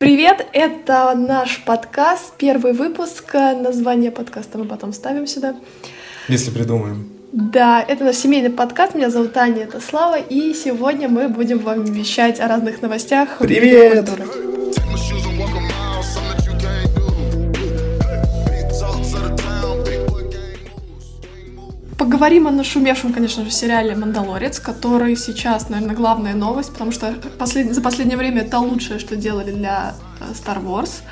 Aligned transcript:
Привет, 0.00 0.46
это 0.52 1.12
наш 1.16 1.64
подкаст, 1.64 2.34
первый 2.38 2.72
выпуск. 2.72 3.34
Название 3.34 4.12
подкаста 4.12 4.56
мы 4.56 4.64
потом 4.64 4.92
ставим 4.92 5.26
сюда. 5.26 5.56
Если 6.28 6.52
придумаем. 6.52 7.08
Да, 7.32 7.82
это 7.82 8.04
наш 8.04 8.14
семейный 8.14 8.50
подкаст. 8.50 8.94
Меня 8.94 9.10
зовут 9.10 9.32
Таня, 9.32 9.64
это 9.64 9.80
Слава. 9.80 10.14
И 10.14 10.54
сегодня 10.54 11.08
мы 11.08 11.28
будем 11.28 11.58
вам 11.58 11.82
вещать 11.82 12.38
о 12.38 12.46
разных 12.46 12.80
новостях. 12.80 13.38
Привет! 13.40 14.08
Поговорим 22.08 22.46
о 22.46 22.50
нашумевшем, 22.50 23.12
конечно 23.12 23.44
же, 23.44 23.50
сериале 23.50 23.94
«Мандалорец», 23.94 24.60
который 24.60 25.14
сейчас, 25.14 25.68
наверное, 25.68 25.94
главная 25.94 26.34
новость, 26.34 26.72
потому 26.72 26.90
что 26.90 27.12
послед... 27.38 27.74
за 27.74 27.82
последнее 27.82 28.16
время 28.16 28.40
это 28.40 28.58
лучшее, 28.60 28.98
что 28.98 29.14
делали 29.14 29.52
для 29.52 29.94
э, 30.18 30.32
Star 30.32 30.64
Wars. 30.64 31.02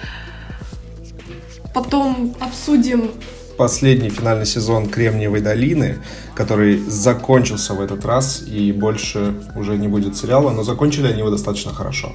Потом 1.74 2.34
обсудим 2.40 3.10
последний 3.58 4.08
финальный 4.08 4.46
сезон 4.46 4.88
Кремниевой 4.88 5.42
долины, 5.42 5.98
который 6.34 6.78
закончился 6.78 7.74
в 7.74 7.82
этот 7.82 8.06
раз 8.06 8.42
и 8.46 8.72
больше 8.72 9.34
уже 9.54 9.76
не 9.76 9.88
будет 9.88 10.16
сериала, 10.16 10.50
но 10.50 10.62
закончили 10.62 11.08
они 11.08 11.18
его 11.18 11.28
достаточно 11.28 11.74
хорошо. 11.74 12.14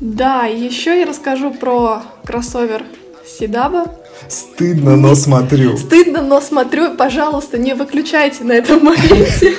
Да, 0.00 0.46
еще 0.46 0.98
я 0.98 1.06
расскажу 1.06 1.54
про 1.54 2.02
кроссовер 2.24 2.82
Сидаба. 3.24 3.84
Стыдно, 4.28 4.96
но 4.96 5.14
смотрю. 5.14 5.76
Стыдно, 5.76 6.22
но 6.22 6.40
смотрю. 6.40 6.94
Пожалуйста, 6.96 7.58
не 7.58 7.74
выключайте 7.74 8.44
на 8.44 8.52
этом 8.52 8.84
моменте. 8.84 9.54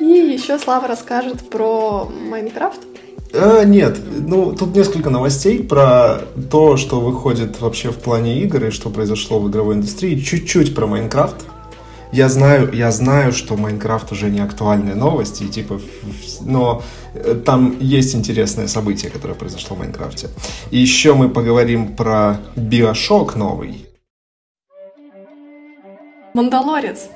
И 0.00 0.04
еще 0.04 0.58
Слава 0.58 0.88
расскажет 0.88 1.48
про 1.48 2.10
Майнкрафт. 2.28 2.80
А, 3.34 3.64
нет, 3.64 3.98
ну 4.26 4.52
тут 4.52 4.76
несколько 4.76 5.08
новостей 5.08 5.62
про 5.62 6.20
то, 6.50 6.76
что 6.76 7.00
выходит 7.00 7.60
вообще 7.60 7.90
в 7.90 7.96
плане 7.96 8.42
игр 8.42 8.66
и 8.66 8.70
что 8.70 8.90
произошло 8.90 9.38
в 9.38 9.48
игровой 9.48 9.76
индустрии. 9.76 10.20
Чуть-чуть 10.20 10.74
про 10.74 10.86
Майнкрафт. 10.86 11.36
Я 12.12 12.28
знаю, 12.28 12.70
я 12.74 12.90
знаю, 12.90 13.32
что 13.32 13.56
Майнкрафт 13.56 14.12
уже 14.12 14.30
не 14.30 14.40
актуальная 14.40 14.94
новость, 14.94 15.40
и 15.40 15.48
типа, 15.48 15.80
но 16.42 16.82
э, 17.14 17.34
там 17.34 17.78
есть 17.80 18.14
интересное 18.14 18.66
событие, 18.66 19.10
которое 19.10 19.34
произошло 19.34 19.76
в 19.76 19.78
Майнкрафте. 19.78 20.28
И 20.70 20.78
еще 20.78 21.14
мы 21.14 21.30
поговорим 21.30 21.96
про 21.96 22.36
BioShock 22.54 23.36
новый. 23.36 23.86
Мандалорец. 26.34 27.08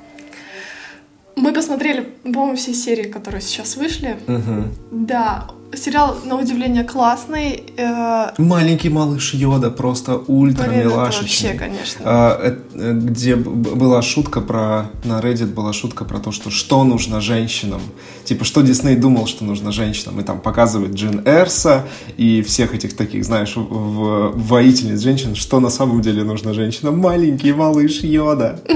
Мы 1.35 1.53
посмотрели, 1.53 2.01
по-моему, 2.23 2.55
все 2.55 2.73
серии, 2.73 3.07
которые 3.11 3.41
сейчас 3.41 3.77
вышли. 3.77 4.17
Угу. 4.27 4.63
Да, 5.05 5.47
сериал, 5.75 6.17
на 6.25 6.37
удивление, 6.37 6.83
классный. 6.83 7.63
Э... 7.77 8.31
Маленький 8.37 8.89
малыш 8.89 9.33
Йода, 9.33 9.69
просто 9.69 10.17
ультра 10.27 10.67
Блин, 10.67 10.79
милашечный. 10.79 11.51
вообще, 11.51 11.59
конечно. 11.59 12.01
А, 12.05 12.57
э, 12.73 12.93
где 12.93 13.35
была 13.35 14.01
шутка 14.01 14.41
про... 14.41 14.89
На 15.03 15.19
Reddit 15.19 15.53
была 15.53 15.73
шутка 15.73 16.05
про 16.05 16.19
то, 16.19 16.31
что 16.31 16.49
что 16.49 16.83
нужно 16.83 17.21
женщинам. 17.21 17.81
Типа, 18.23 18.45
что 18.45 18.61
Дисней 18.61 18.95
думал, 18.95 19.27
что 19.27 19.43
нужно 19.43 19.71
женщинам. 19.71 20.19
И 20.19 20.23
там 20.23 20.39
показывает 20.39 20.93
Джин 20.93 21.21
Эрса 21.25 21.85
и 22.17 22.41
всех 22.41 22.73
этих 22.73 22.95
таких, 22.95 23.25
знаешь, 23.25 23.55
в, 23.55 23.61
в, 23.61 24.47
воительниц 24.47 24.99
женщин, 25.01 25.35
что 25.35 25.59
на 25.59 25.69
самом 25.69 26.01
деле 26.01 26.23
нужно 26.23 26.53
женщинам. 26.53 26.99
Маленький 26.99 27.53
малыш 27.53 28.01
Йода. 28.03 28.59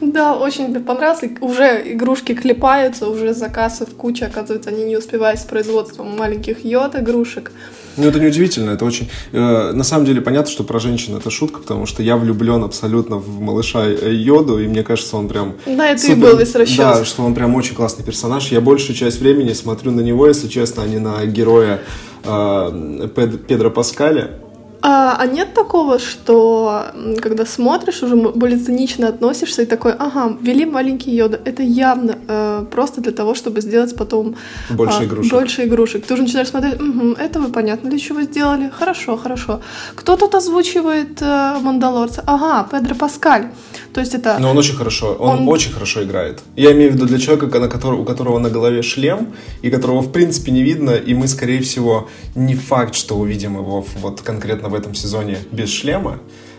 Да, 0.00 0.36
очень 0.36 0.68
мне 0.68 0.80
понравился. 0.80 1.28
Уже 1.40 1.82
игрушки 1.92 2.34
клепаются, 2.34 3.08
уже 3.08 3.34
заказов 3.34 3.90
куча, 3.96 4.26
оказывается, 4.26 4.70
они 4.70 4.84
не 4.84 4.96
успевают 4.96 5.40
производством 5.54 6.16
маленьких 6.16 6.64
йод 6.64 6.96
игрушек. 6.96 7.52
Ну, 7.96 8.08
это 8.08 8.18
неудивительно, 8.18 8.70
это 8.70 8.84
очень... 8.84 9.08
Э, 9.30 9.70
на 9.70 9.84
самом 9.84 10.04
деле, 10.04 10.20
понятно, 10.20 10.50
что 10.50 10.64
про 10.64 10.80
женщин 10.80 11.16
это 11.16 11.30
шутка, 11.30 11.60
потому 11.60 11.86
что 11.86 12.02
я 12.02 12.16
влюблен 12.16 12.64
абсолютно 12.64 13.18
в 13.18 13.40
малыша 13.40 13.86
Йоду, 13.86 14.58
и 14.58 14.66
мне 14.66 14.82
кажется, 14.82 15.16
он 15.16 15.28
прям... 15.28 15.54
Да, 15.64 15.90
это 15.90 16.02
супер... 16.02 16.16
и 16.16 16.20
был 16.20 16.36
весь 16.36 16.56
расчет. 16.56 16.78
Да, 16.78 17.04
что 17.04 17.22
он 17.22 17.36
прям 17.36 17.54
очень 17.54 17.76
классный 17.76 18.04
персонаж. 18.04 18.50
Я 18.50 18.60
большую 18.60 18.96
часть 18.96 19.20
времени 19.20 19.52
смотрю 19.52 19.92
на 19.92 20.00
него, 20.00 20.26
если 20.26 20.48
честно, 20.48 20.82
а 20.82 20.88
не 20.88 20.98
на 20.98 21.24
героя 21.24 21.82
э, 22.24 23.08
Педро 23.46 23.70
Паскаля. 23.70 24.40
А, 24.86 25.16
а 25.18 25.26
нет 25.26 25.54
такого, 25.54 25.98
что 25.98 26.84
когда 27.22 27.46
смотришь, 27.46 28.02
уже 28.02 28.16
более 28.16 28.58
цинично 28.58 29.08
относишься 29.08 29.62
и 29.62 29.64
такой, 29.64 29.92
ага, 29.92 30.36
ввели 30.42 30.66
маленький 30.66 31.10
йода. 31.10 31.40
Это 31.46 31.62
явно 31.62 32.18
э, 32.28 32.66
просто 32.70 33.00
для 33.00 33.12
того, 33.12 33.34
чтобы 33.34 33.62
сделать 33.62 33.96
потом 33.96 34.36
больше 34.68 34.98
а, 35.00 35.04
игрушек. 35.04 35.32
Больше 35.32 35.64
игрушек. 35.64 36.04
Ты 36.06 36.12
уже 36.12 36.24
начинаешь 36.24 36.48
смотреть, 36.48 36.82
угу, 36.82 37.12
это 37.12 37.40
вы 37.40 37.48
понятно, 37.48 37.88
для 37.88 37.98
чего 37.98 38.20
сделали. 38.20 38.70
Хорошо, 38.78 39.16
хорошо. 39.16 39.60
Кто 39.94 40.16
тут 40.16 40.34
озвучивает 40.34 41.22
э, 41.22 41.58
Мандалорца? 41.62 42.22
Ага, 42.26 42.68
Педро 42.70 42.94
Паскаль. 42.94 43.46
То 43.94 44.00
есть 44.00 44.12
это... 44.12 44.38
Но 44.40 44.50
он 44.50 44.58
очень 44.58 44.74
хорошо, 44.74 45.14
он, 45.14 45.38
он 45.38 45.48
очень 45.48 45.72
хорошо 45.72 46.02
играет. 46.02 46.42
Я 46.56 46.72
имею 46.72 46.90
в 46.90 46.94
виду 46.94 47.06
для 47.06 47.20
человека, 47.20 47.60
на 47.60 47.68
который, 47.68 48.00
у 48.00 48.04
которого 48.04 48.40
на 48.40 48.50
голове 48.50 48.82
шлем, 48.82 49.28
и 49.62 49.70
которого 49.70 50.00
в 50.00 50.10
принципе 50.10 50.50
не 50.50 50.62
видно, 50.62 50.90
и 50.90 51.14
мы, 51.14 51.28
скорее 51.28 51.60
всего, 51.60 52.08
не 52.34 52.56
факт, 52.56 52.96
что 52.96 53.16
увидим 53.16 53.56
его 53.56 53.86
вот 54.00 54.20
конкретно 54.20 54.68
в 54.68 54.74
этом 54.74 54.96
сезоне 54.96 55.38
без 55.52 55.70
шлема. 55.70 56.18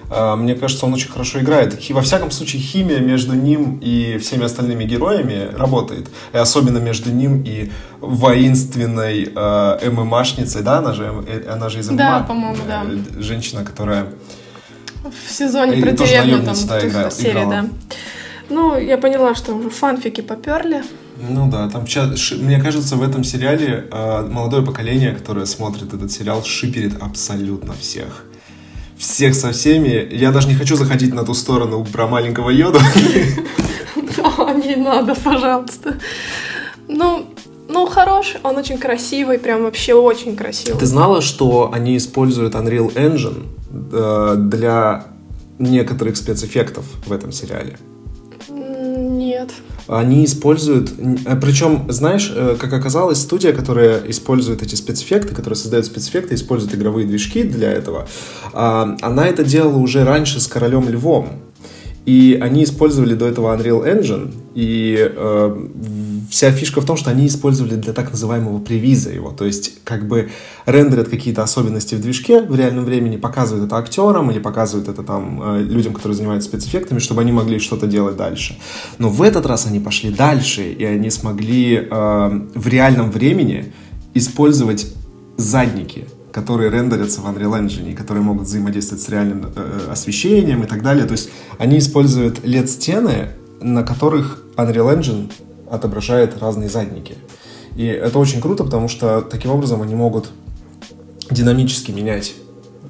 А, 0.10 0.38
мне 0.38 0.56
кажется, 0.56 0.86
он 0.86 0.94
очень 0.94 1.10
хорошо 1.10 1.42
играет. 1.42 1.78
Во 1.90 2.02
всяком 2.02 2.32
случае, 2.32 2.62
химия 2.62 3.00
между 3.00 3.34
ним 3.34 3.80
и 3.82 4.18
всеми 4.18 4.46
остальными 4.46 4.86
героями 4.86 5.50
работает. 5.58 6.08
И 6.32 6.38
особенно 6.38 6.78
между 6.78 7.12
ним 7.12 7.44
и 7.46 7.70
воинственной 8.00 9.30
э, 9.36 9.90
ММАшницей, 9.90 10.62
да, 10.62 10.78
она 10.78 10.94
же, 10.94 11.24
э, 11.28 11.52
она 11.52 11.68
же 11.68 11.80
из 11.80 11.90
ММА. 11.90 11.98
Да, 11.98 12.20
по-моему, 12.22 12.60
да. 12.66 12.86
Женщина, 13.20 13.66
которая 13.66 14.08
в 15.12 15.32
сезоне 15.32 15.82
про 15.82 15.92
деревню 15.92 16.44
там 16.44 16.56
да, 16.68 16.88
играл, 16.88 17.12
серия, 17.12 17.32
играла. 17.32 17.52
да. 17.52 17.70
Ну, 18.50 18.78
я 18.78 18.98
поняла, 18.98 19.34
что 19.36 19.54
уже 19.54 19.70
фанфики 19.70 20.22
поперли. 20.22 20.84
Ну 21.18 21.50
да, 21.50 21.70
там 21.70 21.86
мне 22.42 22.62
кажется, 22.62 22.96
в 22.96 23.04
этом 23.04 23.24
сериале 23.24 23.88
э, 23.92 24.28
молодое 24.30 24.64
поколение, 24.64 25.14
которое 25.14 25.46
смотрит 25.46 25.94
этот 25.94 26.12
сериал, 26.12 26.44
шиперит 26.44 27.02
абсолютно 27.02 27.74
всех. 27.74 28.26
Всех 28.98 29.36
со 29.36 29.52
всеми. 29.52 30.08
Я 30.12 30.32
даже 30.32 30.48
не 30.48 30.56
хочу 30.56 30.76
заходить 30.76 31.14
на 31.14 31.24
ту 31.24 31.34
сторону 31.34 31.84
про 31.86 32.08
маленького 32.08 32.50
Йоду. 32.50 32.80
Да, 34.18 34.54
не 34.54 34.76
надо, 34.76 35.16
пожалуйста. 35.16 35.98
Ну, 36.88 37.26
ну, 37.68 37.86
хороший, 37.88 38.40
он 38.44 38.58
очень 38.58 38.78
красивый, 38.78 39.40
прям 39.40 39.64
вообще 39.64 39.94
очень 39.94 40.36
красивый. 40.36 40.80
Ты 40.80 40.86
знала, 40.86 41.22
что 41.22 41.72
они 41.74 41.98
используют 41.98 42.56
Unreal 42.56 42.94
Engine 42.94 43.48
для 43.90 45.06
некоторых 45.60 46.18
спецэффектов 46.18 46.86
в 47.06 47.12
этом 47.12 47.32
сериале? 47.32 47.78
Нет. 48.98 49.52
Они 49.88 50.26
используют, 50.26 50.92
э, 50.98 51.36
причем, 51.40 51.86
знаешь, 51.90 52.32
э, 52.36 52.56
как 52.60 52.74
оказалось, 52.74 53.20
студия, 53.20 53.54
которая 53.54 54.02
использует 54.08 54.64
эти 54.64 54.76
спецэффекты, 54.76 55.36
которая 55.36 55.56
создает 55.56 55.86
спецэффекты, 55.86 56.36
использует 56.36 56.74
игровые 56.76 57.08
движки 57.08 57.44
для 57.44 57.72
этого, 57.72 58.08
а, 58.54 58.96
она 59.02 59.28
это 59.28 59.44
делала 59.44 59.78
уже 59.78 60.04
раньше 60.04 60.40
с 60.40 60.48
Королем 60.48 60.90
Львом. 60.90 61.30
И 62.06 62.38
они 62.40 62.64
использовали 62.64 63.16
до 63.16 63.28
этого 63.28 63.56
Unreal 63.56 63.84
Engine, 63.84 64.34
и 64.54 64.96
э, 65.00 65.68
вся 66.30 66.52
фишка 66.52 66.82
в 66.82 66.86
том, 66.86 66.98
что 66.98 67.10
они 67.10 67.28
использовали 67.28 67.76
для 67.76 67.94
так 67.94 68.12
называемого 68.12 68.60
превиза 68.60 69.12
его, 69.12 69.32
то 69.32 69.46
есть 69.46 69.84
как 69.84 70.08
бы 70.08 70.30
рендерят 70.66 71.10
какие-то 71.10 71.44
особенности 71.44 71.96
в 71.96 72.02
движке 72.02 72.42
в 72.42 72.56
реальном 72.56 72.86
времени, 72.86 73.18
показывают 73.18 73.66
это 73.68 73.78
актерам 73.78 74.32
или 74.32 74.40
показывают 74.40 74.88
это 74.88 75.04
там 75.04 75.42
э, 75.42 75.64
людям, 75.64 75.94
которые 75.94 76.16
занимаются 76.16 76.50
спецэффектами, 76.50 77.00
чтобы 77.00 77.22
они 77.22 77.32
могли 77.32 77.60
что-то 77.60 77.88
делать 77.88 78.18
дальше. 78.18 78.58
Но 78.98 79.10
в 79.10 79.22
этот 79.22 79.46
раз 79.46 79.66
они 79.66 79.80
пошли 79.80 80.10
дальше, 80.10 80.72
и 80.72 80.84
они 80.84 81.10
смогли 81.10 81.88
э, 81.90 82.42
в 82.56 82.68
реальном 82.68 83.12
времени 83.12 83.74
использовать 84.14 84.88
задники, 85.38 86.06
которые 86.32 86.70
рендерятся 86.70 87.22
в 87.22 87.26
Unreal 87.26 87.62
Engine, 87.62 87.96
которые 87.96 88.24
могут 88.24 88.48
взаимодействовать 88.48 89.04
с 89.04 89.10
реальным 89.10 89.52
э, 89.56 89.88
освещением 89.92 90.64
и 90.64 90.68
так 90.68 90.82
далее. 90.82 91.06
То 91.06 91.14
есть 91.14 91.30
они 91.58 91.78
используют 91.78 92.40
LED-стены, 92.40 93.30
на 93.62 93.84
которых 93.84 94.44
Unreal 94.58 94.98
Engine 94.98 95.32
отображает 95.76 96.40
разные 96.40 96.70
задники. 96.70 97.18
И 97.76 97.86
это 97.86 98.20
очень 98.20 98.42
круто, 98.42 98.64
потому 98.64 98.88
что 98.88 99.22
таким 99.22 99.52
образом 99.52 99.82
они 99.82 99.96
могут 99.96 100.30
динамически 101.30 101.92
менять 101.92 102.36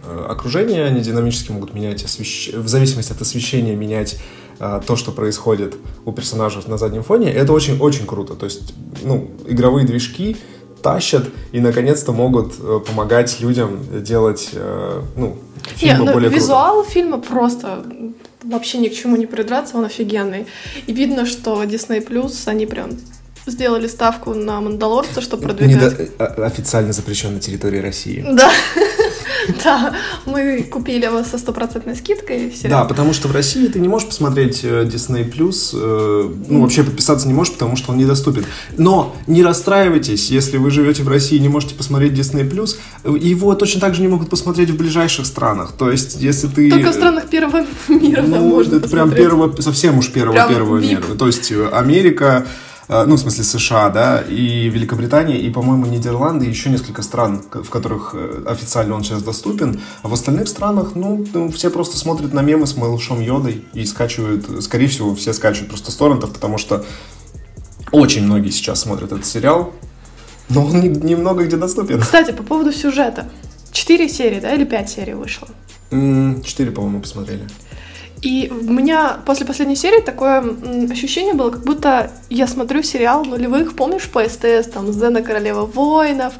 э, 0.03 0.25
окружение, 0.29 0.85
они 0.85 1.01
динамически 1.01 1.51
могут 1.51 1.73
менять 1.73 2.03
освещ... 2.03 2.53
в 2.53 2.67
зависимости 2.67 3.11
от 3.11 3.21
освещения 3.21 3.75
менять 3.75 4.19
э, 4.59 4.81
то, 4.85 4.95
что 4.95 5.11
происходит 5.11 5.75
у 6.05 6.11
персонажей 6.11 6.61
на 6.67 6.77
заднем 6.77 7.03
фоне. 7.03 7.31
Это 7.31 7.53
очень-очень 7.53 8.05
круто. 8.05 8.35
То 8.35 8.45
есть, 8.45 8.73
ну, 9.03 9.31
игровые 9.47 9.87
движки 9.87 10.37
тащат 10.83 11.25
и 11.51 11.59
наконец-то 11.59 12.11
могут 12.11 12.53
э, 12.59 12.79
помогать 12.85 13.39
людям 13.39 14.03
делать, 14.03 14.51
ну, 15.15 15.37
фильмы 15.75 15.99
Не, 15.99 16.05
ну, 16.05 16.13
более 16.13 16.29
Визуал 16.29 16.81
круто. 16.81 16.91
фильма 16.91 17.17
просто 17.19 17.83
вообще 18.45 18.77
ни 18.77 18.87
к 18.87 18.93
чему 18.93 19.15
не 19.15 19.25
придраться, 19.25 19.77
он 19.77 19.85
офигенный. 19.85 20.45
И 20.87 20.93
видно, 20.93 21.25
что 21.25 21.63
Disney 21.63 22.05
Plus, 22.05 22.47
они 22.47 22.65
прям 22.65 22.91
сделали 23.47 23.87
ставку 23.87 24.33
на 24.33 24.59
Мандалорца, 24.61 25.21
чтобы 25.21 25.43
продвигать. 25.43 25.99
Не 25.99 26.05
до... 26.17 26.45
Официально 26.45 26.93
запрещен 26.93 27.33
на 27.33 27.39
территории 27.39 27.79
России. 27.79 28.25
Да. 28.27 28.51
Да, 29.63 29.93
мы 30.25 30.63
купили 30.63 31.05
его 31.05 31.23
со 31.23 31.37
стопроцентной 31.37 31.95
скидкой. 31.95 32.53
Да, 32.63 32.85
потому 32.85 33.13
что 33.13 33.27
в 33.27 33.31
России 33.31 33.67
ты 33.67 33.79
не 33.79 33.87
можешь 33.87 34.07
посмотреть 34.07 34.61
э, 34.63 34.83
Disney+, 34.85 35.25
э, 35.73 36.33
ну, 36.47 36.61
вообще 36.61 36.83
подписаться 36.83 37.27
не 37.27 37.33
можешь, 37.33 37.53
потому 37.53 37.75
что 37.75 37.91
он 37.91 37.97
недоступен. 37.97 38.45
Но 38.77 39.15
не 39.27 39.43
расстраивайтесь, 39.43 40.29
если 40.29 40.57
вы 40.57 40.71
живете 40.71 41.03
в 41.03 41.07
России 41.07 41.37
и 41.37 41.39
не 41.39 41.49
можете 41.49 41.75
посмотреть 41.75 42.13
Disney+, 42.13 42.45
его 43.19 43.55
точно 43.55 43.81
так 43.81 43.95
же 43.95 44.01
не 44.01 44.07
могут 44.07 44.29
посмотреть 44.29 44.69
в 44.69 44.77
ближайших 44.77 45.25
странах. 45.25 45.73
То 45.77 45.91
есть, 45.91 46.21
если 46.21 46.47
ты... 46.47 46.69
Только 46.69 46.91
в 46.91 46.95
странах 46.95 47.27
первого 47.29 47.65
мира 47.87 48.21
ну, 48.21 48.41
можно 48.41 48.77
это 48.77 48.89
прям 48.89 49.11
первого, 49.11 49.59
совсем 49.61 49.97
уж 49.97 50.11
первого-первого 50.11 50.79
мира. 50.79 51.15
То 51.17 51.27
есть, 51.27 51.51
э, 51.51 51.69
Америка, 51.69 52.25
Э, 52.35 52.47
ну, 52.87 53.15
в 53.15 53.19
смысле 53.19 53.43
США, 53.43 53.89
да, 53.89 54.21
и 54.21 54.69
Великобритания, 54.69 55.39
и, 55.39 55.49
по-моему, 55.49 55.87
Нидерланды, 55.87 56.45
и 56.45 56.49
еще 56.49 56.69
несколько 56.69 57.01
стран, 57.01 57.43
в 57.51 57.69
которых 57.69 58.13
э, 58.13 58.43
официально 58.47 58.95
он 58.95 59.03
сейчас 59.03 59.23
доступен. 59.23 59.81
А 60.03 60.07
в 60.07 60.13
остальных 60.13 60.47
странах, 60.47 60.91
ну, 60.93 61.25
ну, 61.33 61.51
все 61.51 61.71
просто 61.71 61.97
смотрят 61.97 62.33
на 62.33 62.41
мемы 62.41 62.67
с 62.67 62.77
малышом 62.77 63.21
Йодой 63.21 63.63
и 63.73 63.85
скачивают, 63.85 64.63
скорее 64.63 64.87
всего, 64.87 65.15
все 65.15 65.33
скачивают 65.33 65.69
просто 65.69 65.91
с 65.91 65.95
торрентов, 65.95 66.31
потому 66.31 66.57
что 66.57 66.85
очень 67.91 68.23
многие 68.23 68.51
сейчас 68.51 68.81
смотрят 68.81 69.11
этот 69.11 69.25
сериал, 69.25 69.73
но 70.49 70.65
он 70.65 70.81
немного 70.81 71.45
где 71.45 71.57
доступен. 71.57 72.01
Кстати, 72.01 72.31
по 72.31 72.43
поводу 72.43 72.71
сюжета. 72.71 73.29
Четыре 73.71 74.07
серии, 74.09 74.39
да, 74.39 74.53
или 74.53 74.63
пять 74.63 74.89
серий 74.89 75.13
вышло? 75.13 75.47
Четыре, 75.89 76.71
по-моему, 76.71 77.01
посмотрели. 77.01 77.47
И 78.25 78.51
у 78.51 78.73
меня 78.73 79.19
после 79.23 79.45
последней 79.45 79.75
серии 79.75 80.01
такое 80.01 80.43
ощущение 80.89 81.35
было, 81.35 81.51
как 81.51 81.63
будто 81.63 82.09
я 82.31 82.47
смотрю 82.47 82.81
сериал 82.81 83.23
нулевых, 83.23 83.75
помнишь, 83.75 84.09
по 84.09 84.27
СТС, 84.27 84.67
там, 84.73 84.91
Зена 84.91 85.21
Королева 85.21 85.67
Воинов, 85.67 86.33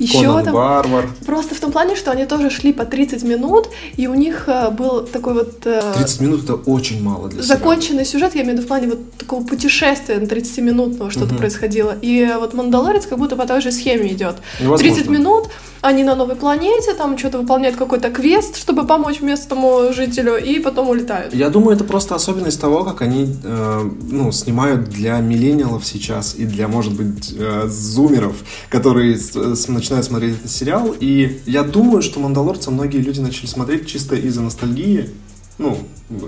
еще 0.00 0.22
Конан 0.22 0.44
там... 0.46 0.54
Варвар. 0.54 1.08
Просто 1.24 1.54
в 1.54 1.60
том 1.60 1.70
плане, 1.70 1.94
что 1.94 2.10
они 2.10 2.24
тоже 2.24 2.50
шли 2.50 2.72
по 2.72 2.84
30 2.84 3.22
минут, 3.22 3.68
и 3.96 4.08
у 4.08 4.14
них 4.14 4.48
э, 4.48 4.70
был 4.70 5.06
такой 5.06 5.34
вот... 5.34 5.60
30 5.60 6.20
э, 6.20 6.24
минут 6.24 6.42
это 6.42 6.54
очень 6.54 7.00
мало 7.00 7.28
для 7.28 7.40
Законченный 7.40 8.04
сериала. 8.04 8.30
сюжет, 8.30 8.34
я 8.34 8.42
имею 8.42 8.56
в 8.56 8.58
виду 8.58 8.66
в 8.66 8.68
плане 8.68 8.88
вот 8.88 9.12
такого 9.12 9.44
путешествия 9.44 10.18
на 10.18 10.24
30-минутного 10.24 11.12
что-то 11.12 11.34
угу. 11.34 11.36
происходило. 11.36 11.94
И 12.02 12.28
вот 12.36 12.52
Мандалорец 12.52 13.06
как 13.06 13.16
будто 13.16 13.36
по 13.36 13.46
той 13.46 13.60
же 13.60 13.70
схеме 13.70 14.12
идет. 14.12 14.38
Невозможно. 14.58 14.94
30 14.96 15.08
минут, 15.08 15.50
они 15.80 16.02
на 16.02 16.14
новой 16.14 16.34
планете, 16.34 16.94
там 16.94 17.16
что-то 17.16 17.38
выполняют 17.38 17.76
какой-то 17.76 18.10
квест, 18.10 18.56
чтобы 18.56 18.86
помочь 18.86 19.20
местному 19.20 19.92
жителю, 19.92 20.36
и 20.36 20.58
потом 20.58 20.88
улетают. 20.88 21.27
Я 21.32 21.50
думаю, 21.50 21.76
это 21.76 21.84
просто 21.84 22.14
особенность 22.14 22.60
того, 22.60 22.84
как 22.84 23.02
они 23.02 23.36
э, 23.42 23.90
ну, 24.10 24.32
снимают 24.32 24.88
для 24.88 25.18
миллениалов 25.20 25.86
сейчас 25.86 26.34
и 26.34 26.44
для, 26.44 26.68
может 26.68 26.94
быть, 26.94 27.34
э, 27.36 27.68
зумеров, 27.68 28.36
которые 28.68 29.16
с, 29.16 29.34
с, 29.34 29.68
начинают 29.68 30.06
смотреть 30.06 30.36
этот 30.36 30.50
сериал. 30.50 30.94
И 30.98 31.40
я 31.46 31.62
думаю, 31.62 32.02
что 32.02 32.20
«Мандалорца» 32.20 32.70
многие 32.70 32.98
люди 32.98 33.20
начали 33.20 33.46
смотреть 33.46 33.86
чисто 33.86 34.16
из-за 34.16 34.42
ностальгии, 34.42 35.10
ну, 35.58 35.76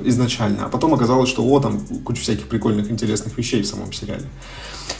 изначально, 0.04 0.66
а 0.66 0.68
потом 0.68 0.92
оказалось, 0.94 1.28
что 1.28 1.44
о, 1.44 1.60
там 1.60 1.80
куча 2.04 2.20
всяких 2.20 2.48
прикольных, 2.48 2.90
интересных 2.90 3.36
вещей 3.38 3.62
в 3.62 3.66
самом 3.66 3.92
сериале. 3.92 4.24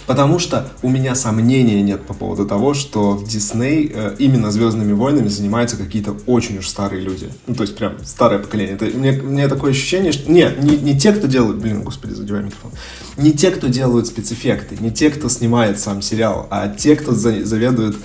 Потому 0.06 0.38
что 0.38 0.69
у 0.82 0.88
меня 0.88 1.15
сомнения 1.15 1.82
нет 1.82 2.05
по 2.05 2.15
поводу 2.15 2.47
того, 2.47 2.75
что 2.75 3.12
в 3.12 3.29
Дисней 3.29 3.91
э, 3.93 4.17
именно 4.19 4.50
Звездными 4.50 4.93
войнами 4.93 5.29
занимаются 5.29 5.77
какие-то 5.77 6.17
очень 6.27 6.59
уж 6.59 6.69
старые 6.69 7.03
люди. 7.03 7.29
Ну, 7.47 7.55
то 7.55 7.62
есть 7.62 7.77
прям 7.77 7.94
старое 8.05 8.41
поколение. 8.41 8.75
Это, 8.75 8.87
мне, 8.87 9.12
мне 9.12 9.47
такое 9.49 9.71
ощущение, 9.71 10.12
что... 10.12 10.31
Нет, 10.31 10.62
не, 10.62 10.76
не 10.76 10.99
те, 10.99 11.12
кто 11.12 11.26
делают... 11.26 11.59
Блин, 11.59 11.83
господи, 11.83 12.12
задевай 12.12 12.43
микрофон. 12.43 12.73
Не 13.19 13.33
те, 13.33 13.50
кто 13.50 13.69
делают 13.69 14.06
спецэффекты, 14.06 14.76
не 14.81 14.91
те, 14.91 15.11
кто 15.11 15.29
снимает 15.29 15.79
сам 15.79 16.03
сериал, 16.03 16.49
а 16.50 16.69
те, 16.69 16.97
кто 16.97 17.12
за, 17.12 17.44
заведует 17.44 17.97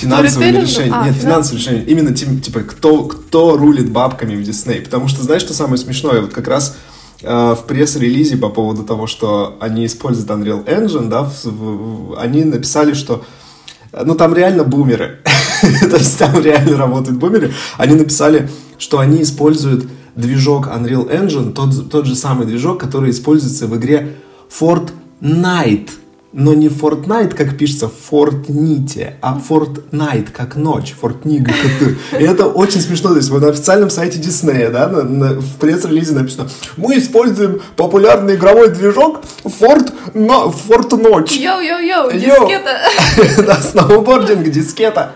финансовыми 0.00 0.56
решениями. 0.56 0.96
А, 0.96 1.06
Нет, 1.06 1.16
финансовыми 1.16 1.60
решениями. 1.60 1.86
Именно 1.90 2.14
типа, 2.14 2.60
кто, 2.60 3.04
кто 3.04 3.56
рулит 3.56 3.90
бабками 3.90 4.36
в 4.36 4.42
Дисней. 4.42 4.80
Потому 4.80 5.08
что, 5.08 5.22
знаешь, 5.22 5.42
что 5.42 5.54
самое 5.54 5.78
смешное? 5.78 6.20
Вот 6.20 6.32
как 6.32 6.48
раз 6.48 6.76
Э, 7.22 7.54
в 7.54 7.66
пресс-релизе 7.66 8.38
по 8.38 8.48
поводу 8.48 8.82
того, 8.82 9.06
что 9.06 9.58
они 9.60 9.84
используют 9.84 10.30
Unreal 10.30 10.64
Engine, 10.64 11.08
да, 11.08 11.24
в, 11.24 11.44
в, 11.44 12.18
они 12.18 12.44
написали, 12.44 12.94
что 12.94 13.24
ну 13.92 14.14
там 14.14 14.34
реально 14.34 14.64
бумеры, 14.64 15.18
то 15.90 15.96
есть 15.96 16.18
там 16.18 16.42
реально 16.42 16.78
работают 16.78 17.18
бумеры. 17.18 17.52
Они 17.76 17.94
написали, 17.94 18.48
что 18.78 19.00
они 19.00 19.22
используют 19.22 19.86
движок 20.16 20.68
Unreal 20.68 21.10
Engine, 21.10 21.52
тот, 21.52 21.90
тот 21.90 22.06
же 22.06 22.14
самый 22.14 22.46
движок, 22.46 22.80
который 22.80 23.10
используется 23.10 23.66
в 23.66 23.76
игре 23.76 24.16
Fortnite 24.58 25.90
но 26.32 26.54
не 26.54 26.68
Fortnite, 26.68 27.34
как 27.34 27.56
пишется, 27.56 27.90
Fortnite, 28.10 29.14
а 29.20 29.40
Fortnite, 29.48 30.30
как 30.30 30.54
ночь, 30.56 30.94
Fortnite. 31.00 31.50
И 32.18 32.22
это 32.22 32.46
очень 32.46 32.80
смешно. 32.80 33.10
То 33.10 33.16
есть 33.16 33.30
вот 33.30 33.42
на 33.42 33.48
официальном 33.48 33.90
сайте 33.90 34.18
Диснея, 34.18 34.70
да, 34.70 34.88
на, 34.88 35.02
на, 35.02 35.32
в 35.40 35.56
пресс-релизе 35.58 36.14
написано, 36.14 36.48
мы 36.76 36.98
используем 36.98 37.60
популярный 37.76 38.36
игровой 38.36 38.70
движок 38.70 39.22
Fort, 39.44 39.92
но, 40.14 40.54
Fort 40.68 40.96
Ночь. 40.96 41.32
Йоу-йоу-йоу, 41.32 42.12
дискета. 42.12 42.78
Да, 43.46 43.56
сноубординг, 43.56 44.48
дискета. 44.50 45.12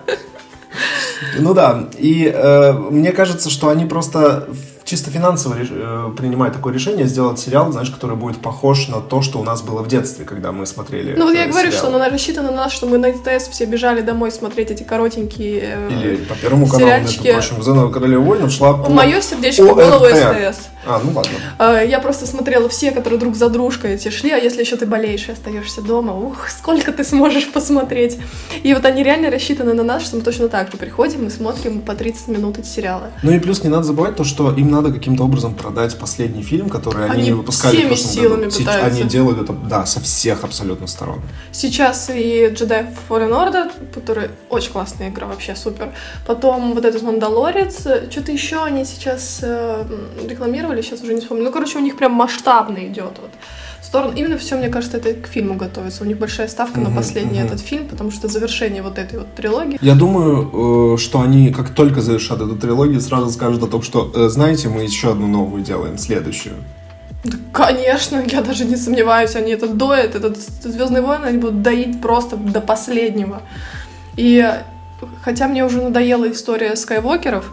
Ну 1.39 1.55
да, 1.55 1.89
и 1.97 2.31
э, 2.35 2.73
мне 2.73 3.13
кажется, 3.13 3.51
что 3.51 3.69
они 3.69 3.87
просто 3.87 4.49
чисто 4.95 5.11
финансово 5.11 5.57
э, 5.59 6.11
принимает 6.17 6.53
такое 6.53 6.73
решение 6.73 7.07
сделать 7.07 7.41
сериал, 7.41 7.73
знаешь, 7.73 7.91
который 7.91 8.15
будет 8.15 8.41
похож 8.41 8.87
на 8.87 9.01
то, 9.01 9.23
что 9.23 9.41
у 9.41 9.43
нас 9.43 9.61
было 9.61 9.83
в 9.83 9.89
детстве, 9.89 10.25
когда 10.25 10.53
мы 10.53 10.67
смотрели. 10.67 11.17
Ну 11.17 11.25
вот 11.25 11.35
я 11.35 11.49
говорю, 11.49 11.73
что 11.73 11.89
она 11.89 12.09
рассчитана 12.09 12.53
на 12.53 12.57
нас, 12.59 12.73
что 12.73 12.87
мы 12.87 12.99
на 12.99 13.13
СТС 13.13 13.49
все 13.49 13.65
бежали 13.65 14.03
домой 14.03 14.31
смотреть 14.31 14.71
эти 14.71 14.85
коротенькие 14.85 15.63
э, 15.65 15.91
Или 15.91 16.17
по 16.17 16.37
первому 16.37 16.69
каналу, 16.69 17.03
между 17.03 17.25
прочим, 17.25 17.61
«Зена 17.61 17.89
королева 17.89 18.23
воинов» 18.23 18.53
шла 18.53 18.77
Мое 18.89 19.21
сердечко 19.21 19.63
ОРТ. 19.63 19.77
было 19.77 19.97
у 19.97 20.15
СТС. 20.15 20.69
А, 20.87 21.01
ну 21.03 21.13
ладно. 21.13 21.33
А, 21.59 21.81
я 21.83 21.99
просто 21.99 22.27
смотрела 22.27 22.69
все, 22.69 22.91
которые 22.91 23.19
друг 23.19 23.35
за 23.35 23.49
дружкой 23.49 23.95
эти 23.95 24.11
шли, 24.11 24.31
а 24.31 24.37
если 24.37 24.61
еще 24.61 24.77
ты 24.77 24.87
болеешь 24.87 25.29
и 25.29 25.33
остаешься 25.33 25.81
дома, 25.81 26.13
ух, 26.13 26.49
сколько 26.51 26.93
ты 26.93 27.05
сможешь 27.05 27.51
посмотреть. 27.51 28.19
И 28.63 28.75
вот 28.75 28.85
они 28.85 29.03
реально 29.03 29.31
рассчитаны 29.31 29.75
на 29.75 29.83
нас, 29.83 30.05
что 30.05 30.17
мы 30.17 30.23
точно 30.23 30.49
так 30.49 30.71
же 30.71 30.77
приходим 30.77 31.27
и 31.27 31.31
смотрим 31.31 31.81
по 31.81 31.95
30 31.95 32.29
минут 32.29 32.59
эти 32.59 32.67
сериалы. 32.67 33.07
Ну 33.23 33.33
и 33.33 33.39
плюс 33.39 33.63
не 33.63 33.71
надо 33.71 33.85
забывать 33.85 34.17
то, 34.17 34.25
что 34.25 34.53
им 34.53 34.71
надо 34.71 34.84
каким-то 34.93 35.25
образом 35.25 35.55
продать 35.55 35.99
последний 35.99 36.43
фильм, 36.43 36.69
который 36.69 37.05
они, 37.05 37.15
они 37.15 37.23
не 37.25 37.33
выпускали 37.33 37.77
всеми 37.77 37.87
в 37.87 37.89
прошлом 37.89 38.11
силами 38.11 38.45
году. 38.45 38.59
Пытаются. 38.59 38.87
Они 38.87 39.03
делают 39.03 39.43
это, 39.43 39.53
да, 39.53 39.87
со 39.87 40.01
всех 40.01 40.45
абсолютно 40.45 40.87
сторон. 40.87 41.21
Сейчас 41.53 42.11
и 42.11 42.47
Jedi 42.53 42.87
Fallen 43.09 43.31
Order, 43.31 43.71
который 43.95 44.31
очень 44.49 44.73
классная 44.73 45.09
игра, 45.11 45.27
вообще 45.27 45.57
супер. 45.57 45.93
Потом 46.27 46.75
вот 46.75 46.85
этот 46.85 47.03
Мандалорец, 47.03 47.81
что-то 48.11 48.33
еще 48.33 48.63
они 48.63 48.85
сейчас 48.85 49.41
э, 49.43 49.85
рекламировали, 50.29 50.83
сейчас 50.83 51.03
уже 51.03 51.15
не 51.15 51.21
вспомню. 51.21 51.45
Ну, 51.45 51.53
короче, 51.53 51.79
у 51.79 51.83
них 51.83 51.97
прям 51.97 52.13
масштабно 52.13 52.87
идет 52.87 53.19
вот 53.21 53.31
сторону. 53.95 54.13
Именно 54.17 54.39
все, 54.39 54.57
мне 54.57 54.69
кажется, 54.69 54.97
это 54.97 55.15
к 55.15 55.29
фильму 55.29 55.55
готовится. 55.55 56.03
У 56.03 56.07
них 56.07 56.19
большая 56.19 56.49
ставка 56.49 56.81
uh-huh, 56.81 56.91
на 56.91 56.97
последний 56.97 57.39
uh-huh. 57.39 57.47
этот 57.47 57.61
фильм, 57.61 57.87
потому 57.87 58.11
что 58.11 58.29
завершение 58.29 58.83
вот 58.83 58.99
этой 58.99 59.19
вот 59.21 59.35
трилогии. 59.35 59.79
Я 59.81 59.95
думаю, 59.95 60.95
э, 60.95 60.99
что 60.99 61.21
они, 61.21 61.53
как 61.53 61.71
только 61.71 62.01
завершат 62.01 62.41
эту 62.41 62.57
трилогию, 62.57 63.01
сразу 63.01 63.31
скажут 63.31 63.63
о 63.63 63.67
том, 63.67 63.83
что, 63.83 64.11
э, 64.15 64.29
знаете, 64.29 64.69
мы 64.69 64.83
еще 64.83 65.13
одну 65.13 65.29
новую 65.29 65.63
делаем, 65.63 65.99
следующую. 65.99 66.55
Да, 67.25 67.37
конечно, 67.53 68.23
я 68.27 68.43
даже 68.43 68.65
не 68.65 68.77
сомневаюсь, 68.77 69.37
они 69.37 69.53
это 69.53 69.69
доят, 69.69 70.17
этот 70.17 70.39
Звездный 70.65 71.01
войны 71.01 71.27
они 71.27 71.39
будут 71.39 71.63
доить 71.63 72.01
просто 72.01 72.37
до 72.37 72.61
последнего. 72.61 73.43
И 74.17 74.45
хотя 75.23 75.47
мне 75.47 75.65
уже 75.65 75.81
надоела 75.81 76.31
история 76.31 76.75
Скайуокеров, 76.77 77.45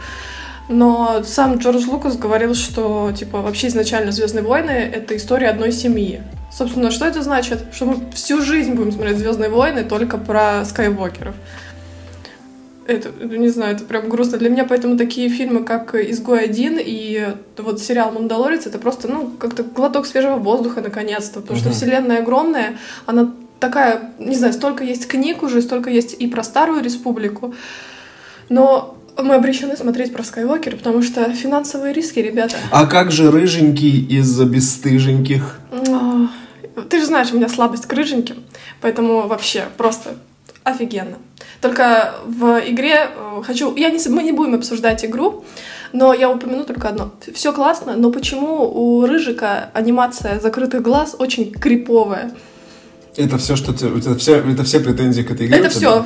но 0.72 1.22
сам 1.24 1.58
Джордж 1.58 1.86
Лукас 1.88 2.18
говорил, 2.18 2.56
что, 2.56 3.12
типа, 3.12 3.42
вообще 3.42 3.68
изначально 3.68 4.12
«Звездные 4.12 4.44
войны»— 4.44 4.72
это 4.94 5.16
история 5.18 5.50
одной 5.50 5.72
семьи. 5.72 6.22
Собственно, 6.52 6.92
что 6.92 7.06
это 7.06 7.22
значит? 7.22 7.60
Что 7.72 7.86
мы 7.86 8.12
всю 8.14 8.42
жизнь 8.42 8.74
будем 8.74 8.92
смотреть 8.92 9.18
«Звездные 9.18 9.50
войны» 9.50 9.84
только 9.84 10.18
про 10.18 10.66
Скайуокеров. 10.66 11.36
Это, 12.88 13.10
не 13.24 13.50
знаю, 13.50 13.76
это 13.76 13.86
прям 13.86 14.10
грустно 14.10 14.38
для 14.38 14.50
меня, 14.50 14.66
поэтому 14.66 14.98
такие 14.98 15.30
фильмы, 15.30 15.64
как 15.64 15.94
«Изгой 15.94 16.46
один» 16.46 16.78
и 16.80 17.36
вот 17.58 17.80
сериал 17.80 18.12
«Мандалорец»— 18.12 18.66
это 18.68 18.80
просто, 18.80 19.08
ну, 19.08 19.30
как-то 19.40 19.64
глоток 19.64 20.06
свежего 20.06 20.38
воздуха, 20.38 20.82
наконец-то, 20.82 21.42
потому 21.42 21.60
mm-hmm. 21.60 21.62
что 21.62 21.72
вселенная 21.72 22.20
огромная, 22.20 22.78
она 23.06 23.34
такая, 23.60 24.12
не 24.20 24.36
знаю, 24.36 24.54
столько 24.54 24.84
есть 24.84 25.08
книг 25.08 25.44
уже, 25.44 25.62
столько 25.62 25.90
есть 25.90 26.16
и 26.20 26.28
про 26.28 26.44
Старую 26.44 26.84
Республику, 26.84 27.54
но 28.50 28.98
мы 29.18 29.36
обречены 29.36 29.76
смотреть 29.78 30.14
про 30.14 30.24
Скайуокера, 30.24 30.78
потому 30.78 31.02
что 31.02 31.34
финансовые 31.34 31.94
риски, 31.94 32.20
ребята. 32.20 32.56
А 32.72 32.86
как 32.86 33.12
же 33.12 33.32
рыженький 33.32 34.06
из-за 34.06 34.46
бесстыженьких? 34.46 35.60
Ты 36.90 37.00
же 37.00 37.06
знаешь, 37.06 37.32
у 37.32 37.36
меня 37.36 37.50
слабость 37.50 37.86
к 37.86 37.94
рыженьким, 37.94 38.44
поэтому 38.82 39.28
вообще 39.28 39.66
просто 39.78 40.16
офигенно. 40.64 41.18
Только 41.60 42.16
в 42.26 42.62
игре 42.68 43.10
э, 43.16 43.42
хочу... 43.46 43.76
Я 43.76 43.90
не, 43.92 44.00
мы 44.10 44.24
не 44.24 44.32
будем 44.32 44.56
обсуждать 44.56 45.04
игру, 45.06 45.44
но 45.94 46.14
я 46.14 46.30
упомяну 46.30 46.64
только 46.64 46.90
одно. 46.90 47.12
Все 47.34 47.52
классно, 47.54 47.96
но 47.96 48.12
почему 48.12 48.64
у 48.64 49.06
Рыжика 49.06 49.70
анимация 49.74 50.40
закрытых 50.40 50.82
глаз 50.82 51.16
очень 51.18 51.52
криповая? 51.52 52.32
Это 53.18 53.38
все, 53.38 53.56
что 53.56 53.74
ты, 53.74 53.88
это 53.88 54.16
все, 54.16 54.38
это 54.38 54.64
все 54.64 54.80
претензии 54.80 55.22
к 55.22 55.32
этой 55.32 55.48
игре. 55.48 55.60
Это 55.60 55.70
все. 55.70 56.06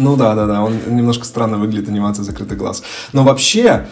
Ну 0.00 0.16
да, 0.16 0.34
да, 0.34 0.46
да, 0.46 0.62
он 0.62 0.78
немножко 0.88 1.26
странно 1.26 1.58
выглядит, 1.58 1.90
анимация 1.90 2.24
закрытый 2.24 2.56
глаз. 2.56 2.82
Но 3.12 3.22
вообще, 3.22 3.86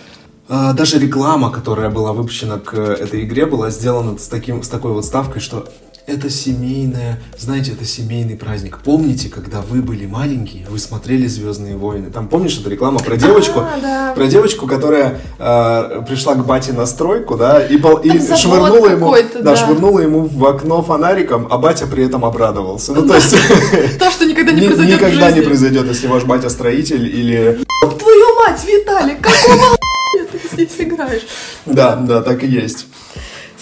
э, 0.48 0.72
даже 0.72 0.98
реклама, 0.98 1.50
которая 1.50 1.90
была 1.90 2.14
выпущена 2.14 2.58
к 2.58 2.72
этой 2.78 3.24
игре, 3.24 3.44
была 3.44 3.68
сделана 3.68 4.16
с, 4.16 4.26
таким, 4.26 4.62
с 4.62 4.68
такой 4.68 4.92
вот 4.92 5.04
ставкой, 5.04 5.42
что 5.42 5.68
это 6.08 6.30
семейное, 6.30 7.20
знаете, 7.38 7.72
это 7.72 7.84
семейный 7.84 8.34
праздник. 8.36 8.78
Помните, 8.82 9.28
когда 9.28 9.60
вы 9.60 9.82
были 9.82 10.06
маленькие, 10.06 10.66
вы 10.68 10.78
смотрели 10.78 11.26
Звездные 11.26 11.76
войны? 11.76 12.10
Там 12.10 12.28
помнишь 12.28 12.58
эту 12.58 12.70
рекламу 12.70 12.98
про 12.98 13.16
девочку, 13.16 13.60
А, 13.60 13.78
да. 13.80 14.12
про 14.14 14.26
девочку, 14.26 14.66
которая 14.66 15.20
э, 15.38 16.02
пришла 16.08 16.34
к 16.34 16.46
бате 16.46 16.72
на 16.72 16.86
стройку, 16.86 17.36
да, 17.36 17.62
и, 17.64 17.76
пол- 17.76 17.98
и 17.98 18.18
завод 18.18 18.38
швырнула 18.38 18.88
ему, 18.88 19.14
да, 19.34 19.40
да. 19.42 19.56
швырнула 19.56 20.00
ему 20.00 20.22
в 20.26 20.44
окно 20.46 20.82
фонариком, 20.82 21.46
а 21.50 21.58
батя 21.58 21.86
при 21.86 22.04
этом 22.06 22.24
обрадовался. 22.24 22.94
Ну 22.94 23.06
то 23.06 23.14
есть 23.14 23.30
То, 23.98 24.10
что 24.10 24.24
никогда 24.24 24.52
не 24.52 24.66
произойдет 24.66 24.96
никогда 25.00 25.30
не 25.30 25.40
произойдет, 25.42 25.86
если 25.86 26.06
ваш 26.06 26.24
батя 26.24 26.48
строитель 26.48 27.04
или 27.06 27.58
Твою 27.98 28.34
мать, 28.36 28.60
Виталик, 28.66 29.20
какого 29.20 29.76
ты 30.32 30.40
здесь 30.54 30.74
играешь? 30.78 31.26
да, 31.66 31.96
да, 31.96 32.22
так 32.22 32.42
и 32.42 32.46
есть. 32.46 32.86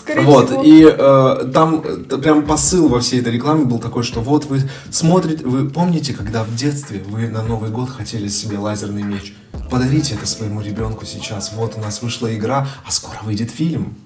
Скорее 0.06 0.22
Вот, 0.22 0.46
всего. 0.46 0.62
и 0.62 0.84
э, 0.84 1.50
там 1.52 1.82
э, 1.84 2.16
прям 2.18 2.46
посыл 2.46 2.86
во 2.88 3.00
всей 3.00 3.20
этой 3.20 3.32
рекламе 3.32 3.64
был 3.64 3.80
такой, 3.80 4.04
что 4.04 4.20
вот 4.20 4.44
вы 4.44 4.60
смотрите, 4.88 5.44
вы 5.44 5.68
помните, 5.68 6.12
когда 6.12 6.44
в 6.44 6.54
детстве 6.54 7.02
вы 7.08 7.26
на 7.26 7.42
Новый 7.42 7.70
год 7.70 7.90
хотели 7.90 8.28
себе 8.28 8.56
лазерный 8.56 9.02
меч? 9.02 9.34
Подарите 9.68 10.14
это 10.14 10.24
своему 10.24 10.60
ребенку 10.60 11.04
сейчас. 11.06 11.52
Вот 11.56 11.74
у 11.76 11.80
нас 11.80 12.02
вышла 12.02 12.32
игра, 12.32 12.68
а 12.86 12.92
скоро 12.92 13.18
выйдет 13.24 13.50
фильм. 13.50 13.96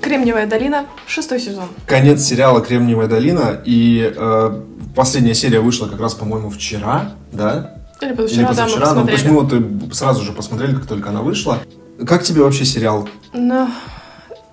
Кремниевая 0.00 0.46
долина, 0.46 0.86
шестой 1.06 1.38
сезон. 1.38 1.68
Конец 1.84 2.22
сериала 2.22 2.62
Кремниевая 2.62 3.08
долина, 3.08 3.60
и 3.64 4.10
э, 4.16 4.62
последняя 4.94 5.34
серия 5.34 5.60
вышла 5.60 5.86
как 5.86 6.00
раз, 6.00 6.14
по-моему, 6.14 6.48
вчера, 6.48 7.12
да? 7.30 7.75
Или 8.00 8.10
Или 8.10 8.16
позавчера, 8.16 8.42
да, 8.42 8.48
мы 8.48 8.48
позавчера. 8.48 8.94
Ну, 8.94 9.04
то 9.06 9.12
есть 9.12 9.24
посмотрели. 9.24 9.64
мы 9.64 9.80
вот 9.84 9.94
сразу 9.94 10.22
же 10.22 10.32
посмотрели, 10.32 10.74
как 10.74 10.86
только 10.86 11.08
она 11.10 11.22
вышла. 11.22 11.58
Как 12.06 12.22
тебе 12.22 12.42
вообще 12.42 12.64
сериал? 12.64 13.08
Но 13.32 13.70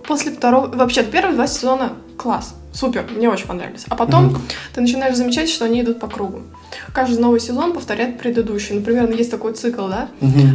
после 0.08 0.32
второго... 0.32 0.68
Вообще, 0.68 1.04
первые 1.04 1.36
два 1.36 1.48
сезона 1.48 1.94
класс. 2.18 2.56
Супер, 2.74 3.06
мне 3.16 3.30
очень 3.30 3.46
понравились. 3.48 3.86
А 3.90 3.96
потом 3.96 4.26
Мгм. 4.26 4.42
ты 4.74 4.82
начинаешь 4.82 5.16
замечать, 5.16 5.50
что 5.50 5.66
они 5.66 5.82
идут 5.82 6.00
по 6.00 6.08
кругу. 6.08 6.42
Каждый 6.92 7.20
новый 7.20 7.40
сезон 7.40 7.72
повторяет 7.74 8.18
предыдущий. 8.18 8.76
Например, 8.76 9.10
есть 9.12 9.30
такой 9.32 9.54
цикл, 9.54 9.88
да? 9.88 10.08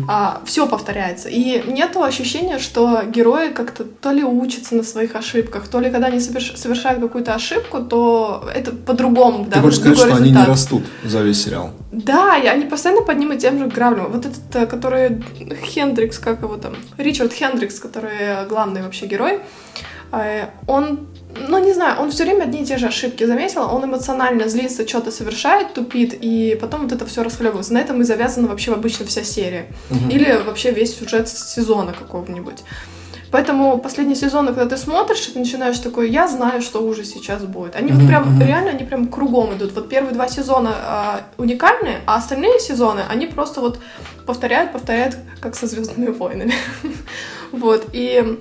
а, 0.09 0.41
все 0.45 0.67
повторяется. 0.67 1.29
И 1.29 1.63
нет 1.71 1.97
ощущения, 1.97 2.59
что 2.59 3.03
герои 3.07 3.51
как-то 3.51 3.85
то 3.85 4.11
ли 4.11 4.25
учатся 4.25 4.75
на 4.75 4.83
своих 4.83 5.15
ошибках, 5.15 5.69
то 5.69 5.79
ли 5.81 5.91
когда 5.91 6.09
они 6.09 6.19
соверш- 6.19 6.57
совершают 6.57 7.01
какую-то 7.01 7.35
ошибку, 7.35 7.81
то 7.81 8.45
это 8.55 8.73
по-другому. 8.73 9.45
Ты 9.45 9.51
да, 9.53 9.61
хочешь 9.61 9.79
сказать, 9.79 9.99
что 9.99 10.17
они 10.17 10.31
не 10.33 10.45
растут 10.45 10.83
за 11.05 11.21
весь 11.23 11.45
сериал? 11.45 11.71
Да, 11.93 12.37
и 12.37 12.47
они 12.47 12.65
постоянно 12.65 13.03
под 13.03 13.19
ним 13.19 13.33
и 13.33 13.39
тем 13.39 13.59
же 13.59 13.67
граблем. 13.67 14.11
Вот 14.13 14.27
этот, 14.27 14.57
э, 14.57 14.67
который 14.67 15.23
Хендрикс, 15.65 16.19
как 16.19 16.43
его 16.43 16.57
там, 16.57 16.75
Ричард 16.97 17.33
Хендрикс, 17.33 17.79
который 17.79 18.47
главный 18.49 18.83
вообще 18.83 19.07
герой, 19.07 19.41
э, 20.13 20.47
он, 20.67 21.07
ну 21.37 21.59
не 21.59 21.73
знаю, 21.73 22.01
он 22.01 22.11
все 22.11 22.25
время 22.25 22.45
одни 22.45 22.63
и 22.63 22.65
те 22.65 22.79
же 22.79 22.87
ошибки 22.87 23.25
заметил, 23.25 23.63
он 23.63 23.85
эмоционально 23.85 24.49
злится, 24.49 24.87
что-то 24.89 25.11
совершает, 25.11 25.75
тупит, 25.75 26.15
и 26.21 26.57
потом 26.61 26.83
вот 26.83 26.93
это 26.93 27.07
все 27.07 27.23
расхлебывается. 27.23 27.75
На 27.75 27.79
этом 27.79 28.01
и 28.01 28.05
завязана 28.05 28.49
вообще 28.49 28.73
обычно 28.73 29.07
вся 29.07 29.23
серия. 29.23 29.67
Мгм. 29.91 30.11
Или 30.11 30.43
вообще 30.47 30.71
весь 30.71 30.97
сюжет 30.99 31.29
сезона 31.29 31.93
какого-нибудь. 31.93 32.59
Поэтому 33.31 33.77
последний 33.79 34.15
сезон, 34.15 34.47
когда 34.47 34.65
ты 34.65 34.79
смотришь, 34.79 35.21
ты 35.27 35.39
начинаешь 35.39 35.79
такой, 35.79 36.11
я 36.11 36.29
знаю, 36.29 36.63
что 36.63 36.81
уже 36.83 37.05
сейчас 37.05 37.45
будет. 37.45 37.77
Они 37.77 37.93
вот 37.93 37.99
Мгм, 37.99 38.09
прям, 38.09 38.35
мгм. 38.37 38.47
реально, 38.47 38.71
они 38.71 38.85
прям 38.85 39.09
кругом 39.09 39.53
идут. 39.55 39.75
Вот 39.75 39.91
первые 39.91 40.15
два 40.15 40.29
сезона 40.29 40.75
а, 40.75 41.21
уникальные, 41.37 42.01
а 42.07 42.17
остальные 42.17 42.59
сезоны, 42.59 43.03
они 43.07 43.27
просто 43.27 43.61
вот 43.61 43.81
повторяют, 44.25 44.73
повторяют, 44.73 45.17
как 45.41 45.57
со 45.57 45.67
Звездными 45.67 46.11
войнами. 46.11 46.55
Вот, 47.53 47.87
и... 47.93 48.39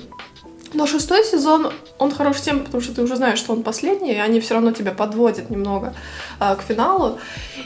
Но 0.78 0.86
шестой 0.86 1.24
сезон, 1.26 1.72
он 1.98 2.12
хорош 2.12 2.40
тем, 2.40 2.60
потому 2.60 2.82
что 2.84 2.94
ты 2.94 3.02
уже 3.02 3.16
знаешь, 3.16 3.40
что 3.40 3.52
он 3.52 3.64
последний, 3.64 4.14
и 4.14 4.18
они 4.20 4.40
все 4.40 4.54
равно 4.54 4.72
тебя 4.72 4.92
подводят 4.92 5.50
немного 5.50 5.96
а, 6.40 6.56
к 6.56 6.62
финалу. 6.62 7.18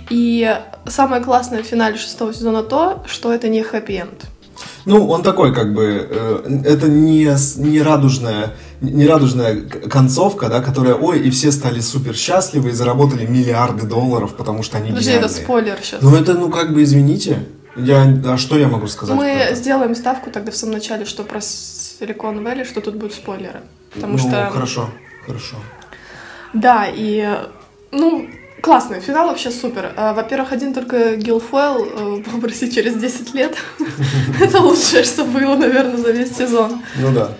И 0.09 0.57
самое 0.87 1.21
классное 1.21 1.61
в 1.61 1.65
финале 1.65 1.97
шестого 1.97 2.33
сезона 2.33 2.63
то, 2.63 3.03
что 3.07 3.33
это 3.33 3.49
не 3.49 3.63
хэппи-энд. 3.63 4.23
Ну, 4.85 5.09
он 5.09 5.23
такой, 5.23 5.53
как 5.53 5.73
бы, 5.73 6.07
э, 6.09 6.61
это 6.65 6.87
не, 6.87 7.27
не 7.57 7.81
радужная, 7.81 8.53
не 8.79 9.05
радужная 9.05 9.61
к- 9.61 9.89
концовка, 9.89 10.47
да, 10.47 10.61
которая, 10.61 10.95
ой, 10.95 11.19
и 11.19 11.29
все 11.31 11.51
стали 11.51 11.81
супер 11.81 12.15
счастливы 12.15 12.69
и 12.69 12.71
заработали 12.71 13.25
миллиарды 13.25 13.85
долларов, 13.85 14.35
потому 14.37 14.63
что 14.63 14.77
они 14.77 14.89
Подожди, 14.91 15.11
это 15.11 15.27
гениальные. 15.27 15.43
спойлер 15.43 15.77
сейчас. 15.81 16.01
Ну, 16.01 16.15
это, 16.15 16.33
ну, 16.35 16.49
как 16.49 16.73
бы, 16.73 16.81
извините, 16.83 17.39
я, 17.75 18.03
а 18.25 18.37
что 18.37 18.57
я 18.57 18.67
могу 18.69 18.87
сказать? 18.87 19.15
Мы 19.17 19.25
это? 19.25 19.55
сделаем 19.55 19.95
ставку 19.95 20.29
тогда 20.31 20.51
в 20.51 20.55
самом 20.55 20.73
начале, 20.75 21.05
что 21.05 21.23
про 21.23 21.41
Silicon 22.01 22.41
Valley, 22.43 22.65
что 22.65 22.81
тут 22.81 22.95
будут 22.95 23.13
спойлеры. 23.13 23.61
Потому 23.93 24.13
ну, 24.13 24.19
что... 24.19 24.49
хорошо, 24.51 24.89
хорошо. 25.25 25.57
Да, 26.53 26.87
и... 26.91 27.27
Ну, 27.91 28.27
классный. 28.61 28.99
Финал 29.01 29.27
вообще 29.27 29.51
супер. 29.51 29.93
А, 29.95 30.13
Во-первых, 30.13 30.51
один 30.51 30.73
только 30.73 31.15
Гилфойл 31.15 31.85
э, 31.85 32.23
в 32.23 32.35
образе 32.35 32.71
через 32.71 32.95
10 32.95 33.33
лет. 33.33 33.57
Это 34.41 34.59
лучшее, 34.59 35.03
что 35.03 35.25
было, 35.25 35.55
наверное, 35.55 35.97
за 35.97 36.11
весь 36.11 36.35
сезон. 36.35 36.81
Ну, 36.97 37.11
да. 37.13 37.31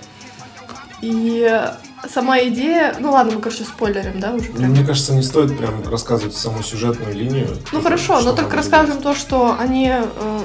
И 1.02 1.62
сама 2.10 2.40
идея... 2.44 2.96
Ну 3.00 3.12
ладно, 3.12 3.34
мы, 3.36 3.42
короче, 3.42 3.64
спойлерим, 3.64 4.20
да, 4.20 4.34
уже 4.34 4.50
Ну, 4.52 4.58
прям. 4.58 4.72
Мне 4.72 4.86
кажется, 4.86 5.14
не 5.14 5.24
стоит 5.24 5.58
прям 5.58 5.88
рассказывать 5.90 6.36
саму 6.36 6.62
сюжетную 6.62 7.16
линию. 7.16 7.58
Ну 7.72 7.82
хорошо, 7.82 8.20
Что 8.20 8.30
но 8.30 8.36
там 8.36 8.46
только 8.46 8.58
расскажем 8.58 9.02
то, 9.02 9.16
что 9.16 9.56
они 9.58 9.92
э, 9.92 10.40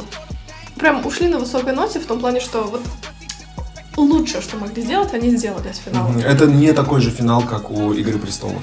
прям 0.79 1.05
ушли 1.05 1.29
на 1.29 1.39
высокой 1.39 1.75
ноте 1.75 1.99
в 1.99 2.07
том 2.07 2.21
плане, 2.21 2.41
что 2.41 2.63
вот 2.63 2.83
лучшее, 4.05 4.41
что 4.41 4.57
могли 4.57 4.83
сделать, 4.83 5.13
они 5.15 5.37
сделали 5.37 5.73
с 5.73 5.79
финалом. 5.79 6.13
Мгм. 6.13 6.21
Это 6.21 6.47
не 6.47 6.73
такой 6.73 7.01
же 7.01 7.11
финал, 7.11 7.43
как 7.43 7.71
у 7.71 7.93
Игры 7.93 8.19
престолов. 8.19 8.63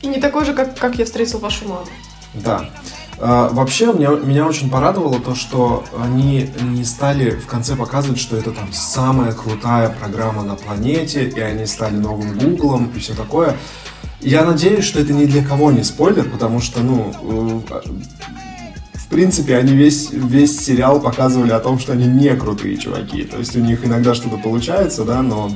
И 0.00 0.08
не 0.08 0.20
такой 0.20 0.44
же, 0.44 0.52
как, 0.52 0.76
как 0.76 0.96
я 0.96 1.04
встретил 1.04 1.38
вашу 1.38 1.68
маму. 1.68 1.86
Да. 2.34 2.68
А, 3.18 3.50
вообще, 3.50 3.92
меня, 3.92 4.10
меня 4.10 4.46
очень 4.46 4.68
порадовало 4.70 5.20
то, 5.20 5.34
что 5.34 5.84
они 6.02 6.50
не 6.60 6.84
стали 6.84 7.30
в 7.30 7.46
конце 7.46 7.76
показывать, 7.76 8.18
что 8.18 8.36
это 8.36 8.50
там 8.50 8.72
самая 8.72 9.32
крутая 9.32 9.90
программа 9.90 10.42
на 10.42 10.56
планете, 10.56 11.28
и 11.28 11.38
они 11.38 11.66
стали 11.66 11.94
новым 11.94 12.36
Гуглом 12.36 12.90
и 12.96 12.98
все 12.98 13.14
такое. 13.14 13.56
Я 14.20 14.44
надеюсь, 14.44 14.84
что 14.84 15.00
это 15.00 15.12
ни 15.12 15.26
для 15.26 15.44
кого 15.44 15.70
не 15.70 15.84
спойлер, 15.84 16.28
потому 16.28 16.60
что, 16.60 16.80
ну, 16.80 17.62
э, 17.70 17.80
принципе, 19.12 19.56
они 19.56 19.74
весь, 19.74 20.10
весь 20.10 20.58
сериал 20.58 21.00
показывали 21.00 21.52
о 21.52 21.60
том, 21.60 21.78
что 21.78 21.92
они 21.92 22.06
не 22.06 22.34
крутые 22.34 22.76
чуваки. 22.76 23.24
То 23.24 23.38
есть 23.38 23.54
у 23.54 23.60
них 23.60 23.84
иногда 23.84 24.14
что-то 24.14 24.38
получается, 24.38 25.04
да, 25.04 25.22
но 25.22 25.50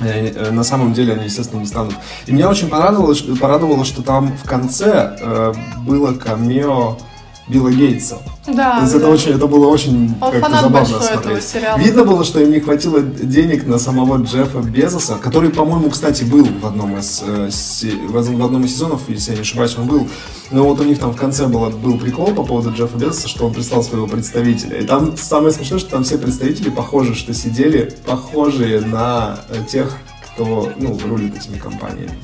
э, 0.00 0.28
э, 0.28 0.50
на 0.50 0.64
самом 0.64 0.94
деле 0.94 1.12
они, 1.14 1.24
естественно, 1.24 1.60
не 1.60 1.66
станут. 1.66 1.94
И 2.26 2.32
меня 2.32 2.48
очень 2.48 2.68
порадовало, 2.68 3.14
порадовало, 3.38 3.84
что 3.84 4.02
там 4.02 4.32
в 4.42 4.48
конце 4.48 5.16
э, 5.20 5.52
было 5.84 6.14
камео 6.14 6.98
Билла 7.52 7.70
Гейтса. 7.70 8.18
Да, 8.46 8.76
То 8.76 8.80
есть 8.82 8.92
да. 8.92 8.98
это, 8.98 9.08
очень, 9.08 9.30
это 9.32 9.46
было 9.46 9.66
очень 9.68 10.14
Он 10.20 10.30
как-то 10.32 10.40
фанат 10.40 10.62
забавно 10.62 11.00
смотреть. 11.00 11.44
сериала. 11.44 11.78
Видно 11.78 12.04
было, 12.04 12.24
что 12.24 12.40
им 12.40 12.50
не 12.50 12.60
хватило 12.60 13.00
денег 13.00 13.66
на 13.66 13.78
самого 13.78 14.16
Джеффа 14.22 14.58
Безоса, 14.58 15.14
который, 15.22 15.50
по-моему, 15.50 15.90
кстати, 15.90 16.24
был 16.24 16.44
в 16.44 16.66
одном 16.66 16.98
из, 16.98 17.22
э, 17.24 17.50
се- 17.52 17.94
в 18.08 18.16
одном 18.16 18.64
из 18.64 18.72
сезонов, 18.72 19.02
если 19.08 19.30
я 19.30 19.36
не 19.36 19.42
ошибаюсь, 19.42 19.76
он 19.78 19.86
был. 19.86 20.08
Но 20.50 20.64
вот 20.64 20.80
у 20.80 20.84
них 20.84 20.98
там 20.98 21.12
в 21.12 21.16
конце 21.16 21.46
было, 21.46 21.70
был 21.70 21.98
прикол 21.98 22.34
по 22.34 22.42
поводу 22.42 22.72
Джеффа 22.72 22.98
Безоса, 22.98 23.28
что 23.28 23.46
он 23.46 23.54
прислал 23.54 23.82
своего 23.84 24.06
представителя. 24.06 24.78
И 24.80 24.84
там 24.84 25.16
самое 25.16 25.52
смешное, 25.52 25.78
что 25.78 25.90
там 25.90 26.04
все 26.04 26.18
представители 26.18 26.70
похожи, 26.70 27.14
что 27.14 27.32
сидели 27.34 27.92
похожие 28.04 28.80
на 28.80 29.38
э, 29.50 29.56
тех, 29.70 29.96
кто 30.34 30.70
ну, 30.78 30.98
рулит 31.08 31.36
этими 31.36 31.58
компаниями. 31.58 32.18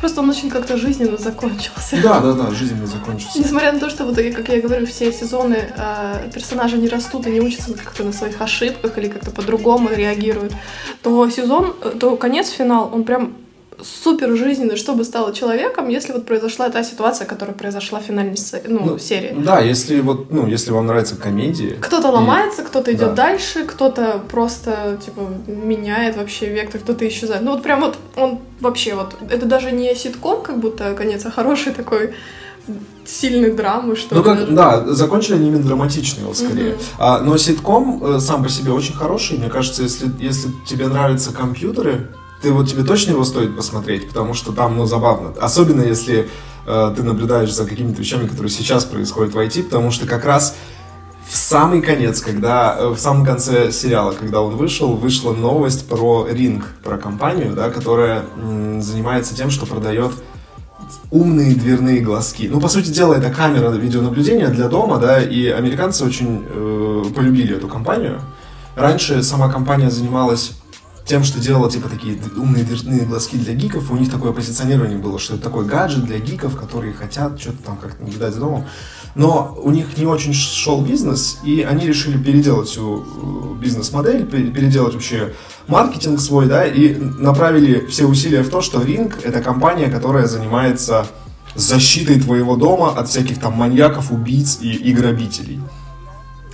Просто 0.00 0.20
он 0.20 0.30
очень 0.30 0.48
как-то 0.48 0.76
жизненно 0.76 1.16
закончился. 1.16 2.02
Да, 2.02 2.20
да, 2.20 2.32
да, 2.32 2.50
жизнь 2.50 2.80
не 2.80 2.86
закончится. 2.86 3.38
Несмотря 3.38 3.72
на 3.72 3.78
то, 3.78 3.90
что, 3.90 4.04
вот, 4.04 4.16
как 4.16 4.48
я 4.48 4.60
говорю, 4.60 4.86
все 4.86 5.12
сезоны 5.12 5.72
э, 5.76 6.30
персонажи 6.32 6.78
не 6.78 6.88
растут 6.88 7.26
и 7.26 7.30
не 7.30 7.40
учатся 7.40 7.74
как-то 7.74 8.04
на 8.04 8.12
своих 8.12 8.40
ошибках 8.40 8.96
или 8.98 9.08
как-то 9.08 9.30
по-другому 9.30 9.90
реагируют, 9.90 10.54
то 11.02 11.28
сезон, 11.28 11.74
э, 11.82 11.90
то 12.00 12.16
конец, 12.16 12.48
финал, 12.48 12.90
он 12.92 13.04
прям 13.04 13.34
супер 13.84 14.36
жизненный, 14.36 14.76
что 14.76 14.94
бы 14.94 15.04
стало 15.04 15.32
человеком, 15.34 15.88
если 15.88 16.12
вот 16.12 16.26
произошла 16.26 16.68
та 16.68 16.82
ситуация, 16.84 17.26
которая 17.26 17.54
произошла 17.56 18.00
в 18.00 18.02
финальной 18.04 18.36
ну, 18.68 18.80
Ну, 18.84 18.98
серии. 18.98 19.34
Да, 19.38 19.60
если 19.60 20.00
вот, 20.00 20.30
ну, 20.30 20.46
если 20.46 20.72
вам 20.72 20.86
нравятся 20.86 21.16
комедии. 21.16 21.76
Кто-то 21.80 22.08
и- 22.08 22.12
ломается, 22.12 22.62
кто-то 22.62 22.92
идет 22.92 23.14
да. 23.14 23.26
дальше, 23.26 23.64
кто-то 23.64 24.22
просто, 24.30 24.98
типа, 25.04 25.22
меняет 25.46 26.16
вообще 26.16 26.46
вектор, 26.46 26.80
кто-то 26.80 27.06
исчезает. 27.08 27.42
Ну 27.42 27.52
вот 27.52 27.62
прям 27.62 27.80
вот 27.80 27.96
он 28.16 28.38
вообще 28.60 28.94
вот, 28.94 29.14
это 29.30 29.46
даже 29.46 29.70
не 29.72 29.94
ситком, 29.94 30.42
как 30.42 30.58
будто 30.58 30.94
конец, 30.94 31.24
а 31.26 31.30
хороший 31.30 31.72
такой 31.72 32.14
сильной 33.04 33.50
драмы, 33.52 33.96
что 33.96 34.14
Ну 34.14 34.22
как, 34.22 34.38
даже. 34.40 34.52
да, 34.52 34.84
закончили 34.92 35.34
они 35.36 35.48
именно 35.48 35.64
драматичный 35.64 36.24
вот 36.24 36.36
скорее. 36.36 36.76
А, 36.98 37.20
но 37.20 37.36
ситком 37.36 38.02
э, 38.04 38.20
сам 38.20 38.42
по 38.44 38.48
себе 38.48 38.72
очень 38.72 38.94
хороший. 38.94 39.38
Мне 39.38 39.48
кажется, 39.48 39.82
если, 39.82 40.08
если 40.20 40.50
тебе 40.66 40.86
нравятся 40.86 41.32
компьютеры, 41.32 42.08
ты 42.42 42.52
вот 42.52 42.68
тебе 42.68 42.84
точно 42.84 43.12
его 43.12 43.24
стоит 43.24 43.56
посмотреть, 43.56 44.08
потому 44.08 44.34
что 44.34 44.52
там, 44.52 44.76
ну, 44.76 44.86
забавно. 44.86 45.32
Особенно 45.40 45.82
если 45.82 46.28
э, 46.66 46.94
ты 46.96 47.02
наблюдаешь 47.02 47.52
за 47.52 47.66
какими-то 47.66 48.00
вещами, 48.00 48.26
которые 48.26 48.50
сейчас 48.50 48.84
происходят 48.84 49.34
в 49.34 49.38
IT, 49.38 49.64
потому 49.64 49.90
что 49.90 50.06
как 50.06 50.24
раз 50.24 50.56
в 51.28 51.36
самый 51.36 51.82
конец, 51.82 52.20
когда 52.20 52.76
э, 52.78 52.88
в 52.88 52.98
самом 52.98 53.24
конце 53.24 53.70
сериала, 53.70 54.12
когда 54.12 54.40
он 54.40 54.56
вышел, 54.56 54.94
вышла 54.94 55.32
новость 55.32 55.86
про 55.86 56.26
Ring, 56.30 56.62
про 56.82 56.96
компанию, 56.96 57.54
да, 57.54 57.70
которая 57.70 58.24
занимается 58.78 59.36
тем, 59.36 59.50
что 59.50 59.66
продает 59.66 60.12
умные 61.10 61.54
дверные 61.54 62.00
глазки. 62.00 62.48
Ну, 62.50 62.60
по 62.60 62.68
сути 62.68 62.88
дела, 62.88 63.14
это 63.14 63.30
камера 63.30 63.68
видеонаблюдения 63.70 64.48
для 64.48 64.68
дома, 64.68 64.98
да, 64.98 65.22
и 65.22 65.48
американцы 65.48 66.04
очень 66.04 66.44
э, 66.48 67.04
полюбили 67.14 67.56
эту 67.56 67.68
компанию. 67.68 68.20
Раньше 68.76 69.22
сама 69.22 69.52
компания 69.52 69.90
занималась 69.90 70.59
тем, 71.10 71.24
что 71.24 71.40
делала, 71.40 71.68
типа, 71.68 71.88
такие 71.88 72.16
умные 72.36 72.62
дверные 72.62 73.00
глазки 73.00 73.34
для 73.34 73.52
гиков, 73.52 73.90
у 73.90 73.96
них 73.96 74.12
такое 74.12 74.30
позиционирование 74.30 74.96
было, 74.96 75.18
что 75.18 75.34
это 75.34 75.42
такой 75.42 75.66
гаджет 75.66 76.04
для 76.04 76.20
гиков, 76.20 76.56
которые 76.56 76.92
хотят 76.94 77.40
что-то 77.40 77.58
там 77.64 77.76
как-то 77.78 78.04
наблюдать 78.04 78.32
за 78.32 78.38
домом. 78.38 78.64
Но 79.16 79.58
у 79.60 79.72
них 79.72 79.98
не 79.98 80.06
очень 80.06 80.32
шел 80.32 80.80
бизнес, 80.82 81.38
и 81.42 81.62
они 81.62 81.88
решили 81.88 82.16
переделать 82.16 82.68
всю 82.68 83.02
э, 83.02 83.60
бизнес-модель, 83.60 84.24
пе- 84.24 84.52
переделать 84.52 84.94
вообще 84.94 85.34
маркетинг 85.66 86.20
свой, 86.20 86.46
да, 86.46 86.64
и 86.64 86.94
направили 86.94 87.86
все 87.86 88.04
усилия 88.04 88.44
в 88.44 88.48
то, 88.48 88.62
что 88.62 88.80
Ring— 88.80 89.12
это 89.24 89.40
компания, 89.42 89.90
которая 89.90 90.28
занимается 90.28 91.08
защитой 91.56 92.20
твоего 92.20 92.54
дома 92.54 92.90
от 92.90 93.08
всяких 93.08 93.40
там 93.40 93.54
маньяков, 93.54 94.12
убийц 94.12 94.58
и, 94.60 94.70
и 94.70 94.92
грабителей. 94.92 95.60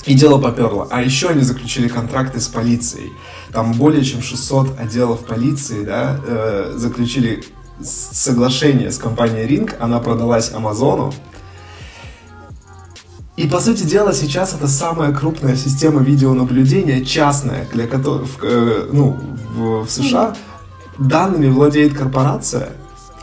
И 0.07 0.15
дело 0.15 0.39
поперло. 0.39 0.87
А 0.91 1.03
еще 1.03 1.29
они 1.29 1.43
заключили 1.43 1.89
контракты 1.89 2.41
с 2.41 2.47
полицией. 2.47 3.13
Там 3.53 3.73
более 3.73 4.05
чем 4.05 4.23
600 4.23 4.79
отделов 4.79 5.27
полиции 5.27 5.85
да, 5.85 6.21
э, 6.25 6.75
заключили 6.77 7.45
соглашение 7.83 8.93
с 8.93 8.99
компанией 8.99 9.47
Ring. 9.47 9.75
Она 9.81 9.99
продалась 9.99 10.53
Амазону. 10.53 11.13
И, 13.37 13.47
по 13.49 13.61
сути 13.61 13.83
дела, 13.83 14.15
сейчас 14.15 14.55
это 14.55 14.67
самая 14.67 15.13
крупная 15.13 15.57
система 15.57 16.03
видеонаблюдения, 16.03 17.05
частная, 17.05 17.67
для 17.73 17.87
которой, 17.87 18.25
в, 18.25 18.43
э, 18.43 18.89
ну, 18.93 19.19
в, 19.55 19.85
в 19.85 19.91
США. 19.91 20.35
Данными 20.99 21.49
владеет 21.49 21.93
корпорация, 21.93 22.71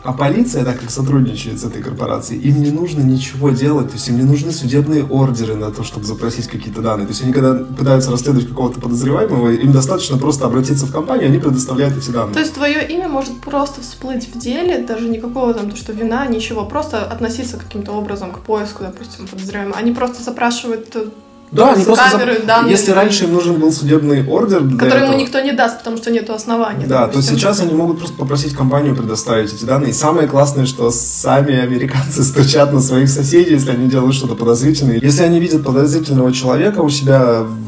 а 0.04 0.12
полиция, 0.12 0.66
так 0.66 0.80
как 0.80 0.92
сотрудничает 0.92 1.60
с 1.60 1.64
этой 1.64 1.82
корпорацией, 1.82 2.42
им 2.42 2.62
не 2.62 2.72
нужно 2.72 3.02
ничего 3.02 3.52
делать, 3.52 3.88
то 3.88 3.94
есть 3.94 4.10
им 4.10 4.18
не 4.18 4.24
нужны 4.24 4.52
судебные 4.52 5.06
ордеры 5.06 5.56
на 5.56 5.72
то, 5.72 5.84
чтобы 5.84 6.06
запросить 6.06 6.48
какие-то 6.48 6.82
данные. 6.82 7.08
То 7.08 7.12
есть 7.12 7.24
они, 7.24 7.32
когда 7.32 7.54
пытаются 7.54 8.12
расследовать 8.12 8.50
какого-то 8.50 8.82
подозреваемого, 8.82 9.50
им 9.50 9.72
достаточно 9.72 10.18
просто 10.18 10.46
обратиться 10.46 10.86
в 10.86 10.92
компанию, 10.92 11.28
они 11.28 11.40
предоставляют 11.40 11.98
эти 11.98 12.10
данные. 12.10 12.34
То 12.34 12.42
есть 12.42 12.54
твое 12.54 12.86
имя 12.88 13.08
может 13.08 13.40
просто 13.40 13.82
всплыть 13.82 14.28
в 14.28 14.38
деле, 14.38 14.80
даже 14.80 15.08
никакого 15.08 15.54
там, 15.54 15.70
то, 15.70 15.78
что 15.78 15.94
вина, 15.94 16.26
ничего, 16.28 16.66
просто 16.66 17.04
относиться 17.04 17.58
каким-то 17.58 17.94
образом 17.94 18.32
к 18.32 18.40
поиску, 18.40 18.84
допустим, 18.84 19.28
подозреваемого. 19.28 19.78
Они 19.78 19.94
просто 19.94 20.22
запрашивают, 20.22 20.94
э, 20.96 21.06
Да, 21.54 21.74
они 21.74 21.86
просто... 21.86 22.12
камеры, 22.12 22.34
зап- 22.34 22.46
данные. 22.46 22.72
Если 22.72 22.92
раньше 22.92 23.26
им 23.26 23.34
нужен 23.34 23.60
был 23.60 23.72
судебный 23.72 24.26
ордер 24.28 24.62
который 24.78 25.08
ему 25.08 25.18
никто 25.18 25.40
не 25.40 25.52
даст, 25.52 25.80
потому 25.80 25.98
что 25.98 26.12
нету 26.12 26.34
оснований. 26.34 26.86
Да, 26.86 27.06
то 27.06 27.14
допустим. 27.14 27.38
сейчас 27.38 27.62
они 27.62 27.74
могут 27.74 28.00
просто 28.00 28.18
попросить 28.18 28.54
компанию 28.54 28.96
предоставить 28.96 29.54
эти 29.54 29.64
данные. 29.66 29.92
И 29.92 29.94
самое 29.94 30.28
классное, 30.28 30.66
что 30.66 30.90
сами 30.92 31.56
американцы 31.60 32.24
стучат 32.24 32.74
на 32.74 32.82
своих 32.82 33.10
соседей, 33.10 33.52
если 33.52 33.72
они 33.72 33.88
делают 33.88 34.16
что-то 34.16 34.36
подозрительное. 34.36 35.00
Если 35.00 35.24
они 35.24 35.40
видят 35.40 35.64
подозрительного 35.64 36.34
человека 36.34 36.80
у 36.80 36.90
себя 36.90 37.44
в 37.44 37.64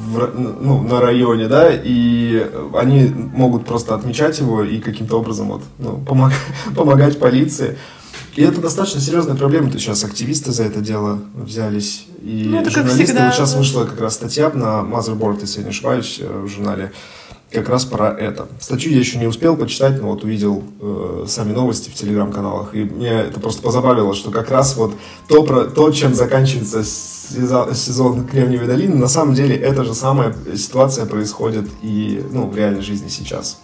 ну, 0.62 0.82
на 0.82 1.00
районе, 1.00 1.48
да, 1.48 1.70
и 1.72 2.50
они 2.74 3.14
могут 3.34 3.66
просто 3.66 3.96
отмечать 3.96 4.40
его 4.40 4.64
и 4.64 4.80
каким-то 4.80 5.20
образом 5.20 5.50
вот, 5.50 5.62
ну, 5.78 6.04
помог- 6.06 6.34
помогать 6.76 7.20
полиции. 7.20 7.78
И 8.36 8.42
это 8.42 8.60
достаточно 8.60 9.00
серьезная 9.00 9.36
проблема. 9.36 9.68
То 9.68 9.76
есть 9.76 9.86
сейчас 9.86 10.04
активисты 10.04 10.52
за 10.52 10.64
это 10.64 10.82
дело 10.82 11.20
взялись. 11.36 12.06
И 12.22 12.48
Ну, 12.50 12.70
журналисты. 12.70 13.06
всегда, 13.06 13.26
вот 13.26 13.36
сейчас 13.36 13.56
вышла 13.56 13.86
как 13.86 14.00
раз 14.02 14.16
статья 14.16 14.50
на 14.50 14.82
Motherboard, 14.82 15.42
если 15.42 15.60
я 15.60 15.64
не 15.64 15.70
ошибаюсь, 15.70 16.20
э, 16.20 16.42
в 16.42 16.48
журнале 16.48 16.92
как 17.52 17.70
раз 17.70 17.86
про 17.86 18.10
это. 18.10 18.48
Статью 18.60 18.92
я 18.92 19.00
еще 19.00 19.18
не 19.18 19.28
успел 19.28 19.56
почитать, 19.56 20.02
но 20.02 20.10
вот 20.10 20.24
увидел 20.24 20.64
э, 20.82 21.26
сами 21.28 21.54
новости 21.54 21.90
в 21.90 21.94
телеграм-каналах, 21.94 22.76
и 22.76 22.84
меня 22.84 23.22
это 23.22 23.40
просто 23.40 23.62
позабавило, 23.62 24.14
что 24.14 24.32
как 24.32 24.52
раз 24.52 24.76
вот 24.76 24.96
то, 25.28 25.44
про, 25.44 25.66
то 25.66 25.92
чем 25.92 26.14
заканчивается 26.14 26.84
сезон, 26.84 27.74
сезон 27.74 28.28
Кремниевой 28.28 28.68
долины, 28.68 28.96
на 28.96 29.08
самом 29.08 29.36
деле 29.36 29.56
эта 29.56 29.86
же 29.86 29.94
самая 29.94 30.36
ситуация 30.56 31.06
происходит 31.06 31.70
и 31.82 32.24
ну, 32.32 32.48
в 32.48 32.56
реальной 32.58 32.82
жизни 32.82 33.08
сейчас. 33.08 33.60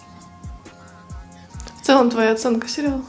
В 1.82 1.86
целом 1.86 2.10
твоя 2.10 2.32
оценка 2.32 2.68
сериала. 2.68 3.02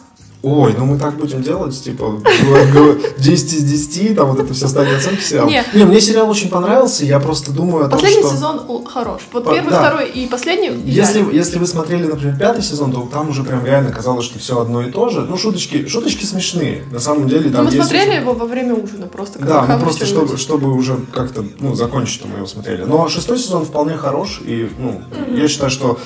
Ой, 0.45 0.75
ну 0.77 0.87
мы 0.87 0.99
так 0.99 1.17
будем 1.19 1.41
делать, 1.41 1.81
типа, 1.85 2.21
г- 2.21 2.67
г- 2.73 2.99
10 3.17 3.53
из 3.53 3.63
10, 3.63 4.17
там 4.17 4.29
вот 4.31 4.41
это 4.41 4.53
все 4.53 4.67
ставить 4.67 4.93
оценки 4.99 5.21
сериала. 5.23 5.49
Не. 5.49 5.63
Не, 5.73 5.85
мне 5.85 6.01
сериал 6.01 6.29
очень 6.29 6.51
понравился, 6.51 7.05
я 7.05 7.21
просто 7.21 7.53
думаю 7.53 7.85
о 7.87 7.89
том, 7.89 8.01
Последний 8.01 8.23
что... 8.25 8.35
сезон 8.35 8.85
хорош. 8.85 9.23
Вот 9.33 9.45
По- 9.45 9.55
первый, 9.55 9.71
да. 9.71 9.79
второй 9.79 10.11
и 10.11 10.27
последний. 10.27 10.71
Если, 10.91 11.21
идеально. 11.21 11.31
если 11.37 11.59
вы 11.61 11.67
смотрели, 11.69 12.07
например, 12.09 12.37
пятый 12.37 12.65
сезон, 12.65 12.91
то 12.93 13.09
там 13.13 13.29
уже 13.31 13.45
прям 13.45 13.65
реально 13.65 13.93
казалось, 13.93 14.25
что 14.25 14.41
все 14.41 14.61
одно 14.61 14.83
и 14.83 14.91
то 14.91 15.11
же. 15.11 15.21
Ну, 15.21 15.37
шуточки, 15.37 15.87
шуточки 15.87 16.25
смешные. 16.25 16.83
На 16.91 16.99
самом 16.99 17.29
деле, 17.29 17.49
Ну, 17.49 17.53
там 17.57 17.65
мы 17.67 17.71
есть 17.71 17.81
смотрели 17.81 18.09
уже- 18.11 18.19
его 18.21 18.33
во 18.35 18.47
время 18.47 18.75
ужина 18.75 19.07
просто. 19.07 19.39
Да, 19.39 19.61
мы 19.61 19.67
хавали 19.69 19.83
просто, 19.85 20.07
чтобы, 20.07 20.37
чтобы 20.39 20.73
уже 20.75 20.97
как-то, 21.13 21.45
ну, 21.61 21.77
закончить, 21.77 22.25
мы 22.25 22.39
его 22.39 22.47
смотрели. 22.49 22.83
Но 22.83 23.09
шестой 23.09 23.39
сезон 23.39 23.65
вполне 23.65 23.97
хорош, 23.97 24.41
и, 24.45 24.69
ну, 24.77 25.03
я 25.37 25.47
считаю, 25.47 25.71
что 25.71 26.01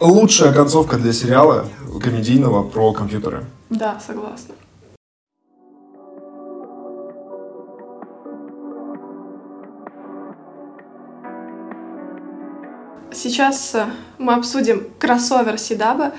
лучшая 0.00 0.52
концовка 0.52 0.96
для 0.96 1.12
сериала 1.12 1.66
комедийного 2.02 2.62
про 2.62 2.92
компьютеры. 2.92 3.44
Да, 3.70 4.00
согласна. 4.04 4.54
Сейчас 13.12 13.74
э, 13.74 13.86
мы 14.18 14.34
обсудим 14.34 14.86
кроссовер 14.98 15.58
Сидаба. 15.58 16.12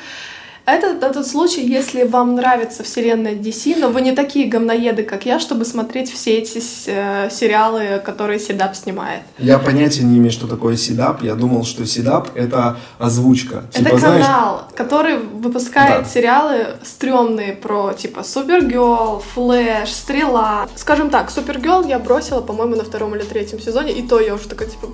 Это 0.76 1.14
тот 1.14 1.26
случай, 1.28 1.66
если 1.66 2.04
вам 2.04 2.36
нравится 2.36 2.84
вселенная 2.84 3.34
DC, 3.34 3.78
но 3.80 3.90
вы 3.90 4.02
не 4.02 4.12
такие 4.12 4.48
говноеды, 4.48 5.04
как 5.04 5.26
я, 5.26 5.40
чтобы 5.40 5.66
смотреть 5.66 6.12
все 6.12 6.38
эти 6.38 6.62
э, 6.88 7.30
сериалы, 7.32 8.02
которые 8.04 8.40
Сидаб 8.40 8.76
снимает. 8.76 9.22
Я 9.38 9.60
понятия 9.60 10.04
не 10.04 10.18
имею, 10.18 10.32
что 10.32 10.48
такое 10.48 10.76
седап. 10.78 11.24
Я 11.24 11.36
думал, 11.36 11.64
что 11.64 11.86
седап 11.86 12.30
это 12.36 12.78
озвучка. 12.98 13.64
Это 13.74 13.86
Типа, 13.86 13.98
знаешь, 14.00 14.26
канал, 14.26 14.68
который 14.76 15.18
выпускает 15.18 16.04
Да. 16.04 16.10
сериалы 16.10 16.66
стрёмные 16.84 17.54
про 17.54 17.94
типа 17.94 18.24
Супергерл, 18.24 19.24
Флэш, 19.34 19.92
Стрела. 19.92 20.68
Скажем 20.76 21.10
так, 21.10 21.32
Супергерл 21.32 21.86
я 21.86 22.00
бросила, 22.00 22.42
по-моему, 22.42 22.76
на 22.76 22.84
втором 22.84 23.16
или 23.16 23.24
третьем 23.24 23.60
сезоне, 23.60 23.92
и 23.94 24.08
то 24.08 24.20
я 24.20 24.36
уже 24.36 24.48
такая 24.48 24.70
типа 24.70 24.88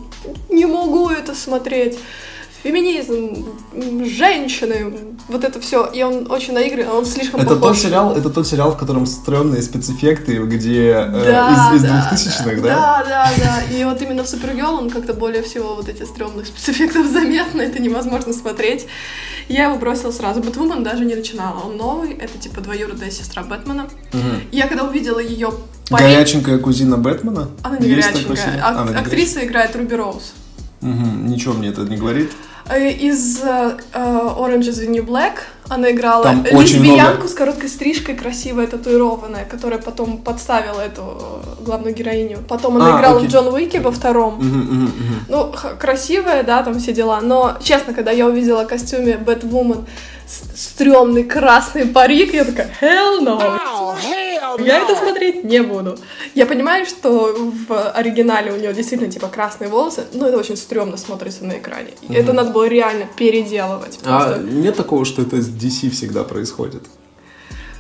не 0.50 0.66
могу 0.66 1.10
это 1.10 1.36
смотреть. 1.36 1.98
Феминизм, 2.66 3.46
женщины, 4.06 4.92
вот 5.28 5.44
это 5.44 5.60
все. 5.60 5.86
И 5.86 6.02
он 6.02 6.32
очень 6.32 6.54
наигранный, 6.56 6.92
он 6.92 7.06
слишком 7.06 7.40
Это 7.40 7.50
тот 7.52 7.62
похож. 7.62 7.78
сериал, 7.78 8.16
это 8.18 8.32
тот 8.32 8.48
сериал, 8.48 8.72
в 8.72 8.78
котором 8.78 9.06
стрёмные 9.06 9.62
спецэффекты, 9.62 10.38
где 10.40 10.90
э, 10.94 11.26
Да, 11.26 11.72
из, 11.76 11.84
из 11.84 11.88
да, 11.88 12.10
2000-х, 12.12 12.62
да? 12.62 12.62
Да, 12.62 13.04
да, 13.08 13.30
да. 13.38 13.76
И 13.78 13.84
вот 13.84 14.02
именно 14.02 14.24
в 14.24 14.28
Супергерл 14.28 14.74
он 14.80 14.90
как-то 14.90 15.14
более 15.14 15.44
всего 15.44 15.76
вот 15.76 15.90
эти 15.90 16.02
стрёмных 16.02 16.48
спецэффектов 16.48 17.06
заметно, 17.12 17.62
это 17.62 17.80
невозможно 17.80 18.34
смотреть. 18.34 18.88
Я 19.48 19.66
его 19.66 19.76
бросила 19.76 20.10
сразу. 20.12 20.42
Бэтвумен 20.42 20.82
даже 20.84 21.06
не 21.06 21.14
начинала. 21.14 21.60
Он 21.68 21.78
новый, 21.78 22.14
это 22.14 22.40
типа 22.40 22.62
двоюродная 22.62 23.12
сестра 23.12 23.44
Бэтмена. 23.44 23.86
Мгм. 24.12 24.42
Я 24.52 24.68
когда 24.68 24.86
увидела 24.86 25.20
ее 25.20 25.52
Горяченькая 25.92 26.58
кузина 26.58 26.98
Бэтмена? 26.98 27.50
Она 27.62 27.78
не 27.78 27.90
Есть 27.90 28.10
горяченькая. 28.12 28.60
Ак- 28.64 28.90
А, 28.96 29.00
актриса 29.02 29.46
играет 29.46 29.76
Руби 29.76 29.94
Роуз. 29.96 30.34
Мгм, 30.82 31.28
Ничего 31.28 31.54
мне 31.54 31.70
это 31.70 31.82
не 31.82 31.96
говорит. 31.98 32.32
из 32.70 33.42
Orange 33.94 34.68
is 34.68 34.80
the 34.80 34.88
New 34.88 35.04
Black. 35.04 35.55
Она 35.70 35.92
играла 35.92 36.24
Там 36.24 36.42
очень 36.52 36.76
лесбиянку 36.84 37.14
много- 37.18 37.28
с 37.28 37.34
короткой 37.34 37.70
стрижкой, 37.70 38.16
красивая, 38.16 38.68
татуированная, 38.68 39.46
которая 39.46 39.80
потом 39.80 40.18
подставила 40.20 40.80
эту 40.82 41.02
э, 41.02 41.64
главную 41.64 41.94
героиню. 41.96 42.40
Потом 42.48 42.76
она 42.78 42.96
А, 42.96 43.00
играла 43.00 43.18
окей. 43.18 43.28
в 43.28 43.32
Джон 43.32 43.48
Уике 43.54 43.80
во 43.82 43.92
втором. 43.92 44.36
Мгм, 44.36 44.60
мгм, 44.60 44.84
мгм. 44.84 45.26
Ну, 45.30 45.52
х- 45.52 45.74
красивая, 45.76 46.44
да, 46.44 46.62
там 46.64 46.80
все 46.80 46.94
дела. 46.94 47.20
Но, 47.22 47.58
честно, 47.64 47.94
когда 47.94 48.12
я 48.12 48.28
увидела 48.28 48.64
в 48.64 48.68
костюме 48.68 49.18
Бэтвумен 49.18 49.86
стрёмный 50.56 51.24
красный 51.24 51.86
парик, 51.86 52.34
я 52.34 52.46
такая, 52.46 52.70
hell 52.82 53.20
no. 53.22 53.96
Я 54.60 54.80
это 54.80 54.96
смотреть 54.96 55.44
не 55.44 55.62
буду. 55.62 55.98
Я 56.34 56.46
понимаю, 56.46 56.86
что 56.86 57.36
в 57.68 57.92
оригинале 57.92 58.54
у 58.54 58.56
нее 58.56 58.74
действительно 58.74 59.12
типа 59.12 59.28
красные 59.28 59.70
волосы, 59.70 60.06
но 60.14 60.28
это 60.28 60.38
очень 60.38 60.56
стрёмно 60.56 60.96
смотрится 60.98 61.44
на 61.44 61.54
экране. 61.58 61.90
И 62.08 62.14
Это 62.14 62.32
надо 62.32 62.52
было 62.52 62.66
реально 62.68 63.06
переделывать. 63.18 64.00
А 64.06 64.20
просто. 64.30 64.44
нет 64.44 64.76
такого, 64.78 65.04
что 65.04 65.22
это 65.24 65.42
DC 65.56 65.90
всегда 65.90 66.24
происходит? 66.24 66.84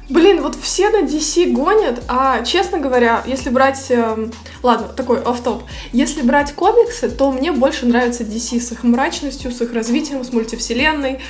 Блин, 0.07 0.43
вот 0.43 0.55
все 0.55 0.89
на 0.89 1.01
DC 1.01 1.51
гонят, 1.51 2.03
а, 2.07 2.43
честно 2.43 2.77
говоря, 2.77 3.23
если 3.25 3.49
брать... 3.49 3.85
эм, 3.89 4.31
ладно, 4.61 4.87
такой 4.87 5.19
офф-топ. 5.19 5.63
Если 5.93 6.21
брать 6.21 6.53
комиксы, 6.53 7.09
то 7.09 7.31
мне 7.31 7.51
больше 7.51 7.87
нравится 7.87 8.23
DC 8.23 8.59
с 8.59 8.71
их 8.71 8.83
мрачностью, 8.83 9.51
с 9.51 9.61
их 9.61 9.73
развитием, 9.73 10.23
с 10.23 10.31
мультивселенной. 10.31 11.21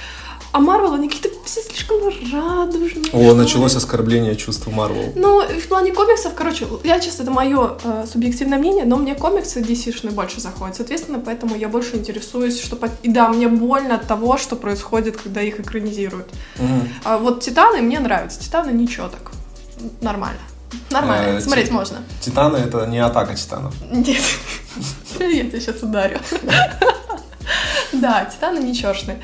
А 0.55 0.59
Марвел, 0.59 0.93
они 0.93 1.09
какие-то 1.09 1.27
все 1.43 1.61
слишком 1.61 1.97
радужные. 2.31 3.11
О, 3.11 3.17
ли. 3.19 3.33
началось 3.33 3.75
оскорбление 3.75 4.37
чувств 4.37 4.65
Марвел. 4.67 5.11
Ну, 5.13 5.41
в 5.45 5.67
плане 5.67 5.91
комиксов, 5.91 6.33
короче, 6.33 6.65
я 6.85 7.01
честно, 7.01 7.23
это 7.23 7.31
мое 7.31 7.77
э, 7.83 8.05
субъективное 8.09 8.57
мнение, 8.57 8.85
но 8.85 8.95
мне 8.95 9.15
комиксы 9.15 9.59
DC-шные 9.59 10.11
больше 10.11 10.39
заходят. 10.39 10.77
Соответственно, 10.77 11.19
поэтому 11.19 11.57
я 11.57 11.67
больше 11.67 11.97
интересуюсь, 11.97 12.61
что... 12.63 12.77
по- 12.77 12.89
И 13.03 13.09
да, 13.09 13.27
мне 13.27 13.49
больно 13.49 13.95
от 13.95 14.07
того, 14.07 14.37
что 14.37 14.55
происходит, 14.55 15.17
когда 15.17 15.41
их 15.41 15.59
экранизируют. 15.59 16.27
Мгм. 16.57 16.87
А 17.03 17.17
вот 17.17 17.41
Титаны 17.43 17.81
мне 17.81 17.99
нравятся. 17.99 18.39
Титаны 18.39 18.71
ничего 18.71 19.09
так. 19.09 19.31
Нормально. 19.99 20.39
Нормально. 20.89 21.37
Э, 21.37 21.41
Смотреть 21.41 21.67
Ти- 21.67 21.73
можно. 21.73 21.97
Титаны 22.21 22.55
это 22.55 22.85
не 22.85 22.99
атака 22.99 23.35
титанов. 23.35 23.73
Нет. 23.91 24.23
Я 25.19 25.43
тебя 25.49 25.59
сейчас 25.59 25.83
ударю. 25.83 26.17
Да, 27.93 28.25
Титаны 28.25 28.59
ничешные. 28.59 29.21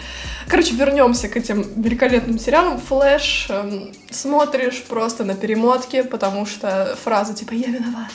Короче, 0.52 0.76
вернемся 0.76 1.30
к 1.30 1.38
этим 1.38 1.66
великолепным 1.82 2.38
сериалам. 2.38 2.78
Флэш 2.78 3.48
эм, 3.50 3.94
смотришь 4.10 4.84
просто 4.84 5.24
на 5.24 5.34
перемотке, 5.34 6.04
потому 6.04 6.46
что 6.46 6.98
фраза 7.02 7.34
типа 7.34 7.54
«Я 7.54 7.68
виноват». 7.68 8.12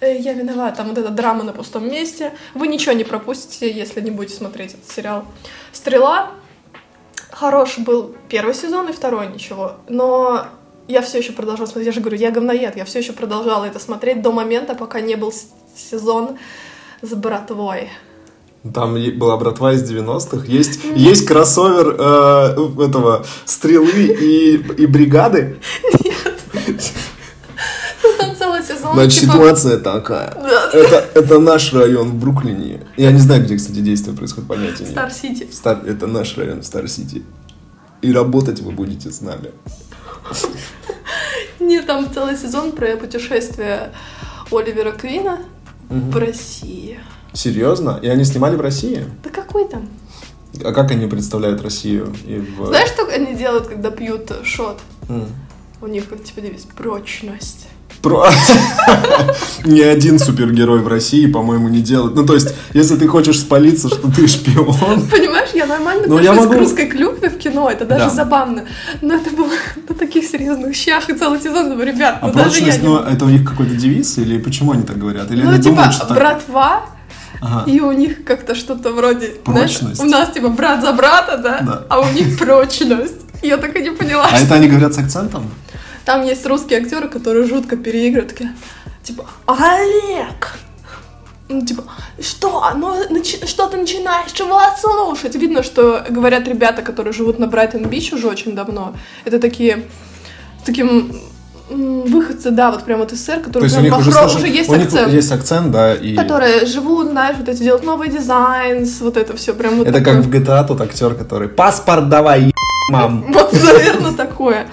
«Э, 0.00 0.18
Я 0.18 0.32
виноват, 0.32 0.76
там 0.76 0.88
вот 0.88 0.98
эта 0.98 1.10
драма 1.10 1.44
на 1.44 1.52
пустом 1.52 1.88
месте. 1.88 2.32
Вы 2.54 2.66
ничего 2.66 2.94
не 2.94 3.04
пропустите, 3.04 3.70
если 3.70 4.00
не 4.00 4.10
будете 4.10 4.34
смотреть 4.34 4.74
этот 4.74 4.90
сериал. 4.90 5.24
«Стрела» 5.70 6.32
хороший 7.30 7.84
был 7.84 8.16
первый 8.28 8.54
сезон 8.54 8.88
и 8.88 8.92
второй 8.92 9.28
ничего, 9.28 9.76
но 9.88 10.48
я 10.88 11.00
все 11.00 11.18
еще 11.18 11.32
продолжала 11.32 11.66
смотреть, 11.66 11.86
я 11.86 11.92
же 11.92 12.00
говорю, 12.00 12.16
я 12.16 12.32
говноед, 12.32 12.76
я 12.76 12.84
все 12.86 12.98
еще 12.98 13.12
продолжала 13.12 13.66
это 13.66 13.78
смотреть 13.78 14.20
до 14.20 14.32
момента, 14.32 14.74
пока 14.74 15.00
не 15.00 15.14
был 15.14 15.32
сезон 15.76 16.38
с 17.02 17.14
братвой. 17.14 17.88
Там 18.72 18.96
была 19.18 19.36
братва 19.36 19.72
из 19.72 19.82
90-х. 19.90 20.46
Есть, 20.46 20.80
есть 20.94 21.26
кроссовер 21.26 21.96
э, 21.98 22.84
этого 22.84 23.24
стрелы 23.44 23.90
и, 23.90 24.56
и 24.56 24.86
бригады. 24.86 25.58
Там 28.18 28.36
целый 28.36 28.62
сезон, 28.62 28.94
Значит, 28.94 29.20
типа, 29.20 29.32
ситуация 29.32 29.78
такая. 29.78 30.34
Да. 30.34 30.70
Это, 30.72 31.08
это 31.14 31.38
наш 31.38 31.72
район 31.72 32.10
в 32.10 32.14
Бруклине. 32.14 32.82
Я 32.96 33.12
не 33.12 33.18
знаю, 33.18 33.44
где, 33.44 33.56
кстати, 33.56 33.78
действие 33.78 34.16
происходит, 34.16 34.48
понятия 34.48 34.84
не 34.84 34.90
Star 34.90 35.12
City. 35.12 35.48
Стар- 35.52 35.82
это 35.86 36.06
наш 36.06 36.36
район 36.36 36.60
в 36.62 36.64
Star 36.64 36.90
City. 36.90 37.22
И 38.02 38.12
работать 38.12 38.60
вы 38.60 38.72
будете 38.72 39.10
с 39.10 39.20
нами. 39.20 39.50
Нет, 41.60 41.86
там 41.86 42.08
целый 42.12 42.36
сезон 42.36 42.72
про 42.72 42.96
путешествие 42.96 43.92
Оливера 44.50 44.92
Квина 44.92 45.40
в 45.88 46.16
России. 46.16 47.00
Серьезно? 47.38 48.00
И 48.02 48.08
они 48.08 48.24
снимали 48.24 48.56
в 48.56 48.60
России? 48.60 49.04
Да 49.22 49.30
какой 49.30 49.68
там? 49.68 49.88
А 50.64 50.72
как 50.72 50.90
они 50.90 51.06
представляют 51.06 51.62
Россию? 51.62 52.12
И 52.26 52.36
в... 52.58 52.66
Знаешь, 52.66 52.88
что 52.88 53.06
они 53.06 53.34
делают, 53.34 53.68
когда 53.68 53.90
пьют 53.92 54.32
шот? 54.42 54.80
М. 55.08 55.26
У 55.80 55.86
них, 55.86 56.04
вот, 56.10 56.24
типа, 56.24 56.40
девиз 56.40 56.62
«прочность». 56.76 57.68
Про- 58.02 58.26
Ни 59.64 59.80
один 59.80 60.18
супергерой 60.18 60.80
в 60.80 60.88
России, 60.88 61.26
по-моему, 61.30 61.68
не 61.68 61.80
делает. 61.80 62.16
Ну, 62.16 62.26
то 62.26 62.34
есть, 62.34 62.48
если 62.74 62.96
ты 62.96 63.06
хочешь 63.06 63.38
спалиться, 63.40 63.88
что 63.88 64.10
ты 64.10 64.26
шпион, 64.26 64.74
Понимаешь, 65.08 65.50
я 65.54 65.66
нормально 65.66 66.04
Ну, 66.08 66.18
я 66.18 66.32
могу- 66.32 66.52
к 66.52 66.56
русской 66.56 66.86
клюкве 66.86 67.30
в 67.30 67.38
кино, 67.38 67.70
это 67.70 67.84
даже 67.86 68.06
Да. 68.06 68.10
забавно. 68.10 68.64
Но 69.00 69.14
это 69.14 69.30
было 69.30 69.50
на 69.88 69.94
таких 69.94 70.24
серьезных 70.24 70.74
щах 70.74 71.08
и 71.08 71.14
целый 71.14 71.40
сезон, 71.40 71.70
думаю, 71.70 71.86
ребят, 71.86 72.18
ну 72.20 72.28
а 72.28 72.32
даже 72.32 72.46
я 72.48 72.50
прочность, 72.56 72.82
не... 72.82 72.88
ну, 72.88 72.98
это 72.98 73.24
у 73.24 73.28
них 73.28 73.48
какой-то 73.48 73.74
девиз, 73.76 74.18
или 74.18 74.38
почему 74.38 74.72
они 74.72 74.82
так 74.82 74.98
говорят? 74.98 75.30
Или 75.30 75.42
Ну, 75.44 75.50
они 75.50 75.58
типа, 75.62 75.70
думают, 75.76 75.94
что 75.94 76.06
так- 76.06 76.16
братва, 76.18 76.86
Ага. 77.40 77.70
и 77.70 77.80
у 77.80 77.92
них 77.92 78.24
как-то 78.24 78.54
что-то 78.54 78.92
вроде... 78.92 79.34
знаешь, 79.46 79.78
Прочность. 79.78 80.00
у 80.00 80.04
нас, 80.04 80.32
типа, 80.32 80.48
брат 80.48 80.82
за 80.82 80.92
брата, 80.92 81.36
да? 81.38 81.60
Да. 81.60 81.84
А 81.88 82.00
у 82.00 82.08
них 82.12 82.38
прочность. 82.38 83.20
Я 83.42 83.56
так 83.56 83.76
и 83.76 83.82
не 83.82 83.90
поняла. 83.90 84.28
А 84.32 84.38
это 84.38 84.54
они 84.54 84.68
говорят 84.68 84.94
с 84.94 84.98
акцентом? 84.98 85.48
Там 86.04 86.24
есть 86.24 86.44
русские 86.46 86.80
актеры, 86.80 87.08
которые 87.08 87.46
жутко 87.46 87.76
переигрывают, 87.76 88.30
такие, 88.32 88.54
типа, 89.02 89.26
Олег! 89.46 90.56
Ну, 91.50 91.64
типа, 91.64 91.84
что? 92.20 92.62
Ну, 92.76 92.94
начи- 93.10 93.46
что 93.46 93.68
ты 93.68 93.76
начинаешь? 93.78 94.32
Чего 94.32 94.60
слушать? 94.78 95.34
Видно, 95.34 95.62
что 95.62 96.04
говорят 96.10 96.46
ребята, 96.46 96.82
которые 96.82 97.12
живут 97.14 97.38
на 97.38 97.46
Брайтон-Бич 97.46 98.12
уже 98.12 98.26
очень 98.28 98.54
давно. 98.54 98.94
Это 99.24 99.38
такие, 99.38 99.84
с 100.60 100.66
таким 100.66 101.10
выходцы, 101.70 102.50
да, 102.50 102.70
вот 102.70 102.84
прям 102.84 103.02
от 103.02 103.10
СССР, 103.10 103.36
То 103.38 103.40
которые 103.44 103.64
есть 103.64 103.76
у 103.76 103.80
прям 103.80 103.84
них 103.84 103.98
уже, 103.98 104.10
уже 104.24 104.46
есть 104.48 104.70
у 104.70 104.74
них 104.76 104.86
акцент. 104.86 105.12
есть 105.12 105.32
акцент, 105.32 105.70
да, 105.70 105.94
и... 105.94 106.16
Которые 106.16 106.66
живут, 106.66 107.08
знаешь, 107.10 107.36
вот 107.38 107.48
эти 107.48 107.62
делают 107.62 107.84
новый 107.84 108.08
дизайн, 108.08 108.86
вот 109.00 109.16
это 109.16 109.36
все 109.36 109.52
прям 109.54 109.76
вот 109.76 109.86
Это 109.86 109.98
такое. 109.98 110.16
как 110.16 110.24
в 110.24 110.30
GTA 110.30 110.66
тот 110.66 110.80
актер, 110.80 111.14
который 111.14 111.48
«Паспорт 111.48 112.08
давай, 112.08 112.42
е- 112.44 112.52
мам!» 112.90 113.24
Вот, 113.32 113.52
наверное, 113.52 114.12
такое. 114.12 114.66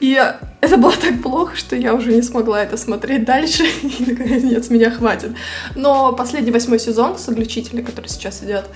И 0.00 0.20
это 0.66 0.76
было 0.76 0.92
так 0.92 1.22
плохо, 1.22 1.56
что 1.56 1.76
я 1.76 1.94
уже 1.94 2.12
не 2.12 2.22
смогла 2.22 2.62
это 2.62 2.76
смотреть 2.76 3.24
дальше, 3.24 3.64
и 3.82 4.04
наконец 4.10 4.68
меня 4.70 4.90
хватит. 4.90 5.32
Но 5.74 6.12
последний 6.12 6.50
восьмой 6.50 6.78
сезон 6.78 7.18
«Соглючители», 7.18 7.82
который 7.82 8.08
сейчас 8.08 8.42
идет, 8.42 8.66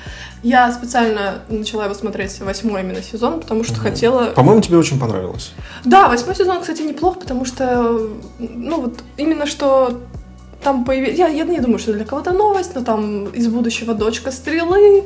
я 0.43 0.73
специально 0.73 1.43
начала 1.49 1.85
его 1.85 1.95
смотреть 1.95 2.41
восьмой 2.41 2.83
именно 2.83 3.03
сезон, 3.03 3.41
потому 3.41 3.65
что 3.65 3.79
хотела... 3.81 4.27
По-моему, 4.27 4.61
тебе 4.61 4.79
очень 4.79 4.99
понравилось. 4.99 5.53
Да, 5.85 6.09
восьмой 6.09 6.35
сезон, 6.35 6.61
кстати, 6.61 6.83
неплох, 6.83 7.19
потому 7.19 7.45
что, 7.45 8.09
ну 8.39 8.81
вот, 8.81 9.01
именно 9.17 9.47
что 9.47 10.01
там 10.63 10.85
появилась... 10.85 11.19
Я, 11.19 11.29
я 11.29 11.45
не 11.45 11.61
думаю, 11.61 11.79
что 11.79 11.93
для 11.93 12.05
кого-то 12.05 12.33
новость, 12.33 12.75
но 12.75 12.83
там 12.83 13.27
из 13.27 13.49
будущего 13.49 13.95
дочка 13.95 14.31
Стрелы 14.31 15.05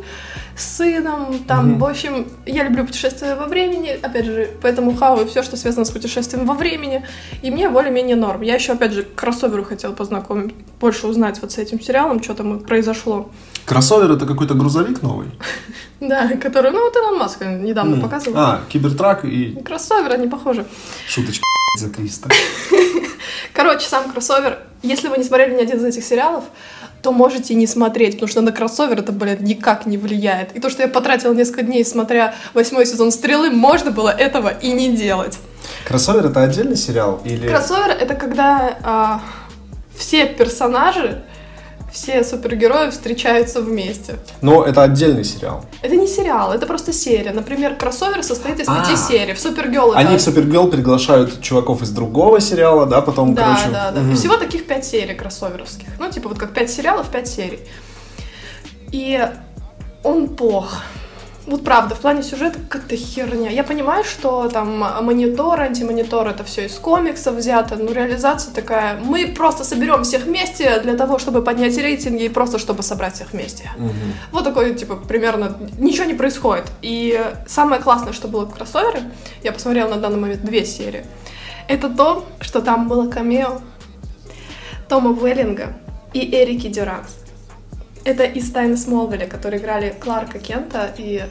с 0.57 0.77
сыном, 0.77 1.39
там, 1.49 1.71
Мгм. 1.73 1.79
в 1.81 1.85
общем, 1.85 2.29
я 2.47 2.63
люблю 2.65 2.85
путешествия 2.87 3.35
во 3.35 3.47
времени, 3.47 3.89
опять 4.03 4.25
же, 4.27 4.51
поэтому 4.63 4.95
хаваю 4.95 5.27
все, 5.27 5.43
что 5.43 5.57
связано 5.57 5.85
с 5.85 5.91
путешествием 5.91 6.47
во 6.47 6.55
времени, 6.55 7.05
и 7.43 7.51
мне 7.51 7.69
более-менее 7.69 8.15
норм. 8.17 8.43
Я 8.43 8.55
еще, 8.55 8.73
опять 8.73 8.93
же, 8.93 9.03
к 9.03 9.15
кроссоверу 9.17 9.65
хотела 9.65 9.93
познакомить, 9.93 10.55
больше 10.81 11.07
узнать 11.09 11.41
вот 11.43 11.51
с 11.53 11.59
этим 11.59 11.81
сериалом, 11.81 12.23
что 12.23 12.35
там 12.35 12.61
произошло. 12.61 13.31
Кроссовер 13.65 14.13
это 14.13 14.27
какой-то 14.27 14.55
грузовик 14.55 15.03
новый? 15.03 15.29
Да, 16.01 16.29
который, 16.37 16.71
ну, 16.71 16.81
вот 16.85 16.95
Илон 16.97 17.17
Маск 17.19 17.41
недавно 17.41 17.99
показывал. 17.99 18.37
А, 18.39 18.61
кибертрак 18.69 19.25
и 19.25 19.57
Кроссовер, 19.65 20.13
они 20.13 20.29
похожи. 20.29 20.67
шуточка 21.09 21.43
за 21.81 21.89
300. 21.89 22.29
Короче, 23.55 23.87
сам 23.89 24.11
кроссовер, 24.13 24.59
если 24.85 25.09
вы 25.09 25.19
не 25.19 25.25
смотрели 25.25 25.55
ни 25.55 25.63
один 25.63 25.79
из 25.79 25.85
этих 25.85 26.05
сериалов, 26.05 26.45
то 27.03 27.13
можете 27.13 27.55
не 27.55 27.67
смотреть, 27.67 28.15
потому 28.15 28.29
что 28.29 28.41
на 28.41 28.53
кроссовер 28.53 29.01
это, 29.01 29.13
блядь, 29.13 29.41
никак 29.41 29.85
не 29.85 29.99
влияет. 29.99 30.57
И 30.57 30.61
то, 30.61 30.71
что 30.71 30.83
я 30.83 30.89
потратила 30.89 31.35
несколько 31.35 31.63
дней, 31.63 31.85
смотря 31.85 32.35
восьмой 32.55 32.87
сезон 32.87 33.11
«Стрелы», 33.11 33.51
можно 33.51 33.91
было 33.91 34.09
этого 34.09 34.49
и 34.49 34.73
не 34.73 34.97
делать. 34.97 35.39
Кроссовер 35.87 36.27
это 36.27 36.43
отдельный 36.43 36.77
сериал? 36.77 37.21
Или... 37.25 37.49
Кроссовер— 37.49 37.91
это 38.01 38.15
когда 38.15 38.79
а, 38.83 39.21
все 39.97 40.27
персонажи, 40.27 41.23
все 41.95 42.25
супергерои 42.25 42.91
встречаются 42.91 43.61
вместе. 43.63 44.17
Но 44.43 44.65
это 44.65 44.83
отдельный 44.83 45.23
сериал. 45.23 45.65
Это 45.81 45.95
не 45.95 46.09
сериал, 46.09 46.53
это 46.53 46.67
просто 46.67 46.93
серия. 46.93 47.33
Например, 47.33 47.77
кроссовер 47.77 48.25
состоит 48.25 48.59
из 48.59 48.67
пяти 48.67 48.93
А. 48.95 48.97
серий. 48.97 49.33
В 49.33 49.39
Супергерл 49.41 49.93
это... 49.93 50.01
Они 50.01 50.17
в 50.17 50.21
Супергерл 50.21 50.67
приглашают 50.69 51.41
чуваков 51.41 51.83
из 51.83 51.91
другого 51.91 52.41
сериала, 52.41 52.85
да, 52.87 53.01
потом, 53.01 53.35
Да, 53.37 53.45
короче... 53.45 53.71
да, 53.71 53.93
да. 53.93 54.01
мгм. 54.01 54.17
Всего 54.17 54.37
таких 54.37 54.67
пять 54.67 54.85
серий 54.85 55.15
кроссоверовских. 55.15 55.87
Ну, 56.01 56.11
типа 56.11 56.29
вот 56.31 56.39
как 56.39 56.53
пять 56.53 56.69
сериалов, 56.71 57.09
пять 57.11 57.29
серий. 57.29 57.61
И 58.91 59.25
он 60.03 60.29
плох. 60.29 60.83
Вот 61.47 61.63
правда, 61.63 61.95
в 61.95 62.01
плане 62.01 62.23
сюжета 62.23 62.59
как-то 62.71 62.97
херня. 62.97 63.51
Я 63.51 63.65
понимаю, 63.65 64.03
что 64.03 64.49
там 64.49 64.79
монитор, 64.79 65.61
антимонитор, 65.61 66.27
это 66.27 66.43
все 66.43 66.65
из 66.65 66.79
комиксов 66.79 67.35
взято, 67.35 67.77
но 67.77 67.93
реализация 67.93 68.55
такая. 68.55 68.99
Мы 68.99 69.29
просто 69.29 69.63
соберем 69.63 70.05
всех 70.05 70.25
вместе 70.25 70.81
для 70.81 70.97
того, 70.97 71.19
чтобы 71.19 71.43
поднять 71.43 71.77
рейтинги 71.77 72.25
и 72.25 72.29
просто 72.31 72.59
чтобы 72.59 72.83
собрать 72.83 73.15
всех 73.15 73.33
вместе. 73.33 73.71
Мгм. 73.77 74.15
Вот 74.33 74.45
такой, 74.45 74.75
типа, 74.75 74.97
примерно 74.97 75.59
ничего 75.79 76.05
не 76.07 76.15
происходит. 76.15 76.65
И 76.81 77.21
самое 77.47 77.83
классное, 77.83 78.15
что 78.15 78.27
было 78.27 78.47
в 78.47 78.55
кроссовере, 78.55 79.03
я 79.43 79.53
посмотрела 79.53 79.89
на 79.91 79.97
данный 79.97 80.19
момент 80.19 80.43
две 80.45 80.65
серии, 80.65 81.05
это 81.69 81.91
то, 81.91 82.25
что 82.41 82.63
там 82.63 82.89
было 82.89 83.11
камео 83.11 83.61
Тома 84.89 85.13
Веллинга 85.13 85.75
и 86.15 86.35
Эрики 86.35 86.69
Дюранс. 86.69 87.24
Это 88.05 88.25
из 88.25 88.51
«Тайны 88.51 88.77
Смолвиля», 88.77 89.27
которые 89.27 89.61
играли 89.61 89.95
Кларка 89.99 90.39
Кента 90.39 90.93
и 90.99 91.23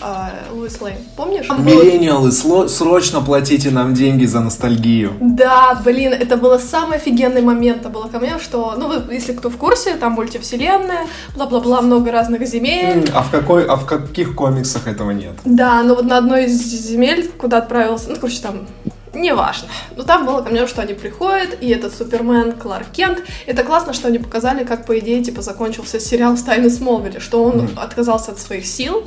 а, 0.00 0.30
Луис 0.52 0.80
Лейн. 0.80 0.96
Помнишь? 1.16 1.46
Миллениалы, 1.50 2.30
срочно 2.68 3.20
платите 3.20 3.70
нам 3.70 3.94
деньги 3.94 4.24
за 4.24 4.40
ностальгию. 4.40 5.12
Да, 5.20 5.80
блин, 5.84 6.12
это 6.12 6.36
было 6.36 6.58
самый 6.58 6.96
офигенный 6.98 7.42
момент. 7.42 7.80
Это 7.80 7.88
было 7.88 8.08
камео, 8.08 8.38
что, 8.38 8.74
ну, 8.76 8.88
вы- 8.88 9.14
если 9.14 9.32
кто 9.32 9.50
в 9.50 9.56
курсе, 9.56 9.94
там 9.94 10.12
мультивселенная, 10.12 11.06
бла-бла-бла, 11.36 11.80
много 11.80 12.10
разных 12.12 12.46
земель. 12.46 13.08
А 13.14 13.22
в 13.22 13.30
какой, 13.30 13.64
а 13.66 13.76
в 13.76 13.86
каких 13.86 14.34
комиксах 14.34 14.86
этого 14.88 15.10
нет? 15.12 15.32
Да, 15.44 15.82
но 15.82 15.94
вот 15.94 16.04
на 16.06 16.18
одной 16.18 16.46
из 16.46 16.60
земель, 16.62 17.30
куда 17.38 17.58
отправился, 17.58 18.10
ну, 18.10 18.16
короче, 18.16 18.40
там 18.40 18.66
неважно. 19.14 19.68
Но 19.96 20.02
там 20.02 20.26
было 20.26 20.42
ко 20.42 20.50
мне, 20.50 20.66
что 20.66 20.82
они 20.82 20.94
приходят, 20.94 21.56
и 21.60 21.68
этот 21.68 21.94
Супермен 21.94 22.52
Кларк 22.52 22.90
Кент. 22.92 23.22
Это 23.46 23.62
классно, 23.62 23.92
что 23.92 24.08
они 24.08 24.18
показали, 24.18 24.64
как, 24.64 24.86
по 24.86 24.98
идее, 24.98 25.22
типа, 25.22 25.42
закончился 25.42 26.00
сериал 26.00 26.36
«Тайны 26.36 26.70
Смолвиля», 26.70 27.20
что 27.20 27.42
он 27.42 27.66
mm. 27.66 27.78
отказался 27.78 28.32
от 28.32 28.38
своих 28.38 28.66
сил, 28.66 29.04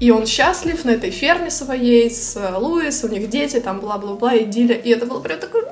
и 0.00 0.10
он 0.10 0.26
счастлив 0.26 0.84
на 0.84 0.90
этой 0.90 1.10
ферме 1.10 1.50
своей 1.50 2.10
с 2.10 2.36
э, 2.36 2.56
Луис, 2.56 3.02
у 3.04 3.08
них 3.08 3.30
дети, 3.30 3.60
там 3.60 3.80
бла-бла-бла, 3.80 4.34
и 4.34 4.44
Диля. 4.44 4.74
И 4.74 4.90
это 4.90 5.06
было 5.06 5.20
прям 5.20 5.38
такое 5.38 5.64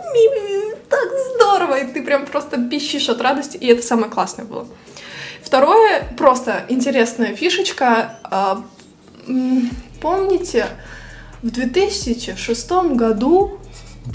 так 0.89 1.09
здорово, 1.35 1.81
и 1.81 1.93
ты 1.93 2.03
прям 2.03 2.27
просто 2.27 2.59
пищишь 2.59 3.09
от 3.09 3.21
радости, 3.21 3.57
и 3.57 3.67
это 3.67 3.83
самое 3.83 4.11
классное 4.11 4.45
было. 4.45 4.67
Второе, 5.43 6.05
просто 6.17 6.65
интересная 6.69 7.35
фишечка. 7.35 8.17
А, 8.25 8.65
помните, 10.01 10.67
в 11.45 11.51
2006 11.51 12.71
году 12.95 13.59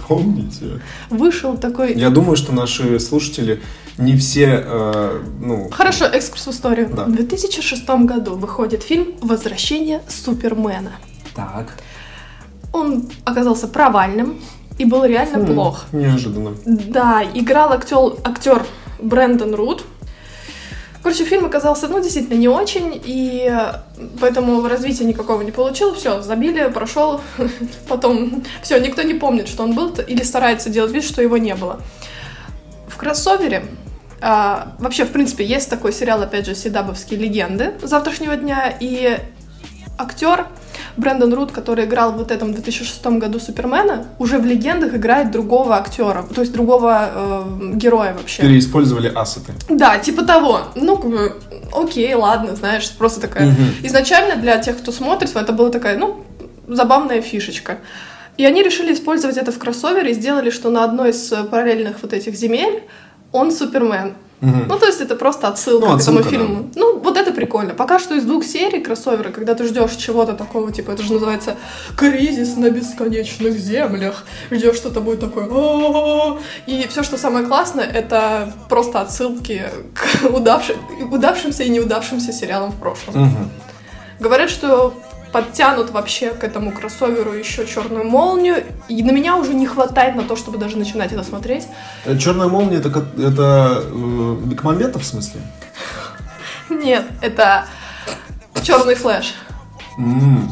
Помните? 0.08 0.82
Вышел 1.10 1.58
такой... 1.58 1.96
Я 1.96 2.10
думаю, 2.12 2.36
что 2.36 2.54
наши 2.54 3.00
слушатели 3.00 3.62
не 3.98 4.16
все, 4.16 4.64
э, 4.64 5.22
ну... 5.42 5.70
Хорошо, 5.72 6.06
экскурс 6.06 6.46
в 6.46 6.52
историю. 6.52 6.90
Да. 6.96 7.06
В 7.06 7.12
2006 7.12 7.90
году 8.06 8.36
выходит 8.36 8.84
фильм 8.84 9.16
«Возвращение 9.22 10.02
Супермена». 10.08 10.92
Так. 11.34 11.74
Он 12.72 13.10
оказался 13.26 13.68
провальным 13.68 14.40
и 14.78 14.86
был 14.86 15.06
реально 15.06 15.40
хм, 15.40 15.46
плох. 15.48 15.86
Неожиданно. 15.92 16.54
Да, 16.66 17.24
играл 17.34 17.74
актер, 17.74 18.14
актер 18.24 18.66
Брэндон 19.02 19.56
Рут, 19.56 19.86
Короче, 21.02 21.24
фильм 21.24 21.46
оказался, 21.46 21.88
ну, 21.88 22.02
действительно 22.02 22.38
не 22.38 22.50
очень, 22.50 23.00
и 23.04 23.52
поэтому 24.20 24.68
развития 24.68 25.06
никакого 25.06 25.42
не 25.42 25.52
получил. 25.52 25.96
Все, 25.96 26.22
забили, 26.22 26.70
прошел. 26.70 27.22
Потом, 27.88 28.44
все, 28.62 28.80
никто 28.80 29.02
не 29.02 29.14
помнит, 29.14 29.48
что 29.48 29.64
он 29.64 29.74
был, 29.74 29.94
или 30.08 30.24
старается 30.24 30.70
делать 30.70 30.92
вид, 30.92 31.04
что 31.04 31.22
его 31.22 31.38
не 31.38 31.56
было. 31.56 31.80
В 32.88 32.98
кроссовере 32.98 33.64
а, 34.22 34.76
вообще, 34.80 35.06
в 35.06 35.12
принципе, 35.12 35.46
есть 35.46 35.70
такой 35.70 35.94
сериал, 35.94 36.22
опять 36.22 36.46
же, 36.46 36.56
«Седабовские 36.56 37.20
легенды» 37.20 37.76
завтрашнего 37.82 38.36
дня, 38.36 38.74
и 38.78 39.18
актер 39.98 40.48
Брэндон 41.00 41.34
Рут, 41.34 41.52
который 41.52 41.86
играл 41.86 42.12
вот 42.14 42.32
этом 42.32 42.54
2006 42.54 43.06
году 43.18 43.40
Супермена, 43.40 44.06
уже 44.20 44.38
в 44.38 44.46
«Легендах» 44.46 44.94
играет 44.96 45.32
другого 45.32 45.78
актера, 45.78 46.26
то 46.34 46.42
есть 46.42 46.54
другого 46.54 47.10
э, 47.14 47.72
героя 47.76 48.14
вообще. 48.14 48.42
Переиспользовали 48.42 49.12
ассеты. 49.14 49.54
Да, 49.70 49.98
типа 49.98 50.24
того. 50.24 50.62
Ну, 50.76 50.98
как 50.98 51.12
бы, 51.12 51.36
окей, 51.74 52.14
ладно, 52.14 52.56
знаешь, 52.56 52.90
просто 52.92 53.22
такая... 53.22 53.48
Угу. 53.48 53.62
Изначально 53.84 54.36
для 54.36 54.58
тех, 54.58 54.78
кто 54.78 54.92
смотрит, 54.92 55.36
это 55.36 55.54
была 55.54 55.70
такая, 55.70 55.98
ну, 55.98 56.24
забавная 56.68 57.22
фишечка. 57.22 57.78
И 58.38 58.46
они 58.46 58.64
решили 58.64 58.94
использовать 58.94 59.38
это 59.38 59.52
в 59.52 59.58
кроссовере 59.58 60.12
и 60.12 60.14
сделали, 60.14 60.50
что 60.50 60.70
на 60.70 60.84
одной 60.84 61.10
из 61.10 61.34
параллельных 61.52 61.98
вот 62.02 62.14
этих 62.14 62.36
земель 62.36 62.84
он 63.32 63.52
Супермен. 63.52 64.14
Угу. 64.42 64.66
Ну, 64.68 64.80
то 64.80 64.86
есть 64.86 65.02
это 65.02 65.16
просто 65.16 65.50
отсылка, 65.50 65.88
ну, 65.88 65.96
отсылка 65.96 66.24
к 66.24 66.28
этому 66.28 66.48
фильму. 66.48 66.64
Да. 66.74 66.80
Ну, 66.80 67.00
вот 67.00 67.18
это 67.18 67.32
прикольно. 67.34 67.74
Пока 67.74 68.00
что 68.00 68.16
из 68.16 68.24
двух 68.24 68.46
серий 68.46 68.80
кроссовера, 68.80 69.32
когда 69.32 69.54
ты 69.54 69.66
ждешь 69.66 69.96
чего-то 69.96 70.34
такого, 70.34 70.72
типа, 70.72 70.92
это 70.92 71.04
же 71.04 71.14
называется 71.14 71.58
«Кризис 71.98 72.56
на 72.56 72.70
бесконечных 72.70 73.58
землях», 73.58 74.26
где 74.50 74.74
что-то 74.74 75.02
будет 75.02 75.20
такое 75.20 75.48
И 76.68 76.88
все, 76.88 77.04
что 77.04 77.18
самое 77.18 77.46
классное, 77.46 77.86
это 77.86 78.54
просто 78.70 79.02
отсылки 79.02 79.70
к 79.94 80.30
удавшим, 80.30 80.78
удавшимся 81.12 81.64
и 81.64 81.70
неудавшимся 81.70 82.32
сериалам 82.32 82.72
в 82.72 82.80
прошлом. 82.80 83.22
Угу. 83.22 83.38
Говорят, 84.20 84.50
что 84.50 84.94
подтянут 85.32 85.92
вообще 85.92 86.32
к 86.32 86.44
этому 86.44 86.72
кроссоверу 86.72 87.34
еще 87.34 87.66
черную 87.66 88.06
молнию. 88.06 88.64
И 88.88 89.04
на 89.04 89.12
меня 89.12 89.36
уже 89.38 89.54
не 89.54 89.68
хватает 89.68 90.16
на 90.16 90.24
то, 90.24 90.36
чтобы 90.36 90.58
даже 90.58 90.78
начинать 90.78 91.12
это 91.12 91.24
смотреть. 91.24 91.68
Э, 92.06 92.18
Черная 92.18 92.48
молния 92.48 92.78
это, 92.78 92.90
это 93.18 93.84
э, 93.86 94.38
Бекмамбетов 94.46 95.04
в 95.04 95.06
смысле? 95.06 95.42
Нет, 96.70 97.06
это 97.22 97.66
черный 98.64 98.96
Flash. 98.96 99.34
М-м. 99.98 100.50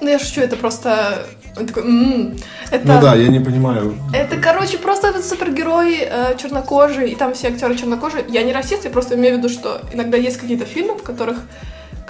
Ну 0.00 0.08
я 0.08 0.18
шучу, 0.18 0.40
это 0.40 0.56
просто 0.56 1.26
он 1.56 1.66
такой, 1.66 1.82
м-м". 1.82 2.36
это... 2.70 2.86
Ну 2.86 3.00
да, 3.00 3.14
я 3.14 3.28
не 3.28 3.40
понимаю. 3.40 3.94
Это, 4.14 4.36
короче, 4.36 4.78
просто 4.78 5.08
этот 5.08 5.24
супергерой 5.24 5.98
э, 6.00 6.36
чернокожий, 6.40 7.10
и 7.10 7.14
там 7.14 7.34
все 7.34 7.48
актеры 7.48 7.76
чернокожие. 7.76 8.24
Я 8.28 8.42
не 8.42 8.52
расист, 8.52 8.84
я 8.84 8.90
просто 8.90 9.16
имею 9.16 9.34
в 9.34 9.38
виду, 9.38 9.48
что 9.48 9.82
иногда 9.92 10.16
есть 10.16 10.38
какие-то 10.38 10.64
фильмы, 10.64 10.94
в 10.94 11.02
которых 11.02 11.38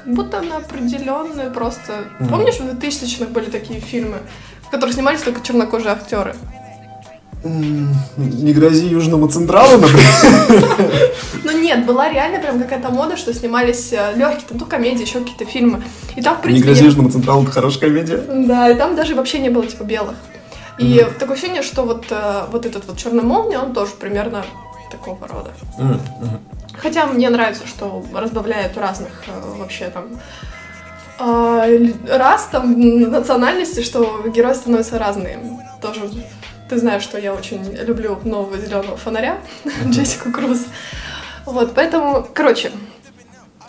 как 0.04 0.14
будто 0.14 0.40
на 0.42 0.56
определенную 0.56 1.50
просто... 1.52 2.04
Mm. 2.18 2.28
Помнишь, 2.28 2.56
в 2.56 2.64
2000-х 2.64 3.26
были 3.26 3.50
такие 3.50 3.80
фильмы, 3.80 4.18
в 4.62 4.70
которых 4.70 4.94
снимались 4.94 5.22
только 5.22 5.40
чернокожие 5.40 5.92
актеры? 5.92 6.34
Не 7.44 8.52
грози 8.52 8.86
Южному 8.86 9.28
Централу, 9.28 9.78
например. 9.78 11.12
Ну 11.44 11.58
нет, 11.58 11.84
была 11.86 12.08
реально 12.08 12.38
прям 12.38 12.60
какая-то 12.60 12.90
мода, 12.90 13.16
что 13.16 13.34
снимались 13.34 13.92
э, 13.92 14.12
легкие, 14.14 14.46
там, 14.48 14.58
ну, 14.58 14.66
комедии, 14.66 15.02
еще 15.02 15.18
какие-то 15.18 15.44
фильмы. 15.44 15.82
И 16.14 16.22
там, 16.22 16.36
в 16.36 16.40
принципе... 16.40 16.68
Не 16.68 16.72
грози 16.72 16.84
Южному 16.84 17.10
Централу, 17.10 17.42
это 17.42 17.50
хорошая 17.50 17.80
комедия. 17.80 18.16
Да, 18.16 18.70
и 18.70 18.76
там 18.76 18.94
даже 18.94 19.16
вообще 19.16 19.40
не 19.40 19.48
было, 19.48 19.66
типа, 19.66 19.82
белых. 19.82 20.14
И 20.78 20.84
mm-hmm. 20.84 21.18
такое 21.18 21.34
ощущение, 21.34 21.62
что 21.62 21.82
вот, 21.82 22.06
э, 22.10 22.44
вот 22.52 22.64
этот 22.64 22.86
вот 22.86 22.96
черный 22.96 23.24
молния, 23.24 23.58
он 23.58 23.72
тоже 23.72 23.90
примерно 23.98 24.44
такого 24.92 25.26
рода. 25.26 25.50
Mm-hmm. 25.78 26.38
Хотя 26.74 27.06
мне 27.06 27.28
нравится, 27.30 27.66
что 27.66 28.04
разбавляют 28.14 28.76
разных 28.76 29.10
э, 29.26 29.58
вообще 29.58 29.90
там 29.90 30.20
э, 31.18 31.92
раз 32.08 32.48
там 32.50 32.78
национальности, 33.10 33.82
что 33.82 34.24
герои 34.28 34.54
становятся 34.54 34.98
разные. 34.98 35.38
Тоже 35.80 36.10
ты 36.68 36.78
знаешь, 36.78 37.02
что 37.02 37.18
я 37.18 37.34
очень 37.34 37.62
люблю 37.84 38.18
нового 38.24 38.56
зеленого 38.56 38.96
фонаря 38.96 39.38
Джессику 39.86 40.32
Круз. 40.32 40.66
Вот, 41.44 41.74
поэтому, 41.74 42.26
короче, 42.32 42.72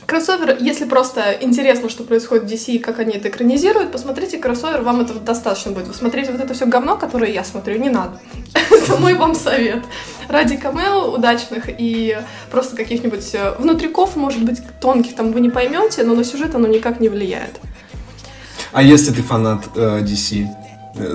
Кроссовер, 0.06 0.58
если 0.60 0.86
просто 0.86 1.38
интересно, 1.42 1.89
что 1.89 2.04
происходит 2.04 2.44
в 2.44 2.48
DC 2.48 2.74
и 2.74 2.80
как 2.80 3.00
они 3.00 3.13
это 3.13 3.30
экранизируют, 3.30 3.92
посмотрите 3.92 4.38
кроссовер, 4.38 4.82
вам 4.82 5.02
этого 5.02 5.20
достаточно 5.20 5.72
будет. 5.72 5.88
Вы 5.88 5.94
смотреть 5.94 6.30
вот 6.30 6.42
это 6.42 6.54
все 6.54 6.66
говно, 6.66 6.98
которое 6.98 7.32
я 7.32 7.44
смотрю, 7.44 7.80
не 7.80 7.89
надо. 7.89 8.20
это 8.72 8.98
мой 8.98 9.13
вам 9.13 9.36
совет. 9.36 9.84
Ради 10.28 10.58
камео 10.58 11.13
удачных 11.13 11.66
и 11.68 12.18
просто 12.52 12.76
каких-нибудь 12.76 13.34
э, 13.34 13.56
внутриков, 13.60 14.16
может 14.16 14.44
быть, 14.44 14.62
тонких 14.82 15.16
там 15.16 15.32
вы 15.32 15.39
не 15.39 15.50
поймете, 15.50 16.04
но 16.04 16.16
на 16.16 16.24
сюжет 16.24 16.56
оно 16.56 16.68
никак 16.68 17.00
не 17.00 17.10
влияет. 17.10 17.60
А 18.72 18.82
если 18.82 19.12
ты 19.12 19.22
фанат 19.22 19.66
э, 19.76 20.02
DC? 20.02 20.48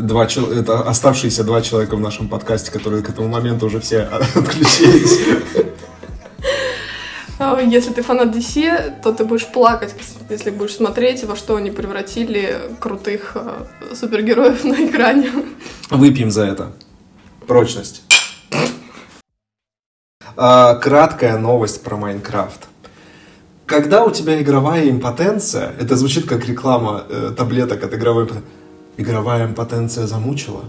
Два, 0.01 0.25
это 0.25 0.81
оставшиеся 0.81 1.45
два 1.45 1.63
человека 1.63 1.95
в 1.95 2.01
нашем 2.01 2.29
подкасте, 2.29 2.73
которые 2.73 3.03
к 3.03 3.11
этому 3.11 3.29
моменту 3.29 3.67
уже 3.67 3.79
все 3.81 4.01
отключились. 4.35 5.21
А, 7.39 7.61
если 7.61 7.93
ты 7.93 8.03
фанат 8.03 8.35
DC, 8.35 9.01
то 9.03 9.13
ты 9.13 9.25
будешь 9.25 9.47
плакать, 9.47 9.95
если 10.29 10.51
будешь 10.51 10.75
смотреть, 10.75 11.23
во 11.25 11.37
что 11.37 11.55
они 11.57 11.71
превратили 11.71 12.59
крутых 12.81 13.33
э, 13.37 13.95
супергероев 13.95 14.65
на 14.65 14.87
экране. 14.87 15.31
Выпьем 15.91 16.31
за 16.31 16.47
это. 16.47 16.73
Прочность. 17.47 18.03
А, 20.37 20.75
краткая 20.75 21.39
новость 21.39 21.83
про 21.83 21.97
Майнкрафт. 21.97 22.69
Когда 23.67 24.05
у 24.05 24.11
тебя 24.11 24.43
игровая 24.43 24.91
импотенция, 24.91 25.75
это 25.79 25.95
звучит 25.95 26.27
как 26.27 26.45
реклама 26.47 27.05
э, 27.09 27.33
таблеток 27.37 27.85
от 27.85 27.95
игровой 27.95 28.25
импотенции. 28.25 28.49
Игровая 28.97 29.47
импотенция 29.47 30.09
замучила? 30.09 30.65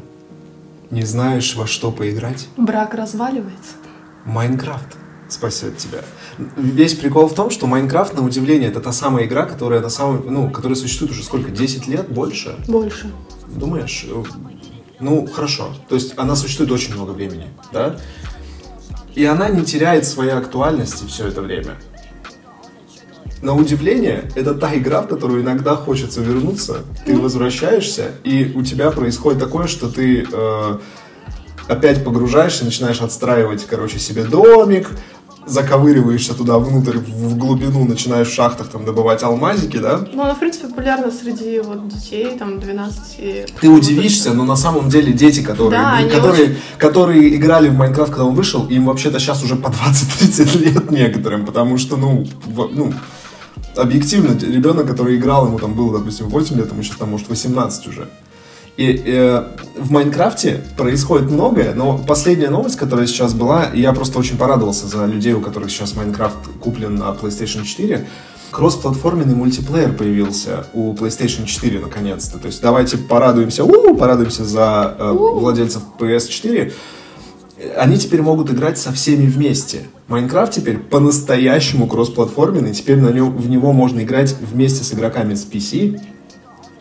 Не 0.91 1.01
знаешь, 1.01 1.55
во 1.55 1.65
что 1.65 1.91
поиграть? 1.91 2.47
Брак 2.57 2.93
разваливается. 2.93 3.73
Майнкрафт 4.25 4.98
спасет 5.29 5.77
тебя. 5.77 5.99
Весь 6.57 6.95
прикол 6.95 7.27
в 7.27 7.35
том, 7.35 7.49
что 7.49 7.67
Майнкрафт, 7.67 8.13
на 8.13 8.23
удивление, 8.25 8.69
это 8.69 8.81
та 8.81 8.91
самая 8.91 9.25
игра, 9.25 9.45
которая 9.45 9.81
на 9.81 9.89
самом, 9.89 10.23
ну, 10.27 10.49
которая 10.49 10.75
существует 10.75 11.11
уже 11.11 11.23
сколько, 11.23 11.51
10 11.51 11.87
лет, 11.87 12.09
больше? 12.09 12.55
Больше. 12.67 13.11
Думаешь? 13.47 14.05
Ну, 14.99 15.27
хорошо. 15.27 15.73
То 15.87 15.95
есть 15.95 16.13
она 16.17 16.35
существует 16.35 16.71
очень 16.71 16.93
много 16.93 17.11
времени, 17.11 17.47
да? 17.71 17.97
И 19.15 19.25
она 19.25 19.49
не 19.49 19.63
теряет 19.63 20.05
своей 20.05 20.31
актуальности 20.31 21.05
все 21.07 21.27
это 21.27 21.41
время. 21.41 21.75
На 23.41 23.55
удивление, 23.55 24.29
это 24.35 24.53
та 24.53 24.75
игра, 24.75 25.01
в 25.01 25.07
которую 25.07 25.41
иногда 25.41 25.75
хочется 25.75 26.19
вернуться. 26.19 26.83
Ты 27.05 27.17
возвращаешься, 27.17 28.11
и 28.25 28.51
у 28.53 28.63
тебя 28.63 28.91
происходит 28.91 29.39
такое, 29.39 29.67
что 29.67 29.89
ты 29.89 30.27
э, 30.29 30.79
опять 31.69 32.03
погружаешься, 32.03 32.65
начинаешь 32.65 33.01
отстраивать, 33.01 33.65
короче, 33.65 33.97
себе 33.97 34.23
домик, 34.23 34.89
заковыриваешься 35.49 36.33
туда 36.33 36.59
внутрь, 36.59 36.97
в 36.97 37.37
глубину, 37.37 37.85
начинаешь 37.85 38.27
в 38.27 38.33
шахтах 38.33 38.67
там 38.67 38.85
добывать 38.85 39.23
алмазики, 39.23 39.77
да? 39.77 40.05
Ну, 40.13 40.23
она, 40.23 40.35
в 40.35 40.39
принципе, 40.39 40.67
популярна 40.67 41.11
среди 41.11 41.59
вот 41.59 41.87
детей, 41.87 42.37
там, 42.37 42.59
12 42.59 43.53
Ты 43.59 43.69
удивишься, 43.69 44.33
но 44.33 44.43
на 44.45 44.55
самом 44.55 44.89
деле 44.89 45.13
дети, 45.13 45.41
которые, 45.41 45.81
да, 45.81 45.97
которые, 46.09 46.43
очень... 46.43 46.57
которые 46.77 47.35
играли 47.35 47.69
в 47.69 47.73
Майнкрафт, 47.73 48.11
когда 48.11 48.25
он 48.25 48.35
вышел, 48.35 48.67
им 48.67 48.85
вообще-то 48.85 49.19
сейчас 49.19 49.43
уже 49.43 49.55
по 49.55 49.67
20-30 49.67 50.57
лет 50.63 50.91
некоторым, 50.91 51.45
потому 51.45 51.77
что, 51.77 51.97
ну, 51.97 52.27
в, 52.45 52.69
ну, 52.71 52.93
объективно, 53.75 54.37
ребенок, 54.39 54.87
который 54.87 55.15
играл, 55.17 55.47
ему 55.47 55.59
там 55.59 55.73
было, 55.73 55.99
допустим, 55.99 56.27
8 56.29 56.57
лет, 56.57 56.71
ему 56.71 56.83
сейчас 56.83 56.97
там, 56.97 57.09
может, 57.09 57.29
18 57.29 57.87
уже. 57.87 58.07
И 58.79 59.03
э, 59.07 59.43
в 59.75 59.91
Майнкрафте 59.91 60.63
происходит 60.77 61.29
многое, 61.29 61.73
но 61.73 61.97
последняя 61.97 62.49
новость, 62.49 62.77
которая 62.77 63.07
сейчас 63.07 63.33
была, 63.33 63.71
я 63.73 63.91
просто 63.91 64.17
очень 64.17 64.37
порадовался 64.37 64.87
за 64.87 65.05
людей, 65.05 65.33
у 65.33 65.41
которых 65.41 65.69
сейчас 65.69 65.97
Майнкрафт 65.97 66.37
куплен 66.61 66.95
на 66.95 67.09
PlayStation 67.09 67.65
4, 67.65 68.07
кроссплатформенный 68.51 69.35
мультиплеер 69.35 69.91
появился 69.91 70.65
у 70.73 70.93
PlayStation 70.93 71.45
4 71.45 71.81
наконец-то. 71.81 72.39
То 72.39 72.47
есть 72.47 72.61
давайте 72.61 72.97
порадуемся, 72.97 73.65
у 73.65 73.97
порадуемся 73.97 74.45
за 74.45 74.95
э, 74.97 75.11
владельцев 75.11 75.81
PS4. 75.99 76.71
Они 77.75 77.97
теперь 77.97 78.21
могут 78.21 78.49
играть 78.49 78.77
со 78.77 78.93
всеми 78.93 79.25
вместе. 79.25 79.87
Майнкрафт 80.07 80.53
теперь 80.53 80.77
по-настоящему 80.77 81.85
кроссплатформенный. 81.85 82.73
Теперь 82.73 83.01
на 83.01 83.09
нем, 83.09 83.35
в 83.35 83.49
него 83.49 83.73
можно 83.73 83.99
играть 83.99 84.33
вместе 84.39 84.85
с 84.85 84.93
игроками 84.93 85.33
с 85.33 85.45
PC, 85.45 85.99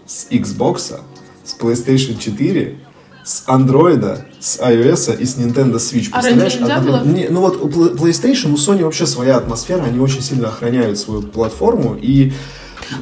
с 0.07 0.29
Xbox, 0.31 1.01
с 1.49 1.57
PlayStation 1.59 2.19
4, 2.19 2.79
с 3.25 3.45
Android, 3.47 4.19
с 4.39 4.61
iOS 4.61 5.19
и 5.19 5.25
с 5.25 5.37
Nintendo 5.39 5.77
Switch. 5.77 6.09
А 6.13 6.21
раньше 6.21 6.61
нельзя 6.61 6.81
было? 6.81 7.03
Не, 7.05 7.29
ну 7.29 7.41
вот 7.41 7.63
у 7.63 7.69
PlayStation, 7.69 8.53
у 8.53 8.57
Sony 8.57 8.85
вообще 8.85 9.07
своя 9.07 9.37
атмосфера, 9.39 9.85
они 9.85 9.99
очень 9.99 10.23
сильно 10.23 10.49
охраняют 10.49 10.99
свою 10.99 11.23
платформу 11.23 11.97
и 12.01 12.33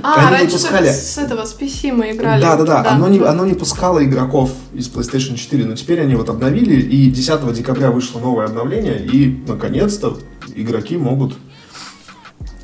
а, 0.02 0.14
они 0.14 0.30
раньше 0.30 0.56
выпускали... 0.56 0.88
с 0.88 1.18
этого, 1.18 1.44
с 1.44 1.56
PC 1.58 1.92
мы 1.92 2.12
играли. 2.12 2.40
Да, 2.40 2.56
да, 2.56 2.64
да. 2.64 2.90
Оно, 2.90 3.08
не, 3.08 3.18
оно 3.18 3.46
не 3.46 3.54
пускало 3.54 4.04
игроков 4.04 4.52
из 4.72 4.88
PlayStation 4.88 5.36
4, 5.36 5.64
но 5.64 5.76
теперь 5.76 6.00
они 6.00 6.14
вот 6.14 6.28
обновили, 6.28 6.80
и 6.80 7.10
10 7.10 7.52
декабря 7.52 7.90
вышло 7.90 8.20
новое 8.20 8.46
обновление, 8.46 9.04
и, 9.04 9.42
наконец-то, 9.46 10.18
игроки 10.54 10.96
могут 10.96 11.36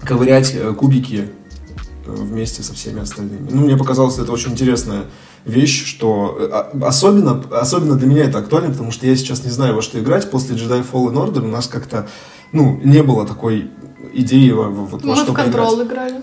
ковырять 0.04 0.52
э, 0.54 0.72
кубики 0.72 1.28
э, 2.06 2.12
вместе 2.12 2.62
со 2.62 2.74
всеми 2.74 3.00
остальными. 3.00 3.48
Ну, 3.50 3.62
мне 3.62 3.76
показалось, 3.76 4.18
это 4.18 4.32
очень 4.32 4.52
интересная 4.52 5.04
вещь, 5.44 5.84
что 5.86 6.36
э, 6.38 6.84
особенно, 6.84 7.42
особенно 7.50 7.96
для 7.96 8.06
меня 8.06 8.24
это 8.24 8.38
актуально, 8.38 8.70
потому 8.70 8.90
что 8.92 9.06
я 9.06 9.16
сейчас 9.16 9.44
не 9.44 9.50
знаю, 9.50 9.74
во 9.74 9.82
что 9.82 9.98
играть. 9.98 10.30
После 10.30 10.56
Jedi 10.56 10.84
Fallen 10.90 11.14
Order 11.14 11.44
у 11.44 11.48
нас 11.48 11.66
как-то, 11.66 12.08
ну, 12.52 12.80
не 12.82 13.02
было 13.02 13.26
такой 13.26 13.70
идеи 14.12 14.50
во, 14.50 14.64
во, 14.68 14.98
во 14.98 15.16
что 15.16 15.32
в 15.32 15.36
Control 15.36 15.84
играли. 15.84 16.22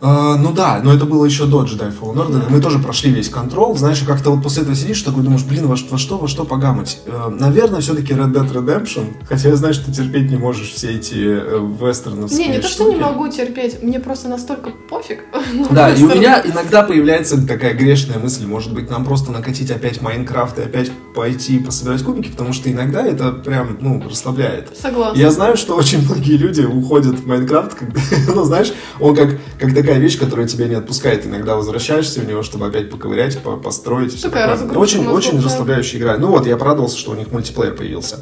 Uh, 0.00 0.36
ну 0.38 0.52
да, 0.52 0.80
но 0.82 0.94
это 0.94 1.04
было 1.04 1.26
еще 1.26 1.44
до 1.44 1.64
Jedi 1.64 1.92
Fallen 1.92 2.14
Order. 2.14 2.44
Мы 2.48 2.60
тоже 2.62 2.78
прошли 2.78 3.10
весь 3.10 3.28
контрол. 3.28 3.76
Знаешь, 3.76 4.00
как-то 4.06 4.30
вот 4.30 4.42
после 4.42 4.62
этого 4.62 4.74
сидишь, 4.74 5.02
такой 5.02 5.22
думаешь, 5.22 5.44
блин, 5.44 5.66
во, 5.66 5.76
во 5.90 5.98
что, 5.98 6.16
во 6.16 6.26
что 6.26 6.44
погамать? 6.44 7.00
Uh, 7.04 7.28
наверное, 7.28 7.80
все-таки 7.80 8.14
Red 8.14 8.32
Dead 8.32 8.50
Redemption. 8.50 9.12
Хотя 9.28 9.50
я 9.50 9.56
знаю, 9.56 9.74
что 9.74 9.86
ты 9.86 9.92
терпеть 9.92 10.30
не 10.30 10.38
можешь 10.38 10.70
все 10.70 10.92
эти 10.92 11.14
uh, 11.14 11.86
вестерновские 11.86 12.46
Не, 12.46 12.54
не 12.54 12.60
то, 12.60 12.68
что 12.68 12.90
не 12.90 12.96
могу 12.96 13.28
терпеть. 13.28 13.82
Мне 13.82 14.00
просто 14.00 14.28
настолько 14.28 14.70
пофиг. 14.88 15.24
Да, 15.70 15.90
и 15.90 16.02
у 16.02 16.08
меня 16.08 16.42
иногда 16.44 16.82
появляется 16.82 17.46
такая 17.46 17.74
грешная 17.74 18.18
мысль, 18.18 18.46
может 18.46 18.72
быть, 18.72 18.88
нам 18.90 19.04
просто 19.04 19.30
накатить 19.30 19.70
опять 19.70 20.00
Майнкрафт 20.00 20.58
и 20.58 20.62
опять 20.62 20.90
пойти 21.14 21.58
пособирать 21.58 22.02
кубики, 22.02 22.30
потому 22.30 22.52
что 22.52 22.70
иногда 22.70 23.04
это 23.04 23.32
прям, 23.32 23.76
ну, 23.80 24.02
расслабляет. 24.08 24.70
Согласна. 24.80 25.18
Я 25.18 25.30
знаю, 25.30 25.56
что 25.56 25.74
очень 25.74 26.02
многие 26.04 26.36
люди 26.36 26.62
уходят 26.62 27.18
в 27.18 27.26
Майнкрафт, 27.26 27.74
когда, 27.74 28.00
ну, 28.34 28.44
знаешь, 28.44 28.72
он 28.98 29.14
как, 29.14 29.38
как 29.58 29.74
такая 29.74 29.89
такая 29.90 30.02
вещь, 30.04 30.18
которая 30.20 30.46
тебя 30.46 30.68
не 30.68 30.76
отпускает. 30.76 31.26
Иногда 31.26 31.56
возвращаешься 31.56 32.20
в 32.20 32.28
него, 32.28 32.44
чтобы 32.44 32.66
опять 32.66 32.90
поковырять, 32.90 33.42
по 33.42 33.56
построить. 33.56 34.14
Все 34.14 34.30
такое. 34.30 34.78
Очень, 34.78 35.04
очень 35.08 35.42
расслабляющая 35.42 35.98
игра. 35.98 36.16
Ну 36.16 36.28
вот, 36.28 36.46
я 36.46 36.56
порадовался, 36.56 36.96
что 36.96 37.10
у 37.10 37.14
них 37.14 37.32
мультиплеер 37.32 37.74
появился. 37.74 38.20